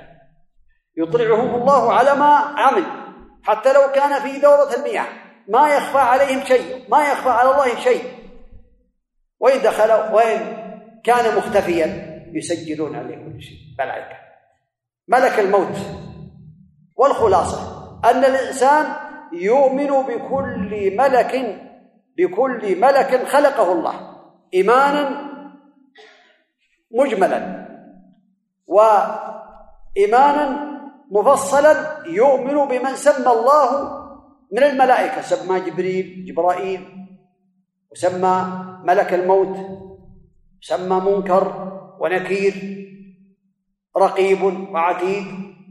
يطلعهم 0.96 1.54
الله 1.54 1.94
على 1.94 2.14
ما 2.14 2.34
عمل. 2.34 2.84
حتى 3.42 3.72
لو 3.72 3.92
كان 3.94 4.20
في 4.20 4.40
دورة 4.40 4.74
المياه. 4.76 5.06
ما 5.48 5.68
يخفى 5.76 5.98
عليهم 5.98 6.44
شيء. 6.44 6.90
ما 6.90 7.08
يخفى 7.08 7.28
على 7.28 7.50
الله 7.50 7.80
شيء. 7.80 8.16
وإن 9.40 9.62
دخل 9.62 9.90
وإن 9.92 10.65
كان 11.06 11.36
مختفيا 11.36 11.86
يسجلون 12.32 12.96
عليه 12.96 13.16
كل 13.16 13.42
شيء. 13.42 13.58
ملائكة. 13.78 14.16
ملك 15.08 15.38
الموت. 15.38 15.76
والخلاصة. 16.96 17.60
أن 18.10 18.24
الإنسان 18.24 18.86
يؤمن 19.32 19.86
بكل 19.86 20.96
ملك 20.96 21.62
بكل 22.18 22.80
ملك 22.80 23.26
خلقه 23.26 23.72
الله. 23.72 24.16
إيمانا 24.54 25.26
مجملا. 26.90 27.66
وإيمانا 28.66 30.46
مفصلا 31.10 32.02
يؤمن 32.06 32.68
بمن 32.68 32.96
سمى 32.96 33.32
الله 33.32 33.96
من 34.52 34.62
الملائكة. 34.62 35.20
سمى 35.20 35.60
جبريل 35.60 36.24
جبرائيل 36.24 37.06
وسمى 37.92 38.64
ملك 38.84 39.14
الموت. 39.14 39.85
سمى 40.60 41.00
منكر 41.00 41.72
ونكير 42.00 42.54
رقيب 43.98 44.42
وعتيد 44.42 45.24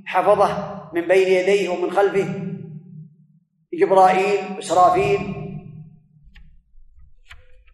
حفظه 0.05 0.81
من 0.93 1.07
بين 1.07 1.27
يديه 1.27 1.69
ومن 1.69 1.91
خلفه. 1.91 2.41
جبرائيل 3.73 4.55
وإسرافيل 4.55 5.19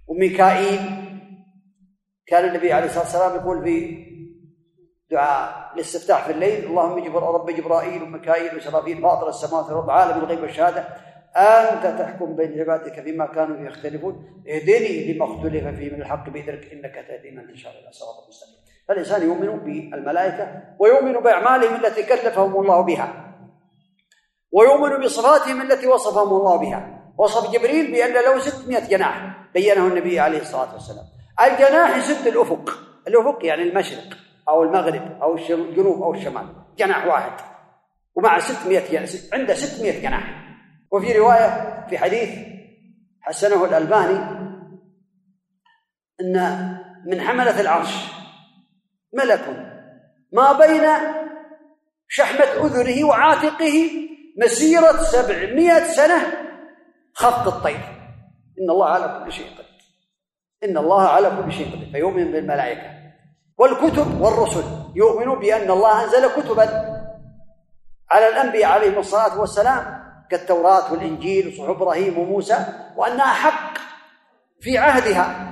وميكائيل. 0.08 0.80
كان 2.28 2.50
النبي 2.50 2.74
عليه 2.74 2.86
الصلاة 2.86 3.04
والسلام 3.04 3.36
يقول 3.36 3.64
في 3.64 4.06
دعاء 5.12 5.74
الاستفتاح 5.76 6.26
في 6.26 6.32
الليل 6.32 6.66
اللهم 6.66 7.04
جبر 7.04 7.24
رب 7.24 7.50
جبرائيل 7.50 8.04
وميكائيل 8.04 8.56
وإسرافيل 8.56 9.02
فاطر 9.02 9.30
السماوات 9.30 9.66
والأرض 9.66 9.90
عالم 9.90 10.24
الغيب 10.24 10.40
والشهادة. 10.40 11.11
أنت 11.36 12.00
تحكم 12.00 12.36
بين 12.36 12.60
عبادك 12.60 13.04
فيما 13.04 13.26
كانوا 13.26 13.68
يختلفون. 13.68 14.44
اهدني 14.48 15.14
لما 15.14 15.26
اختلف 15.26 15.68
فيه 15.68 15.92
من 15.92 16.02
الحق 16.02 16.30
بإذنك 16.30 16.74
إنك 16.74 17.06
تهدي 17.08 17.32
من 17.32 17.54
تشاء 17.54 17.72
إلى 17.72 17.92
صراط 17.92 18.28
مستقيم. 18.30 18.56
فالإنسان 18.88 19.22
يؤمن 19.24 19.60
بالملائكة 19.60 20.62
ويؤمن 20.80 21.14
بأعمالهم 21.14 21.86
التي 21.86 22.04
كلفهم 22.04 22.62
الله 22.62 22.82
بها. 22.82 23.36
ويؤمن 24.52 25.06
بصفاتهم 25.06 25.62
التي 25.62 25.88
وصفهم 25.88 26.28
الله 26.28 26.58
بها. 26.58 27.14
وصف 27.18 27.52
جبريل 27.52 27.92
بأن 27.92 28.14
له 28.14 28.40
600 28.40 28.90
جناح. 28.90 29.48
بينه 29.54 29.88
النبي 29.88 30.20
عليه 30.20 30.42
الصلاة 30.42 30.74
والسلام. 30.74 31.06
الجناح 31.42 31.98
يسد 31.98 32.28
الأفق. 32.28 32.70
الأفق 33.08 33.46
يعني 33.46 33.64
المشرق 33.64 34.18
أو 34.50 34.64
المغرب 34.64 35.22
أو 35.22 35.36
الجنوب 35.36 36.02
أو 36.04 36.14
الشمال. 36.14 36.48
جناح 36.78 37.06
واحد. 37.08 37.32
ومع 38.16 38.40
600 38.40 39.08
عنده 39.34 39.54
600 39.54 40.02
جناح. 40.02 40.51
وفي 40.92 41.18
رواية 41.18 41.86
في 41.90 41.98
حديث 41.98 42.30
حسنه 43.22 43.66
الألباني 43.66 44.42
أن 46.22 46.36
من 47.06 47.22
حملة 47.22 47.62
العرش 47.62 48.08
ملك 49.14 49.72
ما 50.34 50.52
بين 50.52 50.84
شحمة 52.08 52.66
أذنه 52.66 53.08
وعاتقه 53.08 53.92
مسيرة 54.38 55.04
سبعمائة 55.04 55.84
سنة 55.84 56.34
خفق 57.14 57.56
الطير. 57.56 57.80
إن 58.62 58.70
الله 58.70 58.90
على 58.90 59.24
كل 59.26 59.32
شيء 59.32 59.52
قدير. 59.54 59.82
إن 60.64 60.78
الله 60.78 61.02
على 61.02 61.30
كل 61.30 61.52
شيء 61.52 61.76
قدير. 61.76 61.92
فيؤمن 61.92 62.32
بالملائكة 62.32 62.90
والكتب 63.58 64.22
والرسل. 64.22 64.64
يؤمن 64.96 65.40
بأن 65.40 65.72
الله 65.72 66.04
أنزل 66.04 66.28
كتبا 66.28 66.64
على 68.10 68.30
الأنبياء 68.30 68.72
عليهم 68.72 68.98
الصلاة 68.98 69.40
والسلام. 69.40 70.11
كالتوراة 70.32 70.94
والإنجيل 70.94 71.48
وصحف 71.48 71.70
إبراهيم 71.70 72.18
وموسى 72.18 72.66
وأنها 72.98 73.34
حق 73.34 73.78
في 74.60 74.78
عهدها. 74.78 75.52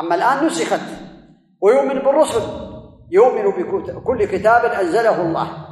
أما 0.00 0.14
الآن 0.14 0.46
نسخت 0.46 0.80
ويؤمن 1.60 1.98
بالرسل 1.98 2.42
يؤمن 3.10 3.50
بكل 3.94 4.24
كتاب 4.24 4.64
أنزله 4.64 5.22
الله 5.22 5.66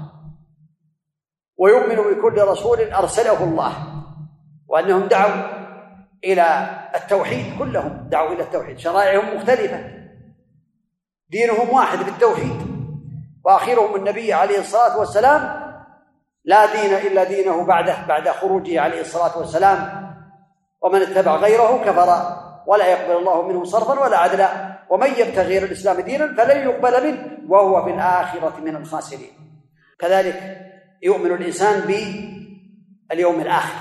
ويؤمن 1.57 1.97
بكل 1.97 2.43
رسول 2.43 2.81
أرسله 2.81 3.45
الله 3.45 3.73
وأنهم 4.69 5.07
دعوا 5.07 5.67
إلى 6.25 6.69
التوحيد 6.95 7.59
كلهم 7.59 8.09
دعوا 8.11 8.33
إلى 8.33 8.43
التوحيد. 8.43 8.79
شرائعهم 8.79 9.37
مختلفة 9.37 9.81
دينهم 11.29 11.71
واحد 11.71 11.99
بالتوحيد 11.99 12.77
وآخرهم 13.45 13.97
النبي 13.97 14.33
عليه 14.33 14.59
الصلاة 14.59 14.99
والسلام 14.99 15.66
لا 16.47 16.67
دين 16.67 16.95
إلا 16.95 17.25
دينه 17.25 17.65
بعده 17.65 18.07
بعد 18.09 18.29
خروجه 18.29 18.81
عليه 18.81 19.01
الصلاة 19.01 19.39
والسلام. 19.39 20.07
ومن 20.83 21.03
اتبع 21.03 21.37
غيره 21.37 21.85
كفر 21.85 22.37
ولا 22.67 22.87
يقبل 22.87 23.17
الله 23.17 23.43
منه 23.43 23.65
صرفا 23.65 24.01
ولا 24.01 24.19
عدلا. 24.19 24.77
ومن 24.91 25.07
يبتغي 25.07 25.47
غير 25.47 25.63
الإسلام 25.63 26.01
دينا 26.01 26.35
فلن 26.35 26.69
يقبل 26.69 27.07
منه 27.07 27.39
وهو 27.49 27.85
في 27.85 27.91
الآخرة 27.91 28.61
من 28.61 28.77
الخاسرين. 28.77 29.31
كذلك 29.99 30.59
يؤمن 31.03 31.35
الإنسان 31.35 31.81
باليوم 33.11 33.41
الآخر 33.41 33.79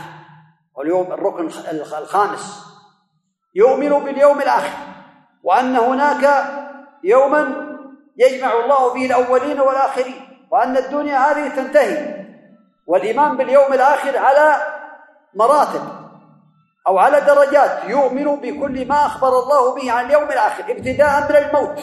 واليوم 0.76 1.11
الركن 1.11 1.49
الخامس. 1.97 2.66
يؤمن 3.55 3.89
باليوم 3.89 4.41
الآخر 4.41 4.78
وأن 5.43 5.76
هناك 5.76 6.45
يوما 7.03 7.41
يجمع 8.18 8.53
الله 8.53 8.93
فيه 8.93 9.05
الأولين 9.05 9.59
والآخرين 9.59 10.47
وأن 10.51 10.78
الدنيا 10.78 11.18
هذه 11.18 11.55
تنتهي. 11.55 12.14
والإيمان 12.88 13.38
باليوم 13.38 13.73
الآخر 13.73 14.17
على 14.17 14.55
مراتب 15.33 15.81
أو 16.88 16.97
على 16.97 17.21
درجات 17.21 17.83
يؤمن 17.88 18.36
بكل 18.36 18.88
ما 18.88 19.05
أخبر 19.05 19.27
الله 19.27 19.75
به 19.75 19.91
عن 19.91 20.05
اليوم 20.05 20.23
الآخر 20.23 20.71
ابتداء 20.71 21.27
من 21.29 21.36
الموت 21.36 21.79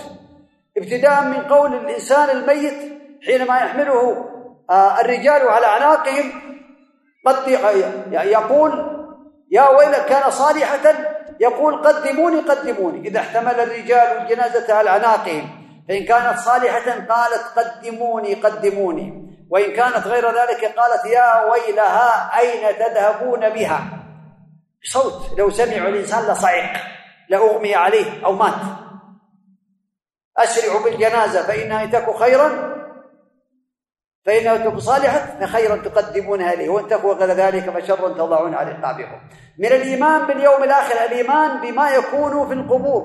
ابتداء 0.76 1.24
من 1.24 1.42
قول 1.42 1.74
الإنسان 1.74 2.30
الميت 2.30 2.92
حينما 3.26 3.58
يحمله 3.58 4.28
آه، 4.70 5.00
الرجال 5.00 5.48
على 5.48 5.66
أعناقهم. 5.66 6.32
قد 7.26 7.48
يقول 8.12 8.72
يا 9.50 9.68
ويل 9.68 9.92
كان 9.92 10.30
صالحة. 10.30 10.94
يقول 11.40 11.86
قدموني 11.86 12.40
قدموني. 12.40 13.08
إذا 13.08 13.20
احتمل 13.20 13.60
الرجال 13.60 14.18
الجنازة 14.18 14.74
على 14.74 14.90
أعناقهم 14.90 15.48
فإن 15.88 16.04
كانت 16.04 16.38
صالحة 16.38 16.90
قالت 16.90 17.44
قدموني 17.56 18.34
قدموني. 18.34 19.21
وإن 19.52 19.72
كانت 19.72 20.06
غير 20.06 20.26
ذلك 20.28 20.64
قالت 20.64 21.04
يا 21.04 21.44
ويلها 21.44 22.38
أين 22.38 22.78
تذهبون 22.78 23.48
بها؟ 23.48 23.84
صوت 24.84 25.38
لو 25.38 25.50
سمعوا 25.50 25.88
الإنسان 25.88 26.32
لصعق 26.32 26.72
لأغمي 27.28 27.74
عليه 27.74 28.26
أو 28.26 28.32
مات. 28.32 28.54
أسرعوا 30.38 30.84
بالجنازة 30.84 31.42
فإنها 31.42 31.84
إن 31.84 31.90
تك 31.90 32.16
خيرا 32.16 32.72
فإنها 34.26 34.56
تك 34.56 34.78
صالحة 34.78 35.18
فخيرا 35.40 35.76
تقدمونها 35.76 36.52
إليه 36.52 36.68
وإن 36.68 36.88
تكو 36.88 37.12
غير 37.12 37.30
ذلك 37.30 37.70
فشرا 37.70 38.08
تضعون 38.08 38.54
على 38.54 38.70
رقابكم 38.72 39.20
من 39.58 39.66
الإيمان 39.66 40.26
باليوم 40.26 40.62
الآخر 40.62 41.04
الإيمان 41.04 41.60
بما 41.60 41.90
يكون 41.90 42.48
في 42.48 42.54
القبور 42.54 43.04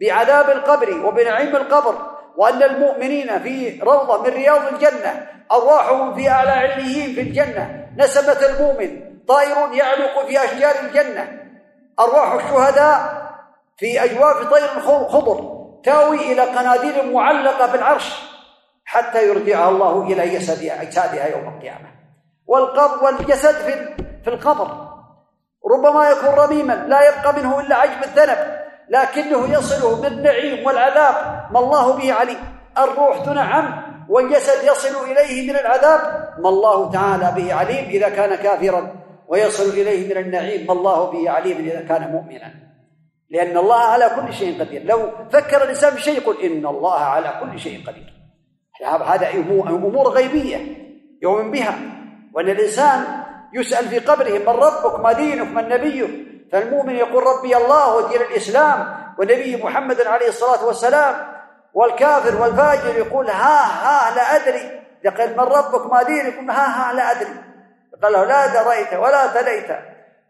بعذاب 0.00 0.50
القبر 0.50 1.06
وبنعيم 1.06 1.56
القبر 1.56 2.14
وأن 2.36 2.62
المؤمنين 2.62 3.38
في 3.42 3.80
روضة 3.80 4.22
من 4.22 4.30
رياض 4.30 4.60
الجنة 4.74 5.33
أرواحهم 5.52 6.14
في 6.14 6.30
أعلى 6.30 6.50
عليين 6.50 7.14
في 7.14 7.20
الجنة. 7.20 7.86
نسمة 7.96 8.46
المؤمن 8.46 9.18
طائر 9.28 9.72
يعلق 9.72 10.26
في 10.26 10.44
أشجار 10.44 10.74
الجنة. 10.84 11.40
أرواح 12.00 12.32
الشهداء 12.32 13.24
في 13.76 14.04
أجواف 14.04 14.50
طير 14.50 14.68
خضر 15.08 15.54
تاوي 15.84 16.32
إلى 16.32 16.42
قناديل 16.42 17.12
معلقة 17.12 17.72
بالعرش 17.72 18.22
حتى 18.84 19.28
يرجعها 19.28 19.68
الله 19.68 20.02
إلى 20.02 20.28
جسدها 20.28 20.82
أجسادها 20.82 21.26
يوم 21.26 21.54
القيامة. 21.54 21.88
والقبر 22.46 23.04
والجسد 23.04 23.54
في 23.54 23.94
في 24.24 24.30
القبر. 24.30 24.68
ربما 25.74 26.10
يكون 26.10 26.28
رميما 26.28 26.72
لا 26.72 27.08
يبقى 27.08 27.32
منه 27.32 27.60
إلا 27.60 27.76
عجب 27.76 28.04
الذنب 28.04 28.64
لكنه 28.88 29.52
يصله 29.58 29.96
بالنعيم 29.96 30.66
والعذاب. 30.66 31.14
ما 31.50 31.58
الله 31.58 31.92
به 31.92 32.12
عليم. 32.12 32.38
الروح 32.78 33.18
تنعم. 33.18 33.93
والجسد 34.08 34.64
يصل 34.64 35.10
إليه 35.10 35.52
من 35.52 35.58
العذاب 35.58 36.00
ما 36.38 36.48
الله 36.48 36.90
تعالى 36.90 37.32
به 37.36 37.54
عليم 37.54 37.84
إذا 37.84 38.08
كان 38.08 38.34
كافرا. 38.34 38.94
ويصل 39.28 39.70
إليه 39.70 40.14
من 40.14 40.16
النعيم 40.20 40.66
ما 40.66 40.72
الله 40.72 41.10
به 41.10 41.30
عليم 41.30 41.56
إذا 41.58 41.80
كان 41.80 42.12
مؤمنا. 42.12 42.54
لأن 43.30 43.56
الله 43.56 43.80
على 43.80 44.10
كل 44.16 44.32
شيء 44.32 44.60
قدير. 44.60 44.84
لو 44.84 45.10
فكر 45.32 45.62
الإنسان 45.64 45.94
بشيء 45.94 46.18
يقول 46.18 46.36
إن 46.42 46.66
الله 46.66 46.94
على 46.94 47.40
كل 47.40 47.58
شيء 47.58 47.86
قدير. 47.86 48.14
هذا 48.82 49.30
أمور 49.68 50.08
غيبية 50.08 50.58
يؤمن 51.22 51.50
بها. 51.50 51.78
وأن 52.34 52.48
الإنسان 52.48 53.04
يسأل 53.54 53.88
في 53.88 53.98
قبره 53.98 54.38
من 54.38 54.48
ربك؟ 54.48 55.00
ما 55.00 55.12
دينك؟ 55.12 55.48
من 55.48 55.68
نبيك؟ 55.68 56.10
فالمؤمن 56.52 56.96
يقول 56.96 57.22
ربي 57.22 57.56
الله 57.56 57.96
ودين 57.96 58.20
الإسلام 58.20 58.94
ونبي 59.18 59.56
محمد 59.56 60.00
عليه 60.00 60.28
الصلاة 60.28 60.64
والسلام. 60.66 61.33
والكافر 61.74 62.42
والفاجر 62.42 62.96
يقول 62.96 63.30
ها 63.30 63.64
ها 63.64 64.14
لا 64.14 64.36
أدري. 64.36 64.80
يقول 65.04 65.30
من 65.30 65.40
ربك 65.40 65.92
ما 65.92 66.02
دينك 66.02 66.50
ها 66.50 66.90
ها 66.90 66.92
لا 66.92 67.10
أدري. 67.10 67.34
قال 68.02 68.12
له 68.12 68.24
لا 68.24 68.46
دريت 68.46 68.94
ولا 68.94 69.26
تليت. 69.26 69.70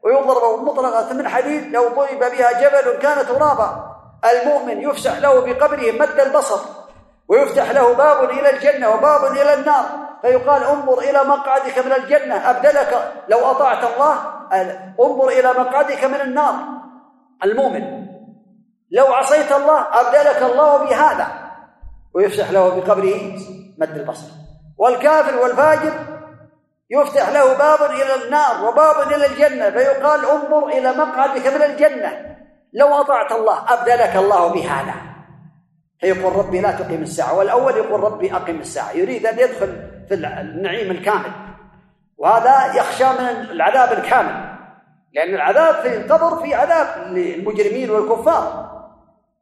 ويضرب 0.03 0.65
مطلقة 0.65 1.13
من 1.13 1.29
حديد 1.29 1.73
لو 1.73 1.89
ضرب 1.89 2.19
بها 2.19 2.53
جبل 2.53 2.99
كان 2.99 3.27
ترابا. 3.27 3.97
المؤمن 4.25 4.81
يفسح 4.81 5.19
له 5.19 5.41
بقبره 5.41 5.93
مد 5.93 6.21
البصر 6.21 6.61
ويفتح 7.29 7.71
له 7.71 7.95
باب 7.95 8.31
إلى 8.31 8.51
الجنة 8.51 8.95
وباب 8.95 9.33
إلى 9.33 9.55
النار. 9.55 9.85
فيقال 10.23 10.65
انظر 10.65 10.99
إلى 10.99 11.25
مقعدك 11.25 11.79
من 11.79 11.93
الجنة 11.93 12.51
أبدلك. 12.51 13.13
لو 13.29 13.39
أطعت 13.39 13.85
الله 13.85 14.15
انظر 15.01 15.29
إلى 15.29 15.53
مقعدك 15.53 16.05
من 16.05 16.21
النار. 16.21 16.55
المؤمن 17.45 18.04
لو 18.95 19.07
عصيت 19.07 19.53
الله 19.53 19.81
أبدلك 20.01 20.43
الله 20.43 20.85
بهذا. 20.85 21.27
ويفسح 22.15 22.51
له 22.51 22.69
بقبره 22.69 23.39
مد 23.79 23.97
البصر. 23.97 24.27
والكافر 24.79 25.39
والفاجر 25.39 25.93
يفتح 26.91 27.29
له 27.29 27.59
باب 27.59 27.91
إلى 27.91 28.25
النار 28.25 28.65
وباب 28.65 29.13
إلى 29.13 29.27
الجنة 29.27 29.71
فيقال 29.71 30.21
انظر 30.25 30.69
إلى 30.69 30.93
مقعدك 30.93 31.47
من 31.47 31.63
الجنة. 31.63 32.37
لو 32.73 32.87
أطعت 33.01 33.33
الله 33.33 33.73
أبدلك 33.73 34.17
الله 34.17 34.49
بهذا. 34.49 34.95
فيقول 36.01 36.37
ربي 36.37 36.61
لا 36.61 36.71
تقيم 36.71 37.03
الساعة. 37.03 37.35
والأول 37.35 37.77
يقول 37.77 38.01
ربي 38.01 38.35
أقم 38.35 38.59
الساعة. 38.59 38.93
يريد 38.93 39.27
أن 39.27 39.39
يدخل 39.39 39.91
في 40.09 40.15
النعيم 40.15 40.91
الكامل. 40.91 41.33
وهذا 42.19 42.75
يخشى 42.75 43.05
من 43.05 43.51
العذاب 43.51 43.99
الكامل. 43.99 44.55
لأن 45.15 45.35
العذاب 45.35 45.75
في 45.75 45.97
القبر 45.97 46.43
في 46.43 46.55
عذاب 46.55 47.13
للمجرمين 47.13 47.91
والكفار. 47.91 48.75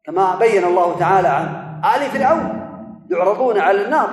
كما 0.07 0.35
بين 0.35 0.65
الله 0.65 0.99
تعالى 0.99 1.29
عن 1.29 1.85
آل 1.85 2.11
فرعون 2.11 2.63
يعرضون 3.11 3.59
على 3.59 3.85
النار 3.85 4.11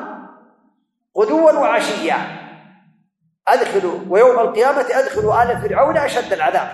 غدوا 1.18 1.52
وعشيا. 1.52 2.18
أدخلوا 3.48 4.00
ويوم 4.10 4.40
القيامة 4.40 4.86
أدخلوا 4.92 5.44
آل 5.44 5.62
فرعون 5.62 5.98
أشد 5.98 6.34
العذاب. 6.34 6.70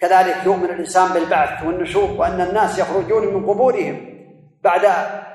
كذلك 0.00 0.36
يؤمن 0.44 0.64
الإنسان 0.64 1.08
بالبعث 1.08 1.64
والنشور 1.64 2.10
وأن 2.10 2.40
الناس 2.40 2.78
يخرجون 2.78 3.34
من 3.34 3.46
قبورهم 3.46 4.00
بعد 4.64 4.86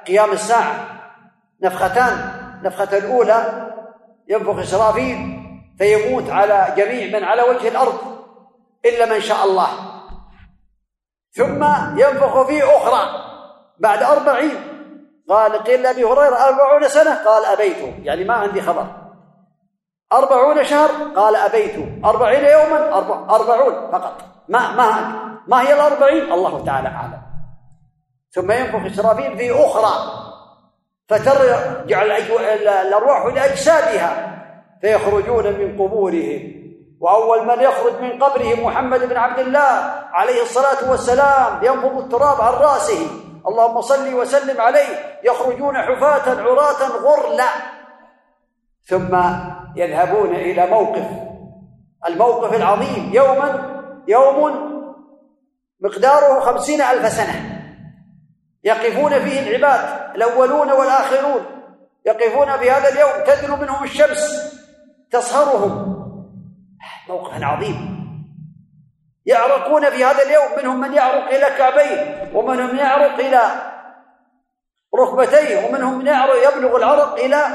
قيام 0.07 0.31
الساعة. 0.31 0.75
نفختان 1.63 2.31
نفخة 2.63 2.97
الأولى 2.97 3.71
ينفخ 4.27 4.59
إسرافيل 4.59 5.41
فيموت 5.77 6.29
على 6.29 6.73
جميع 6.77 7.19
من 7.19 7.25
على 7.25 7.41
وجه 7.41 7.67
الأرض 7.67 7.97
إلا 8.85 9.05
من 9.13 9.19
شاء 9.19 9.45
الله. 9.45 9.90
ثم 11.33 11.63
ينفخ 11.97 12.47
فيه 12.47 12.77
أخرى 12.77 13.09
بعد 13.79 14.03
أربعين. 14.03 14.55
قال 15.29 15.63
قيل 15.63 15.83
لأبي 15.83 16.03
هريرة 16.03 16.35
أربعون 16.35 16.87
سنة؟ 16.87 17.25
قال 17.25 17.45
أبيت. 17.45 18.05
يعني 18.05 18.23
ما 18.23 18.33
عندي 18.33 18.61
خبر. 18.61 18.85
أربعون 20.13 20.63
شهر؟ 20.63 20.89
قال 21.15 21.35
أبيت. 21.35 22.05
أربعين 22.05 22.45
يوما؟ 22.45 22.97
أربع 22.97 23.35
أربعون 23.35 23.91
فقط. 23.91 24.21
ما 24.49 24.75
ما 24.75 25.13
ما 25.47 25.61
هي 25.61 25.73
الأربعين؟ 25.73 26.31
الله 26.31 26.65
تعالى 26.65 26.87
أعلم. 26.87 27.21
ثم 28.31 28.51
ينفخ 28.51 28.85
إسرافيل 28.85 29.37
في 29.37 29.65
أخرى. 29.65 30.21
فترجع 31.09 32.01
الأرواح 32.81 33.25
إلى 33.25 33.45
أجسادها 33.45 34.31
فيخرجون 34.81 35.43
من 35.43 35.81
قبورهم. 35.81 36.60
وأول 37.01 37.47
من 37.47 37.63
يخرج 37.63 38.01
من 38.01 38.23
قبره 38.23 38.55
محمد 38.55 39.09
بن 39.09 39.17
عبد 39.17 39.39
الله 39.39 39.93
عليه 40.13 40.41
الصلاة 40.41 40.91
والسلام 40.91 41.63
ينفض 41.63 41.97
التراب 41.97 42.41
عن 42.41 42.53
رأسه. 42.53 43.07
اللهم 43.47 43.81
صل 43.81 44.13
وسلم 44.13 44.61
عليه. 44.61 45.19
يخرجون 45.23 45.77
حفاة 45.77 46.41
عراة 46.41 46.87
غرلا. 47.03 47.47
ثم 48.85 49.15
يذهبون 49.75 50.35
إلى 50.35 50.67
موقف. 50.67 51.05
الموقف 52.07 52.53
العظيم. 52.53 53.11
يوما 53.13 53.49
يوم 54.07 54.37
مقداره 55.81 56.39
خمسين 56.39 56.81
ألف 56.81 57.09
سنة. 57.09 57.61
يقفون 58.63 59.19
فيه 59.19 59.39
العباد 59.39 60.15
الأولون 60.15 60.71
والآخرون. 60.71 61.45
يقفون 62.05 62.57
في 62.57 62.71
هذا 62.71 62.89
اليوم 62.89 63.11
تدنو 63.25 63.55
منهم 63.55 63.83
الشمس 63.83 64.51
تصهرهم 65.11 66.00
موقف 67.09 67.43
عظيم. 67.43 68.01
يعرقون 69.25 69.89
في 69.89 70.05
هذا 70.05 70.23
اليوم 70.23 70.59
منهم 70.59 70.79
من 70.79 70.93
يعرق 70.93 71.27
إلى 71.27 71.57
كعبيه 71.57 72.31
ومنهم 72.33 72.75
يعرق 72.75 73.19
إلى 73.19 73.41
ركبتيه 74.99 75.67
ومنهم 75.67 75.97
من 75.97 76.07
يعرق 76.07 76.35
يبلغ 76.47 76.77
العرق 76.77 77.13
إلى 77.13 77.45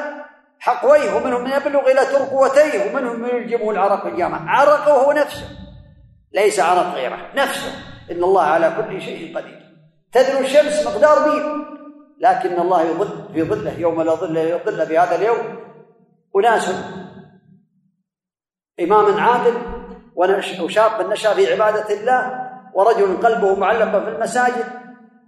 حقويه 0.58 1.14
ومنهم 1.14 1.44
من 1.44 1.50
يبلغ 1.50 1.90
إلى 1.90 2.06
ترقوتيه 2.06 2.90
ومنهم 2.90 3.20
من 3.20 3.28
يلجمه 3.28 3.70
العرق 3.70 4.06
الجامع 4.06 4.50
عرقه 4.50 4.92
هو 4.92 5.12
نفسه 5.12 5.48
ليس 6.32 6.60
عرق 6.60 6.94
غيره 6.94 7.18
نفسه. 7.34 7.72
إن 8.10 8.24
الله 8.24 8.42
على 8.42 8.72
كل 8.76 9.02
شيء 9.02 9.36
قدير. 9.36 9.62
تدنو 10.12 10.38
الشمس 10.40 10.86
مقدار 10.86 11.28
ميل 11.28 11.66
لكن 12.20 12.60
الله 12.60 12.82
يظل 12.82 13.28
في 13.34 13.42
ظله 13.42 13.78
يوم 13.78 14.02
لا 14.02 14.14
ظل 14.14 14.38
الا 14.38 14.56
ظل 14.56 14.86
في 14.86 14.98
هذا 14.98 15.14
اليوم. 15.16 15.58
أناس 16.36 16.70
إمام 18.80 19.20
عادل 19.20 19.54
وشاب 20.60 21.10
نشأ 21.10 21.34
في 21.34 21.52
عبادة 21.52 21.94
الله 21.94 22.46
ورجل 22.74 23.16
قلبه 23.26 23.54
معلق 23.54 23.90
في 23.90 24.08
المساجد 24.08 24.64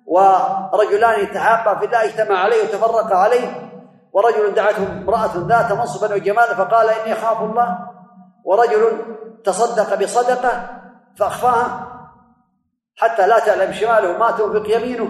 ورجلان 0.07 1.33
تحابا 1.33 1.79
في 1.79 1.87
الله 1.87 2.05
اجتمع 2.05 2.39
عليه 2.39 2.63
وتفرق 2.63 3.13
عليه 3.13 3.71
ورجل 4.13 4.55
دعته 4.55 4.87
امرأة 4.87 5.31
ذات 5.37 5.73
منصب 5.73 6.13
وجمال 6.13 6.45
فقال 6.45 6.89
إني 6.89 7.13
أخاف 7.13 7.43
الله 7.43 7.79
ورجل 8.45 8.99
تصدق 9.45 9.95
بصدقة 10.03 10.71
فأخفاها 11.17 11.89
حتى 12.97 13.27
لا 13.27 13.39
تعلم 13.39 13.73
شماله 13.73 14.19
ما 14.19 14.31
تنفق 14.31 14.77
يمينه 14.77 15.09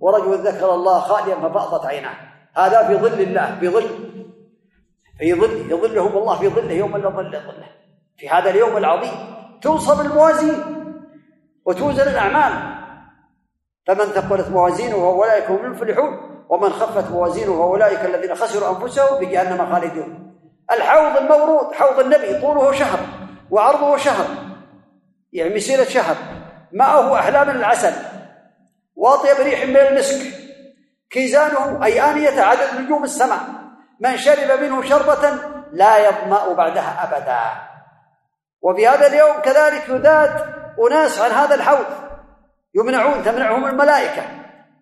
ورجل 0.00 0.34
ذكر 0.34 0.74
الله 0.74 1.00
خاليا 1.00 1.34
ففاضت 1.34 1.86
عيناه. 1.86 2.14
هذا 2.56 2.86
في 2.86 2.96
ظل 2.96 3.20
الله 3.20 3.56
في 3.60 3.68
ظل 3.68 4.13
في 5.18 5.34
ظل 5.34 5.72
يظلهم 5.72 6.16
الله 6.16 6.38
في 6.38 6.48
ظله 6.48 6.72
يوم 6.72 6.96
لا 6.96 7.08
ظل 7.08 7.30
ظله. 7.30 7.68
في 8.16 8.28
هذا 8.28 8.50
اليوم 8.50 8.76
العظيم 8.76 9.12
تنصب 9.62 10.00
الموازين 10.00 10.54
وتوزن 11.64 12.08
الأعمال. 12.08 12.74
فمن 13.86 14.04
ثقلت 14.04 14.48
موازينه 14.48 14.96
فأولئك 14.96 15.50
هم 15.50 15.64
المفلحون 15.64 16.44
ومن 16.48 16.70
خفت 16.70 17.10
موازينه 17.10 17.58
فأولئك 17.58 18.04
الذين 18.04 18.34
خسروا 18.34 18.76
أنفسهم 18.76 19.18
في 19.18 19.26
جهنم 19.26 19.72
خالدون. 19.72 20.36
الحوض 20.70 21.16
المورود 21.16 21.74
حوض 21.74 22.00
النبي 22.00 22.40
طوله 22.40 22.72
شهر 22.72 22.98
وعرضه 23.50 23.96
شهر 23.96 24.26
يعني 25.32 25.54
مسيرة 25.54 25.84
شهر. 25.84 26.16
ماءه 26.72 27.18
أحلى 27.18 27.44
من 27.44 27.56
العسل 27.56 27.92
واطيب 28.96 29.36
ريح 29.40 29.64
من 29.66 29.76
المسك 29.76 30.34
كيزانه 31.10 31.84
أي 31.84 32.10
آنية 32.10 32.40
عدد 32.40 32.80
نجوم 32.80 33.04
السماء. 33.04 33.63
من 34.00 34.16
شرب 34.16 34.60
منه 34.60 34.82
شربة 34.82 35.30
لا 35.72 36.08
يظمأ 36.08 36.52
بعدها 36.52 37.04
أبدا. 37.04 37.40
وفي 38.62 38.88
هذا 38.88 39.06
اليوم 39.06 39.40
كذلك 39.42 39.88
يذاد 39.88 40.54
أناس 40.88 41.20
عن 41.20 41.30
هذا 41.30 41.54
الحوض 41.54 41.86
يمنعون 42.74 43.24
تمنعهم 43.24 43.64
الملائكة 43.64 44.22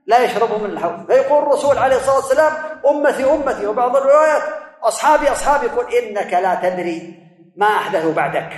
لا 0.06 0.18
يشربوا 0.18 0.58
من 0.58 0.70
الحوض. 0.70 1.06
فيقول 1.06 1.42
الرسول 1.42 1.78
عليه 1.78 1.96
الصلاة 1.96 2.16
والسلام 2.16 2.52
أمتي 2.86 3.24
أمتي 3.24 3.66
وبعض 3.66 3.96
الروايات 3.96 4.42
أصحابي 4.82 5.32
أصحابي 5.32 5.66
يقول 5.66 5.94
إنك 5.94 6.32
لا 6.32 6.54
تدري 6.54 7.22
ما 7.56 7.66
أحدثوا 7.66 8.12
بعدك. 8.12 8.52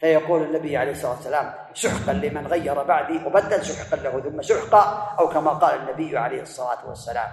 فيقول 0.00 0.42
النبي 0.42 0.76
عليه 0.76 0.92
الصلاة 0.92 1.12
والسلام 1.12 1.54
سحقا 1.74 2.12
لمن 2.12 2.46
غير 2.46 2.82
بعدي 2.82 3.20
وبدل 3.26 3.64
سحقا 3.64 3.96
له 3.96 4.20
ثم 4.20 4.42
سحقا 4.42 5.16
أو 5.18 5.28
كما 5.28 5.50
قال 5.50 5.74
النبي 5.80 6.18
عليه 6.18 6.42
الصلاة 6.42 6.88
والسلام. 6.88 7.28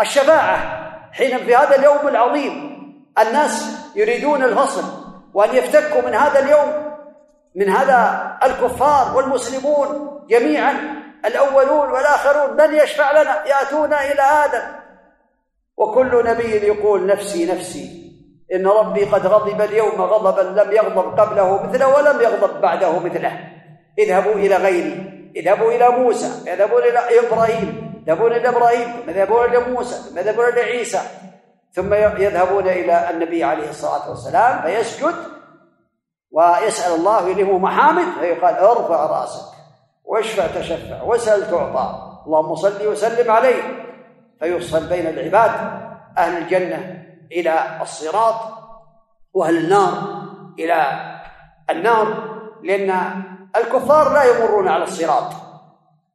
الشفاعة 0.00 0.84
حين 1.12 1.38
في 1.38 1.56
هذا 1.56 1.76
اليوم 1.76 2.08
العظيم 2.08 2.74
الناس 3.18 3.76
يريدون 3.96 4.42
الفصل 4.42 4.82
وأن 5.34 5.56
يفتكوا 5.56 6.02
من 6.02 6.14
هذا 6.14 6.38
اليوم 6.40 6.94
من 7.54 7.68
هذا 7.68 8.30
الكفار 8.42 9.16
والمسلمون 9.16 10.20
جميعا 10.28 10.74
الأولون 11.24 11.90
والآخرون 11.90 12.56
من 12.56 12.74
يشفع 12.74 13.22
لنا؟ 13.22 13.46
يأتون 13.46 13.92
إلى 13.92 14.22
آدم 14.22 14.62
وكل 15.76 16.24
نبي 16.24 16.66
يقول 16.66 17.06
نفسي 17.06 17.52
نفسي 17.52 18.04
إن 18.54 18.66
ربي 18.66 19.04
قد 19.04 19.26
غضب 19.26 19.60
اليوم 19.60 20.02
غضبا 20.02 20.60
لم 20.62 20.72
يغضب 20.72 21.20
قبله 21.20 21.62
مثله 21.62 21.96
ولم 21.96 22.20
يغضب 22.20 22.60
بعده 22.60 22.98
مثله. 22.98 23.38
اذهبوا 23.98 24.34
إلى 24.34 24.56
غيري 24.56 25.30
اذهبوا 25.36 25.72
إلى 25.72 25.88
موسى 25.88 26.52
اذهبوا 26.52 26.80
إلى 26.80 26.98
إبراهيم. 26.98 27.83
يذهبون 28.06 28.32
إلى 28.32 28.48
إبراهيم 28.48 28.92
ثم 28.92 29.10
يذهبون 29.10 29.44
إلى 29.44 29.72
موسى 29.72 30.18
يذهبون 30.18 30.44
إلى 30.44 30.60
عيسى؟ 30.60 31.00
ثم 31.72 31.94
يذهبون 31.94 32.68
إلى 32.68 33.10
النبي 33.10 33.44
عليه 33.44 33.70
الصلاة 33.70 34.10
والسلام 34.10 34.62
فيسجد 34.62 35.14
ويسأل 36.30 36.94
الله 36.94 37.28
يلهمه 37.28 37.58
محامد؟ 37.58 38.06
فيقال 38.20 38.54
ارفع 38.54 39.06
رأسك 39.06 39.54
واشفع 40.04 40.46
تشفع 40.46 41.02
وسل 41.02 41.50
تعطى 41.50 42.20
اللهم 42.26 42.54
صل 42.54 42.86
وسلم 42.86 43.30
عليه. 43.30 43.62
فيفصل 44.40 44.88
بين 44.88 45.06
العباد 45.06 45.50
أهل 46.18 46.36
الجنة 46.42 47.04
إلى 47.32 47.78
الصراط 47.82 48.34
وأهل 49.34 49.56
النار 49.56 49.92
إلى 50.58 50.86
النار 51.70 52.34
لأن 52.62 52.90
الكفار 53.56 54.12
لا 54.12 54.24
يمرون 54.24 54.68
على 54.68 54.84
الصراط. 54.84 55.43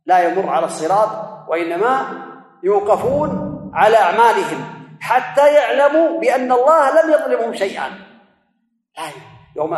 لا 0.05 0.19
يمر 0.19 0.49
على 0.49 0.65
الصراط 0.65 1.09
وإنما 1.49 2.05
يوقفون 2.63 3.49
على 3.73 3.97
أعمالهم 3.97 4.79
حتى 5.01 5.53
يعلموا 5.53 6.19
بأن 6.19 6.51
الله 6.51 7.01
لم 7.01 7.13
يظلمهم 7.13 7.53
شيئا. 7.53 7.89
يوم 9.55 9.77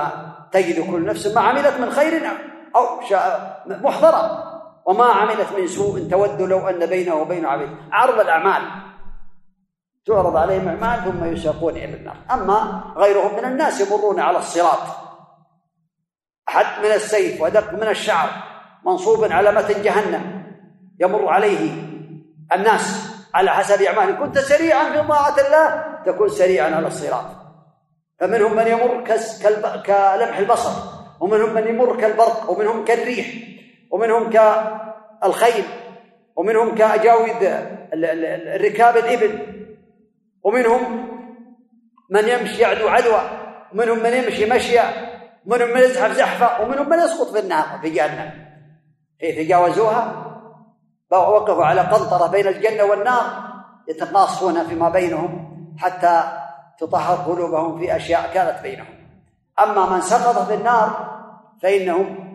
تجد 0.52 0.92
كل 0.92 1.06
نفس 1.06 1.28
ما 1.28 1.42
عملت 1.42 1.80
من 1.80 1.92
خير 1.92 2.22
أو 2.76 3.00
محضرة. 3.66 4.48
وما 4.86 5.06
عملت 5.06 5.52
من 5.58 5.68
سوء 5.68 6.08
تود 6.12 6.42
لو 6.42 6.68
أن 6.70 6.86
بينه 6.86 7.16
وبين 7.16 7.46
عبيد. 7.46 7.70
عرض 7.92 8.20
الأعمال. 8.20 8.62
تعرض 10.06 10.36
عليهم 10.38 10.68
أعمال 10.68 11.04
ثم 11.04 11.26
يساقون 11.26 11.74
إلى 11.74 11.94
النار. 11.98 12.16
أما 12.32 12.84
غيرهم 12.98 13.34
من 13.34 13.46
الناس 13.46 13.82
يمرون 13.82 14.20
على 14.20 14.38
الصراط. 14.38 14.80
أحد 16.50 16.86
من 16.86 16.92
السيف 16.92 17.42
ودق 17.42 17.74
من 17.74 17.88
الشعر. 17.88 18.30
منصوب 18.86 19.32
على 19.32 19.52
متن 19.52 19.82
جهنم 19.82 20.44
يمر 21.00 21.28
عليه 21.28 21.72
الناس 22.54 23.12
على 23.34 23.52
حسب 23.52 23.82
أعمالهم. 23.82 24.26
كنت 24.26 24.40
سريعا 24.40 24.84
في 24.92 25.08
طاعة 25.08 25.36
الله 25.48 25.84
تكون 26.06 26.30
سريعا 26.30 26.76
على 26.76 26.88
الصراط. 26.88 27.26
فمنهم 28.20 28.56
من 28.56 28.68
يمر 28.68 29.04
كلمح 29.86 30.38
البصر 30.38 30.72
ومنهم 31.20 31.54
من 31.54 31.68
يمر 31.68 31.98
كالبرق 31.98 32.50
ومنهم 32.50 32.86
كالريح 32.86 33.28
ومنهم 33.92 34.30
كالخيل 34.30 35.64
ومنهم 36.36 36.76
كأجاويد 36.76 37.54
الركاب 37.94 38.98
الإبل 38.98 39.40
ومنهم 40.44 41.08
من 42.10 42.28
يمشي 42.28 42.62
يعدو 42.62 42.88
عدوى 42.88 43.22
ومنهم 43.74 44.04
من 44.04 44.14
يمشي 44.14 44.46
مشيا 44.46 44.84
ومنهم 45.46 45.70
من 45.70 45.80
يزحف 45.80 46.12
زحفة 46.12 46.64
ومنهم 46.64 46.90
من 46.90 47.00
يسقط 47.00 47.32
في 47.34 47.40
النار 47.40 47.80
في 47.82 47.90
جهنم. 47.90 48.51
تجاوزوها 49.22 50.14
وقفوا 51.12 51.66
على 51.66 51.82
قنطرة 51.82 52.28
بين 52.28 52.48
الجنة 52.48 52.84
والنار 52.84 53.24
يتقاصون 53.88 54.64
فيما 54.64 54.90
بينهم 54.90 55.52
حتى 55.78 56.24
تطهر 56.80 57.16
قلوبهم 57.16 57.80
في 57.80 57.96
أشياء 57.96 58.34
كانت 58.34 58.62
بينهم. 58.64 59.02
أما 59.60 59.90
من 59.90 60.02
سقط 60.02 60.48
في 60.48 60.54
النار 60.54 60.90
فإنهم 61.62 62.32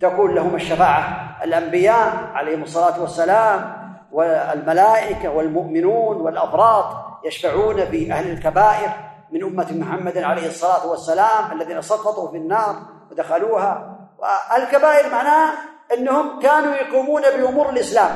تكون 0.00 0.34
لهم 0.34 0.54
الشفاعة. 0.54 1.36
الأنبياء 1.44 2.30
عليهم 2.34 2.62
الصلاة 2.62 3.00
والسلام 3.00 3.78
والملائكة 4.12 5.30
والمؤمنون 5.30 6.16
والأفراد 6.16 6.84
يشفعون 7.24 7.84
في 7.84 8.12
أهل 8.12 8.30
الكبائر 8.30 8.90
من 9.32 9.42
أمة 9.44 9.66
محمد 9.72 10.18
عليه 10.18 10.46
الصلاة 10.46 10.86
والسلام 10.86 11.52
الذين 11.52 11.82
سقطوا 11.82 12.30
في 12.30 12.36
النار 12.36 12.76
ودخلوها. 13.10 13.98
والكبائر 14.18 15.12
معناه 15.12 15.52
أنهم 15.92 16.38
كانوا 16.40 16.74
يقومون 16.74 17.22
بأمور 17.22 17.70
الإسلام. 17.70 18.10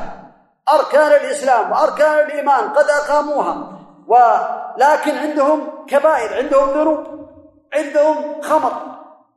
أركان 0.69 1.11
الإسلام 1.11 1.71
وأركان 1.71 2.25
الإيمان 2.25 2.69
قد 2.69 2.85
أقاموها. 2.85 3.79
ولكن 4.07 5.17
عندهم 5.17 5.85
كبائر 5.87 6.33
عندهم 6.43 6.69
ذنوب 6.69 7.27
عندهم 7.73 8.41
خمر 8.41 8.71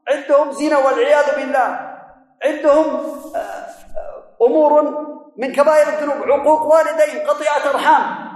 عندهم 0.08 0.52
زنا 0.52 0.78
والعياذ 0.78 1.36
بالله 1.36 1.96
عندهم 2.44 2.86
آه، 3.34 3.38
آه، 3.38 4.46
أمور 4.46 4.82
من 5.36 5.52
كبائر 5.52 5.88
الذنوب. 5.88 6.30
عقوق 6.30 6.62
والدين 6.62 7.26
قطيعة 7.28 7.70
أرحام. 7.74 8.26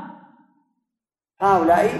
هؤلاء 1.41 1.91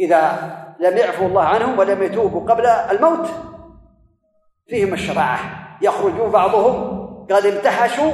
إذا 0.00 0.32
لم 0.80 0.96
يعفوا 0.96 1.26
الله 1.26 1.44
عنهم 1.44 1.78
ولم 1.78 2.02
يتوبوا 2.02 2.50
قبل 2.50 2.66
الموت 2.66 3.28
فيهم 4.68 4.92
الشفاعة. 4.94 5.59
يخرج 5.82 6.12
بعضهم. 6.12 7.00
قد 7.30 7.46
امتحشوا 7.46 8.12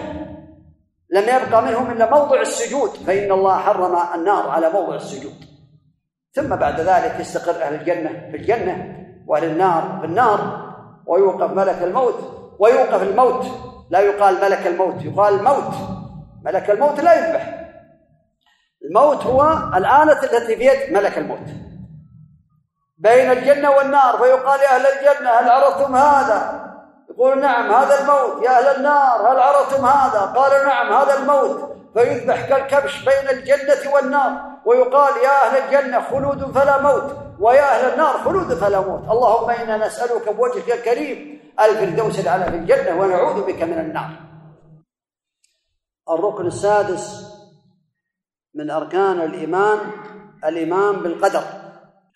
لم 1.10 1.22
يبقى 1.22 1.62
منهم 1.62 1.90
إلا 1.90 2.10
موضع 2.10 2.40
السجود. 2.40 2.90
فإن 2.90 3.32
الله 3.32 3.58
حرم 3.58 3.96
النار 4.14 4.50
على 4.50 4.70
موضع 4.70 4.94
السجود. 4.94 5.44
ثم 6.32 6.56
بعد 6.56 6.80
ذلك 6.80 7.20
يستقر 7.20 7.62
أهل 7.62 7.74
الجنة 7.74 8.30
في 8.30 8.36
الجنة 8.36 9.06
وأهل 9.26 9.44
النار 9.44 9.98
في 10.00 10.06
النار. 10.06 10.66
ويوقف 11.06 11.50
ملك 11.50 11.82
الموت. 11.82 12.18
ويوقف 12.58 13.02
الموت. 13.02 13.46
لا 13.90 14.00
يقال 14.00 14.34
ملك 14.40 14.66
الموت 14.66 15.04
يقال 15.04 15.34
الموت 15.34 15.74
ملك 16.44 16.70
الموت 16.70 17.00
لا 17.00 17.14
يذبح. 17.14 17.66
الموت 18.84 19.26
هو 19.26 19.70
الآلة 19.74 20.22
التي 20.22 20.56
في 20.56 20.64
يد 20.64 20.92
ملك 20.92 21.18
الموت. 21.18 21.48
بين 22.98 23.30
الجنة 23.30 23.70
والنار. 23.70 24.18
فيقال 24.18 24.60
يا 24.60 24.76
أهل 24.76 24.86
الجنة 24.86 25.30
هل 25.30 25.48
عرفتم 25.48 25.96
هذا؟ 25.96 26.66
يقول 27.10 27.40
نعم 27.40 27.70
هذا 27.70 28.00
الموت. 28.00 28.44
يا 28.44 28.58
أهل 28.58 28.76
النار 28.76 29.32
هل 29.32 29.38
عرفتم 29.40 29.84
هذا؟ 29.84 30.20
قالوا 30.20 30.64
نعم 30.64 30.92
هذا 30.92 31.18
الموت. 31.18 31.76
فيذبح 31.94 32.48
كالكبش 32.48 33.04
بين 33.04 33.28
الجنة 33.30 33.94
والنار 33.94 34.32
ويقال 34.66 35.16
يا 35.24 35.46
أهل 35.46 35.56
الجنة 35.64 36.00
خلود 36.00 36.52
فلا 36.52 36.82
موت 36.82 37.16
ويا 37.40 37.62
أهل 37.62 37.92
النار 37.92 38.18
خلود 38.18 38.54
فلا 38.54 38.80
موت. 38.80 39.10
اللهم 39.10 39.50
إنا 39.50 39.86
نسألك 39.86 40.28
بوجهك 40.28 40.72
الكريم 40.72 41.40
الفردوس 41.60 42.20
الأعلى 42.20 42.44
في 42.44 42.56
الجنة 42.56 43.00
ونعوذ 43.00 43.46
بك 43.46 43.62
من 43.62 43.78
النار. 43.78 44.10
الركن 46.10 46.46
السادس 46.46 47.32
من 48.54 48.70
أركان 48.70 49.20
الإيمان 49.20 49.78
الإيمان 50.44 50.96
بالقدر 50.96 51.42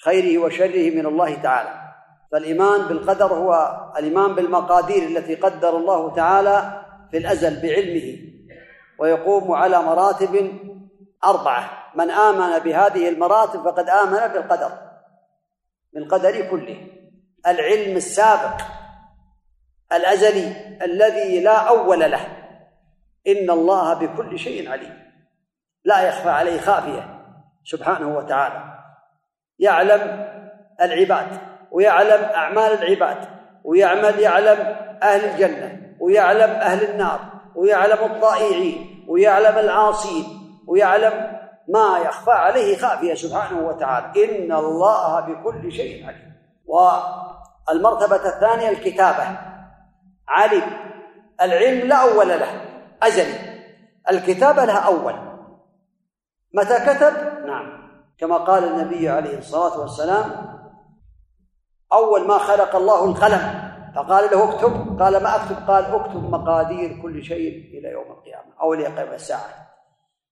خيره 0.04 0.42
وشره 0.42 0.90
من 0.90 1.06
الله 1.06 1.34
تعالى. 1.34 1.79
فالإيمان 2.32 2.80
بالقدر 2.80 3.26
هو 3.26 3.80
الإيمان 3.98 4.34
بالمقادير 4.34 5.02
التي 5.02 5.34
قدر 5.34 5.76
الله 5.76 6.14
تعالى 6.14 6.84
في 7.10 7.16
الأزل 7.16 7.62
بعلمه 7.62 8.18
ويقوم 8.98 9.52
على 9.52 9.82
مراتب 9.82 10.52
أربعة. 11.24 11.80
من 11.94 12.10
آمن 12.10 12.58
بهذه 12.58 13.08
المراتب 13.08 13.64
فقد 13.64 13.88
آمن 13.88 14.32
بالقدر 14.32 14.70
بالقدر 15.92 16.50
كله. 16.50 16.86
العلم 17.46 17.96
السابق 17.96 18.60
الأزلي 19.92 20.78
الذي 20.82 21.40
لا 21.40 21.68
أول 21.68 22.00
له. 22.00 22.26
إن 23.26 23.50
الله 23.50 23.94
بكل 23.94 24.38
شيء 24.38 24.70
عليم. 24.70 25.12
لا 25.84 26.08
يخفى 26.08 26.30
عليه 26.30 26.60
خافية. 26.60 27.24
سبحانه 27.64 28.16
وتعالى. 28.16 28.78
يعلم 29.58 30.26
العباد. 30.80 31.49
ويعلم 31.72 32.24
أعمال 32.24 32.72
العباد 32.72 33.28
ويعمل 33.64 34.18
يعلم 34.18 34.76
أهل 35.02 35.24
الجنة 35.24 35.94
ويعلم 36.00 36.50
أهل 36.50 36.90
النار 36.90 37.20
ويعلم 37.54 38.04
الطائعين 38.04 39.04
ويعلم 39.08 39.58
العاصين 39.58 40.24
ويعلم 40.66 41.40
ما 41.68 41.98
يخفى 41.98 42.30
عليه 42.30 42.76
خافية 42.76 43.14
سبحانه 43.14 43.66
وتعالى. 43.66 44.24
إن 44.24 44.52
الله 44.52 45.20
بكل 45.20 45.72
شيء 45.72 46.06
عليم. 46.06 46.32
والمرتبة 46.66 48.28
الثانية 48.28 48.68
الكتابة. 48.68 49.38
علم. 50.28 50.62
العلم 51.42 51.88
لا 51.88 51.96
أول 51.96 52.28
له. 52.28 52.60
أزلي. 53.02 53.34
الكتابة 54.10 54.64
لها 54.64 54.78
أول. 54.78 55.14
متى 56.54 56.74
كتب؟ 56.74 57.46
نعم. 57.46 57.80
كما 58.18 58.36
قال 58.36 58.64
النبي 58.64 59.08
عليه 59.08 59.38
الصلاة 59.38 59.80
والسلام 59.80 60.49
أول 61.92 62.26
ما 62.26 62.38
خلق 62.38 62.76
الله 62.76 63.04
القلم. 63.04 63.70
فقال 63.96 64.30
له 64.30 64.50
اكتب. 64.50 65.02
قال 65.02 65.22
ما 65.22 65.36
أكتب؟ 65.36 65.70
قال 65.70 65.84
اكتب 65.84 66.30
مقادير 66.30 67.02
كل 67.02 67.24
شيء 67.24 67.78
إلى 67.78 67.88
يوم 67.92 68.12
القيامة 68.12 68.52
أو 68.60 68.74
ليقيم 68.74 69.12
الساعة. 69.12 69.70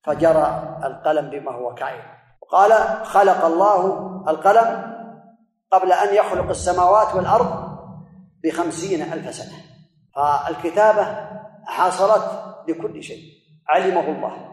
فجرى 0.02 0.78
القلم 0.84 1.30
بما 1.30 1.52
هو 1.52 1.74
كائن. 1.74 2.02
قال 2.50 2.72
خلق 3.06 3.44
الله 3.44 3.86
القلم 4.28 4.98
قبل 5.72 5.92
أن 5.92 6.14
يخلق 6.14 6.48
السماوات 6.48 7.14
والأرض 7.14 7.78
بخمسين 8.44 9.12
ألف 9.12 9.34
سنة. 9.34 9.59
فالكتابة 10.14 11.28
حصلت 11.66 12.24
لكل 12.68 13.02
شيء. 13.02 13.24
علمه 13.68 14.09
الله. 14.09 14.48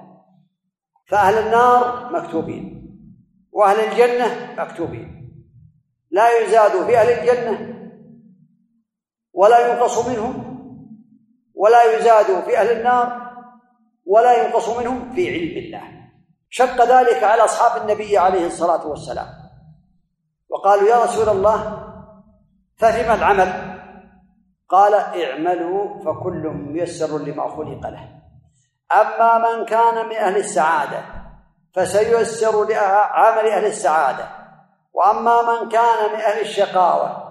فأهل 1.08 1.38
النار 1.38 2.10
مكتوبين. 2.14 2.86
وأهل 3.52 3.80
الجنة 3.80 4.56
مكتوبين. 4.58 5.25
لا 6.16 6.40
يزاد 6.40 6.86
في 6.86 6.98
أهل 6.98 7.10
الجنة 7.10 7.76
ولا 9.34 9.68
ينقص 9.68 10.08
منهم 10.08 10.56
ولا 11.56 11.84
يزاد 11.84 12.44
في 12.44 12.58
أهل 12.58 12.72
النار 12.72 13.32
ولا 14.06 14.44
ينقص 14.44 14.70
منهم 14.70 15.14
في 15.16 15.30
علم 15.30 15.58
الله. 15.66 15.82
شق 16.50 16.84
ذلك 16.84 17.24
على 17.24 17.44
أصحاب 17.44 17.82
النبي 17.82 18.18
عليه 18.18 18.48
الصلاة 18.48 18.88
والسلام. 18.88 19.28
وقالوا 20.50 20.90
يا 20.90 21.04
رسول 21.04 21.30
الله 21.30 21.84
فهم 22.78 23.18
العمل؟ 23.20 23.80
قال 24.70 24.94
اعملوا 24.94 26.00
فكل 26.00 26.48
ميسر 26.48 27.18
لما 27.18 27.50
خلق 27.50 27.90
له. 27.90 28.10
أما 28.92 29.38
من 29.38 29.66
كان 29.66 30.06
من 30.06 30.16
أهل 30.16 30.38
السعادة 30.38 31.06
فسييسر 31.74 32.66
لعمل 32.70 33.48
أهل 33.50 33.66
السعادة. 33.66 34.45
وأما 34.96 35.42
من 35.42 35.70
كان 35.70 36.14
من 36.14 36.20
أهل 36.20 36.42
الشقاوة 36.42 37.26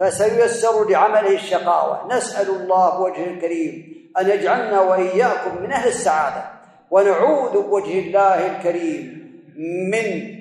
فسييسر 0.00 0.90
لعمله 0.90 1.34
الشقاوة. 1.34 2.16
نسأل 2.16 2.50
الله 2.50 2.98
بوجهه 2.98 3.26
الكريم 3.26 3.94
أن 4.20 4.30
يجعلنا 4.30 4.80
وإياكم 4.80 5.62
من 5.62 5.72
أهل 5.72 5.88
السعادة 5.88 6.44
ونعوذ 6.90 7.62
بوجه 7.62 7.98
الله 7.98 8.56
الكريم 8.56 9.24
من 9.90 10.34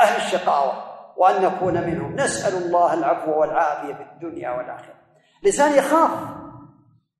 أهل 0.00 0.16
الشقاوة 0.16 0.72
وأن 1.16 1.42
نكون 1.42 1.74
منهم. 1.74 2.16
نسأل 2.16 2.62
الله 2.62 2.94
العفو 2.94 3.40
والعافية 3.40 3.94
في 3.94 4.02
الدنيا 4.02 4.50
والآخرة. 4.50 4.94
لسان 5.42 5.78
يخاف. 5.78 6.10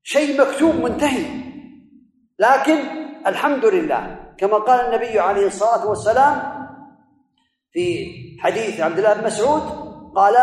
شيء 0.03 0.41
مكتوب 0.41 0.75
منتهي. 0.75 1.25
لكن 2.39 2.79
الحمد 3.27 3.65
لله 3.65 4.17
كما 4.39 4.59
قال 4.59 4.81
النبي 4.81 5.21
عليه 5.21 5.47
الصلاة 5.47 5.89
والسلام 5.89 6.43
في 7.73 8.15
حديث 8.39 8.81
عبد 8.81 8.99
الله 8.99 9.15
بن 9.15 9.25
مسعود 9.27 9.63
قال 10.17 10.37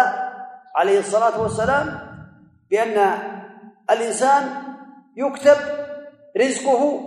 عليه 0.75 0.99
الصلاة 0.99 1.41
والسلام 1.41 1.99
بأن 2.71 3.19
الإنسان 3.91 4.43
يكتب 5.17 5.57
رزقه 6.37 7.01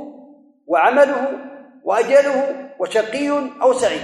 وعمله 0.66 1.28
وأجله 1.85 2.70
وشقي 2.81 3.28
أو 3.62 3.73
سعيد. 3.73 4.01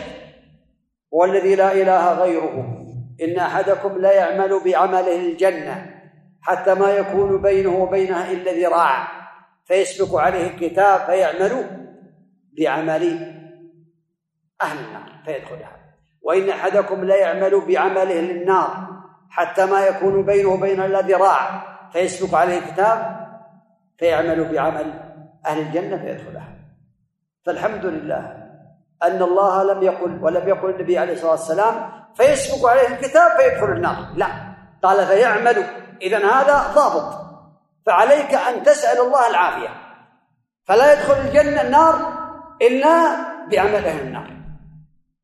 هو 1.14 1.24
الذي 1.24 1.54
لا 1.54 1.72
إله 1.72 2.12
غيره. 2.12 2.84
إن 3.22 3.38
أحدكم 3.38 3.98
لا 3.98 4.12
يعمل 4.12 4.60
بعمله 4.64 5.16
الجنة 5.16 6.00
حتى 6.42 6.74
ما 6.74 6.90
يكون 6.90 7.42
بينه 7.42 7.76
وبينها 7.76 8.32
إلا 8.32 8.52
ذراع 8.52 9.08
فيسبق 9.64 10.18
عليه 10.18 10.46
الكتاب 10.46 11.00
فيعمل 11.00 11.64
بعمل 12.58 13.34
أهل 14.62 14.78
النار 14.78 15.22
فيدخلها. 15.24 15.83
وإن 16.24 16.50
أحدكم 16.50 17.04
لا 17.04 17.16
يعمل 17.16 17.60
بعمله 17.66 18.20
للنار 18.20 18.70
حتى 19.30 19.66
ما 19.66 19.86
يكون 19.86 20.24
بينه 20.24 20.48
وبينها 20.48 20.86
إلا 20.86 21.00
ذراع 21.00 21.62
فيسبق 21.92 22.38
عليه 22.38 22.58
الكتاب 22.58 23.26
فيعمل 23.98 24.52
بعمل 24.52 24.92
أهل 25.46 25.58
الجنة 25.58 25.96
فيدخلها. 25.96 26.48
فالحمد 27.46 27.84
لله 27.86 28.44
أن 29.02 29.22
الله 29.22 29.72
لم 29.72 29.82
يقل 29.82 30.18
ولم 30.22 30.48
يقل 30.48 30.70
النبي 30.70 30.98
عليه 30.98 31.12
الصلاة 31.12 31.30
والسلام 31.30 31.90
فيسبق 32.14 32.68
عليه 32.68 32.88
الكتاب 32.88 33.40
فيدخل 33.40 33.72
النار. 33.72 33.96
لا 34.16 34.26
قال 34.82 35.06
فيعمل. 35.06 35.64
إذا 36.02 36.18
هذا 36.18 36.72
ضابط. 36.74 37.14
فعليك 37.86 38.34
أن 38.34 38.62
تسأل 38.62 39.00
الله 39.00 39.30
العافية. 39.30 39.68
فلا 40.64 40.92
يدخل 40.92 41.14
الجنة 41.14 41.62
النار 41.62 41.94
إلا 42.62 43.16
بعمل 43.50 43.84
أهل 43.84 44.00
النار. 44.00 44.43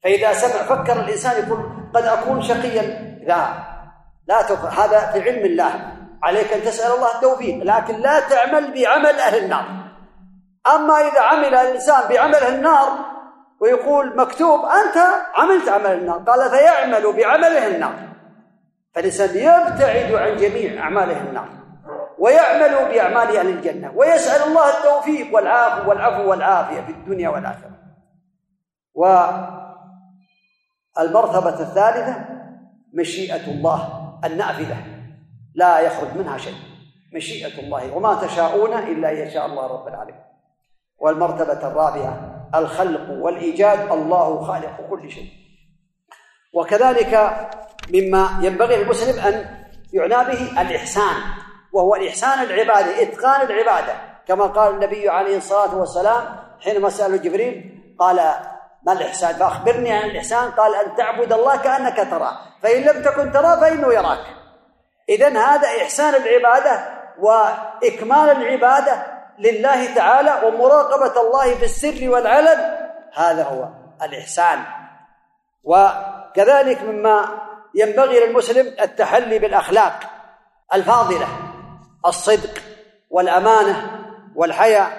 فإذا 0.02 0.32
سمع 0.32 0.62
فكر 0.62 1.00
الإنسان 1.00 1.44
يقول 1.44 1.58
قد 1.94 2.04
أكون 2.04 2.42
شقيا. 2.42 2.82
لا 3.26 3.48
لا 4.26 4.42
تفكر. 4.42 4.68
هذا 4.68 5.12
في 5.12 5.30
علم 5.30 5.44
الله. 5.44 5.70
عليك 6.22 6.52
أن 6.52 6.62
تسأل 6.62 6.92
الله 6.92 7.14
التوفيق. 7.14 7.64
لكن 7.64 7.94
لا 7.94 8.20
تعمل 8.20 8.74
بعمل 8.74 9.20
أهل 9.20 9.44
النار. 9.44 9.64
أما 10.74 10.94
إذا 10.94 11.20
عمل 11.20 11.54
الإنسان 11.54 12.08
بعمل 12.08 12.34
أهل 12.34 12.54
النار 12.54 12.88
ويقول 13.60 14.16
مكتوب 14.16 14.60
أنت 14.60 14.96
عملت 15.34 15.68
عمل 15.68 15.92
النار. 15.92 16.18
قال 16.18 16.50
فيعمل 16.50 17.12
بعمله 17.12 17.66
النار. 17.66 17.94
فالإنسان 18.94 19.28
يبتعد 19.28 20.12
عن 20.12 20.36
جميع 20.36 20.82
أعماله 20.82 21.20
النار. 21.20 21.48
ويعمل 22.18 22.92
بأعمال 22.92 23.36
أهل 23.36 23.48
الجنة. 23.48 23.92
ويسأل 23.94 24.48
الله 24.48 24.78
التوفيق 24.78 25.34
والعافو 25.34 25.90
والعفو 25.90 26.30
والعافية 26.30 26.80
في 26.80 26.92
الدنيا 26.92 27.28
والآخرة. 27.28 27.70
والمرتبة 31.00 31.60
الثالثة 31.60 32.24
مشيئة 32.92 33.50
الله 33.50 33.88
النافذة 34.24 34.76
لا 35.54 35.80
يخرج 35.80 36.16
منها 36.16 36.38
شيء 36.38 36.54
مشيئة 37.14 37.60
الله 37.60 37.96
وما 37.96 38.14
تشاءون 38.14 38.72
إلا 38.72 39.10
أن 39.10 39.16
يشاء 39.16 39.46
الله 39.46 39.66
رب 39.66 39.88
العالمين. 39.88 40.20
والمرتبة 40.98 41.68
الرابعة 41.68 42.42
الخلق 42.54 43.10
والإيجاد 43.10 43.92
الله 43.92 44.44
خالق 44.44 44.88
كل 44.90 45.10
شيء. 45.10 45.28
وكذلك 46.54 47.38
مما 47.94 48.28
ينبغي 48.42 48.76
للمسلم 48.76 49.20
أن 49.26 49.64
يعنى 49.92 50.28
به 50.28 50.60
الإحسان 50.60 51.16
وهو 51.72 51.94
الإحسان 51.94 52.44
العبادة 52.44 53.02
إتقان 53.02 53.46
العبادة. 53.46 53.94
كما 54.26 54.44
قال 54.44 54.74
النبي 54.74 55.08
عليه 55.08 55.36
الصلاة 55.36 55.76
والسلام 55.76 56.22
حينما 56.60 56.88
سأله 56.88 57.16
جبريل 57.16 57.80
قال 57.98 58.20
ما 58.86 58.92
الإحسان؟ 58.92 59.34
فأخبرني 59.34 59.92
عن 59.92 60.10
الإحسان. 60.10 60.50
قال 60.50 60.74
أن 60.74 60.96
تعبد 60.96 61.32
الله 61.32 61.56
كأنك 61.56 61.96
تراه 62.10 62.38
فإن 62.62 62.82
لم 62.82 63.02
تكن 63.02 63.32
تراه 63.32 63.60
فإنه 63.60 63.92
يراك. 63.92 64.26
إذا 65.08 65.28
هذا 65.28 65.68
إحسان 65.82 66.14
العبادة 66.14 67.00
وإكمال 67.18 68.30
العبادة 68.30 69.06
لله 69.38 69.94
تعالى 69.94 70.46
ومراقبة 70.46 71.20
الله 71.20 71.54
في 71.54 71.64
السر 71.64 72.08
والعلن. 72.08 72.76
هذا 73.14 73.44
هو 73.44 73.68
الإحسان. 74.02 74.58
وكذلك 75.64 76.82
مما 76.82 77.28
ينبغي 77.74 78.26
للمسلم 78.26 78.66
التحلي 78.80 79.38
بالأخلاق 79.38 80.00
الفاضلة 80.74 81.26
الصدق 82.06 82.62
والأمانة 83.10 83.90
والحياء 84.36 84.90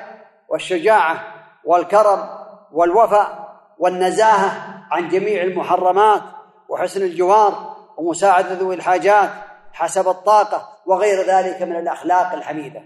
والشجاعة 0.50 1.24
والكرم 1.66 2.30
والوفاء. 2.72 3.41
والنزاهة 3.82 4.52
عن 4.92 5.10
جميع 5.10 5.44
المحرمات 5.44 6.22
وحسن 6.70 7.02
الجوار 7.02 7.76
ومساعدة 7.98 8.54
ذوي 8.54 8.76
الحاجات 8.76 9.30
حسب 9.74 10.08
الطاقة 10.08 10.70
وغير 10.86 11.28
ذلك 11.28 11.62
من 11.62 11.76
الأخلاق 11.76 12.34
الحميدة. 12.34 12.82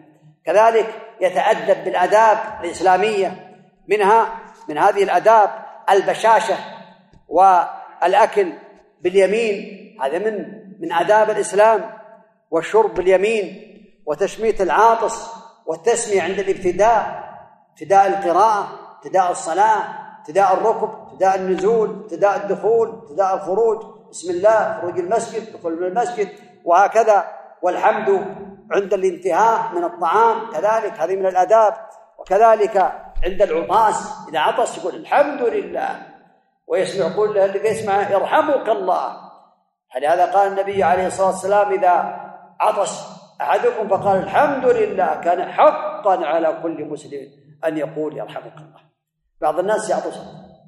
كذلك 0.46 1.02
يتأدب 1.22 1.84
بالآداب 1.84 2.38
الإسلامية. 2.64 3.56
منها 3.88 4.28
من 4.70 4.78
هذه 4.78 5.04
الآداب 5.04 5.50
البشاشة 5.90 6.56
والأكل 7.28 8.54
باليمين. 9.02 9.98
هذا 10.02 10.20
من 10.20 10.46
من 10.80 10.94
آداب 10.94 11.30
الإسلام. 11.30 11.92
والشرب 12.52 12.96
باليمين. 12.96 13.62
وتشميت 14.06 14.62
العاطس 14.62 15.28
والتسمية 15.66 16.22
عند 16.22 16.40
الابتداء. 16.40 17.24
ابتداء 17.72 18.08
القراءة 18.08 18.68
ابتداء 18.98 19.32
الصلاة. 19.32 20.05
ابتداء 20.26 20.54
الركب 20.54 20.90
ابتداء 21.12 21.36
النزول 21.36 21.90
ابتداء 21.90 22.36
الدخول 22.38 22.90
ابتداء 22.90 23.36
الخروج 23.36 23.86
بسم 24.10 24.32
الله 24.32 24.82
خروج 24.82 25.00
المسجد 25.00 25.54
دخول 25.54 25.84
المسجد 25.84 26.30
وهكذا. 26.64 27.26
والحمد 27.62 28.10
عند 28.72 28.94
الانتهاء 28.94 29.76
من 29.76 29.84
الطعام 29.84 30.52
كذلك 30.52 31.00
هذه 31.00 31.16
من 31.16 31.26
الآداب 31.26 31.74
وكذلك 32.20 32.78
عند 33.26 33.42
العطاس 33.42 34.14
إذا 34.30 34.40
عطس 34.40 34.78
يقول 34.78 34.96
الحمد 34.96 35.42
لله 35.42 35.90
ويسمع 36.68 37.08
يقول 37.08 37.38
اللي 37.38 37.70
يسمع 37.70 38.10
يرحمك 38.12 38.70
الله. 38.70 39.18
فلهذا 39.94 40.26
قال 40.32 40.48
النبي 40.52 40.84
عليه 40.84 41.08
الصلاة 41.08 41.28
والسلام 41.28 41.74
إذا 41.74 42.20
عطس 42.60 43.08
أحدكم 43.42 43.88
فقال 43.88 44.18
الحمد 44.18 44.66
لله 44.66 45.16
كان 45.16 45.52
حقا 45.52 46.26
على 46.26 46.60
كل 46.64 46.86
مسلم 46.86 47.28
أن 47.66 47.78
يقول 47.78 48.18
يرحمك 48.18 48.58
الله. 48.58 48.85
بعض 49.42 49.60
الناس 49.60 49.90
يعطس 49.90 50.20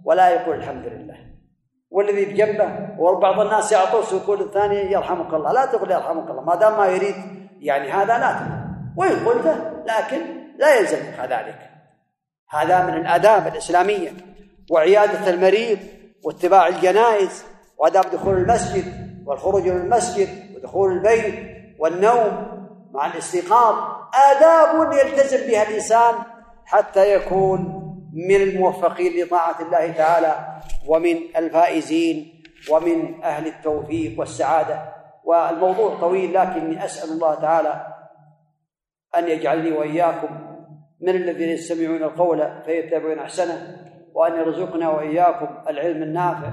ولا 0.05 0.29
يقول 0.29 0.55
الحمد 0.55 0.85
لله. 0.85 1.17
والذي 1.91 2.25
بجنبه 2.25 2.99
وبعض 2.99 3.39
الناس 3.39 3.71
يعطس 3.71 4.13
ويقول 4.13 4.41
الثاني 4.41 4.91
يرحمك 4.91 5.33
الله. 5.33 5.51
لا 5.51 5.65
تقول 5.65 5.91
يرحمك 5.91 6.29
الله. 6.29 6.41
ما 6.41 6.55
دام 6.55 6.77
ما 6.77 6.87
يريد 6.87 7.15
يعني 7.59 7.91
هذا 7.91 8.17
لا 8.17 8.31
تقول. 8.31 8.67
وإن 8.97 9.25
قلته 9.25 9.55
لكن 9.85 10.21
لا 10.57 10.75
يلزمك 10.75 11.19
ذلك. 11.19 11.69
هذا 12.49 12.83
من 12.85 12.93
الآداب 12.93 13.47
الإسلامية 13.47 14.11
وعيادة 14.71 15.29
المريض 15.29 15.79
واتباع 16.23 16.67
الجنائز 16.67 17.45
وآداب 17.77 18.11
دخول 18.11 18.37
المسجد 18.37 18.83
والخروج 19.25 19.67
من 19.67 19.81
المسجد 19.81 20.29
ودخول 20.55 20.91
البيت 20.91 21.35
والنوم 21.79 22.47
مع 22.91 23.05
الاستيقاظ. 23.05 23.75
آداب 24.31 24.93
يلتزم 24.93 25.47
بها 25.47 25.69
الإنسان 25.69 26.15
حتى 26.65 27.13
يكون 27.13 27.76
من 28.13 28.35
الموفقين 28.35 29.23
لطاعة 29.23 29.61
الله 29.61 29.91
تعالى 29.91 30.61
ومن 30.87 31.17
الفائزين 31.37 32.43
ومن 32.71 33.23
أهل 33.23 33.47
التوفيق 33.47 34.19
والسعادة. 34.19 34.97
والموضوع 35.27 35.99
طويل 35.99 36.33
لكني 36.33 36.85
أسأل 36.85 37.09
الله 37.09 37.35
تعالى 37.35 37.87
أن 39.17 39.27
يجعلني 39.27 39.71
وإياكم 39.71 40.27
من 41.01 41.09
الذين 41.09 41.49
يستمعون 41.49 42.03
القول 42.03 42.61
فيتبعون 42.65 43.19
أحسنه 43.19 43.77
وأن 44.13 44.39
يرزقنا 44.39 44.89
وإياكم 44.89 45.47
العلم 45.69 46.03
النافع 46.03 46.51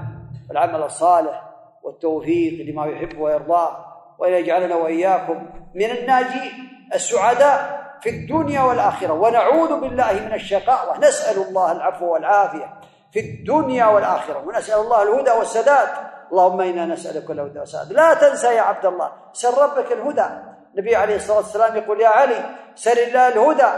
والعمل 0.49 0.83
الصالح 0.83 1.43
والتوفيق 1.83 2.65
لما 2.69 2.85
يحب 2.85 3.19
ويرضاه 3.19 3.85
وأن 4.19 4.33
يجعلنا 4.33 4.75
وإياكم 4.75 5.49
من 5.75 5.85
الناجين 5.85 6.51
السعداء 6.93 7.84
في 8.01 8.09
الدنيا 8.09 8.61
والآخرة. 8.61 9.13
ونعوذ 9.13 9.79
بالله 9.79 10.13
من 10.13 10.33
الشقاء 10.33 10.95
ونسأل 10.95 11.41
الله 11.41 11.71
العفو 11.71 12.13
والعافية 12.13 12.73
في 13.13 13.19
الدنيا 13.19 13.85
والآخرة. 13.85 14.43
ونسأل 14.47 14.79
الله 14.79 15.03
الهدى 15.03 15.31
والسداد. 15.31 15.89
اللهم 16.31 16.61
إنا 16.61 16.85
نسألك 16.85 17.31
الهدى 17.31 17.59
والسداد. 17.59 17.93
لا 17.93 18.13
تنسى 18.13 18.55
يا 18.55 18.61
عبد 18.61 18.85
الله 18.85 19.11
سل 19.33 19.57
ربك 19.57 19.91
الهدى. 19.91 20.25
النبي 20.73 20.95
عليه 20.95 21.15
الصلاة 21.15 21.37
والسلام 21.37 21.75
يقول 21.75 22.01
يا 22.01 22.07
علي 22.07 22.45
سل 22.75 22.99
الله 22.99 23.27
الهدى 23.27 23.71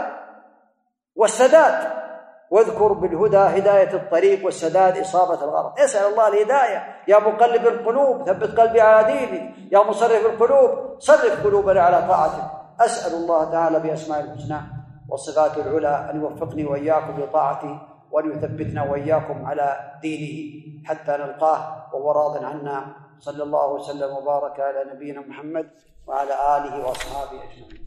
والسداد. 1.16 1.98
واذكر 2.50 2.92
بالهدى 2.92 3.36
هداية 3.36 3.92
الطريق 3.94 4.44
والسداد 4.44 4.98
إصابة 4.98 5.44
الغرض 5.44 5.80
اسأل 5.80 6.12
الله 6.12 6.28
الهداية. 6.28 6.96
يا 7.08 7.18
مقلب 7.18 7.66
القلوب 7.66 8.26
ثبت 8.26 8.60
قلبي 8.60 8.80
على 8.80 9.12
دينك 9.12 9.54
يا 9.72 9.78
مصرف 9.78 10.26
القلوب 10.26 10.96
صرف 10.98 11.44
قلوبنا 11.44 11.82
على 11.82 12.02
طاعتك. 12.08 12.57
أسأل 12.80 13.14
الله 13.14 13.50
تعالى 13.50 13.80
بأسماء 13.80 14.20
الحسنى 14.20 14.60
وصفات 15.08 15.56
العلى 15.58 16.10
أن 16.10 16.20
يوفقني 16.20 16.64
وإياكم 16.64 17.20
لطاعته 17.20 17.80
وأن 18.10 18.30
يثبتنا 18.30 18.82
وإياكم 18.90 19.46
على 19.46 19.98
دينه 20.02 20.36
حتى 20.86 21.12
نلقاه 21.12 21.60
وهو 21.92 22.12
راض 22.12 22.44
عنا. 22.44 23.08
صلى 23.18 23.42
الله 23.42 23.66
وسلم 23.72 24.16
وبارك 24.16 24.60
على 24.60 24.84
نبينا 24.94 25.20
محمد 25.20 25.66
وعلى 26.06 26.34
آله 26.56 26.86
وأصحابه 26.86 27.42
أجمعين. 27.42 27.78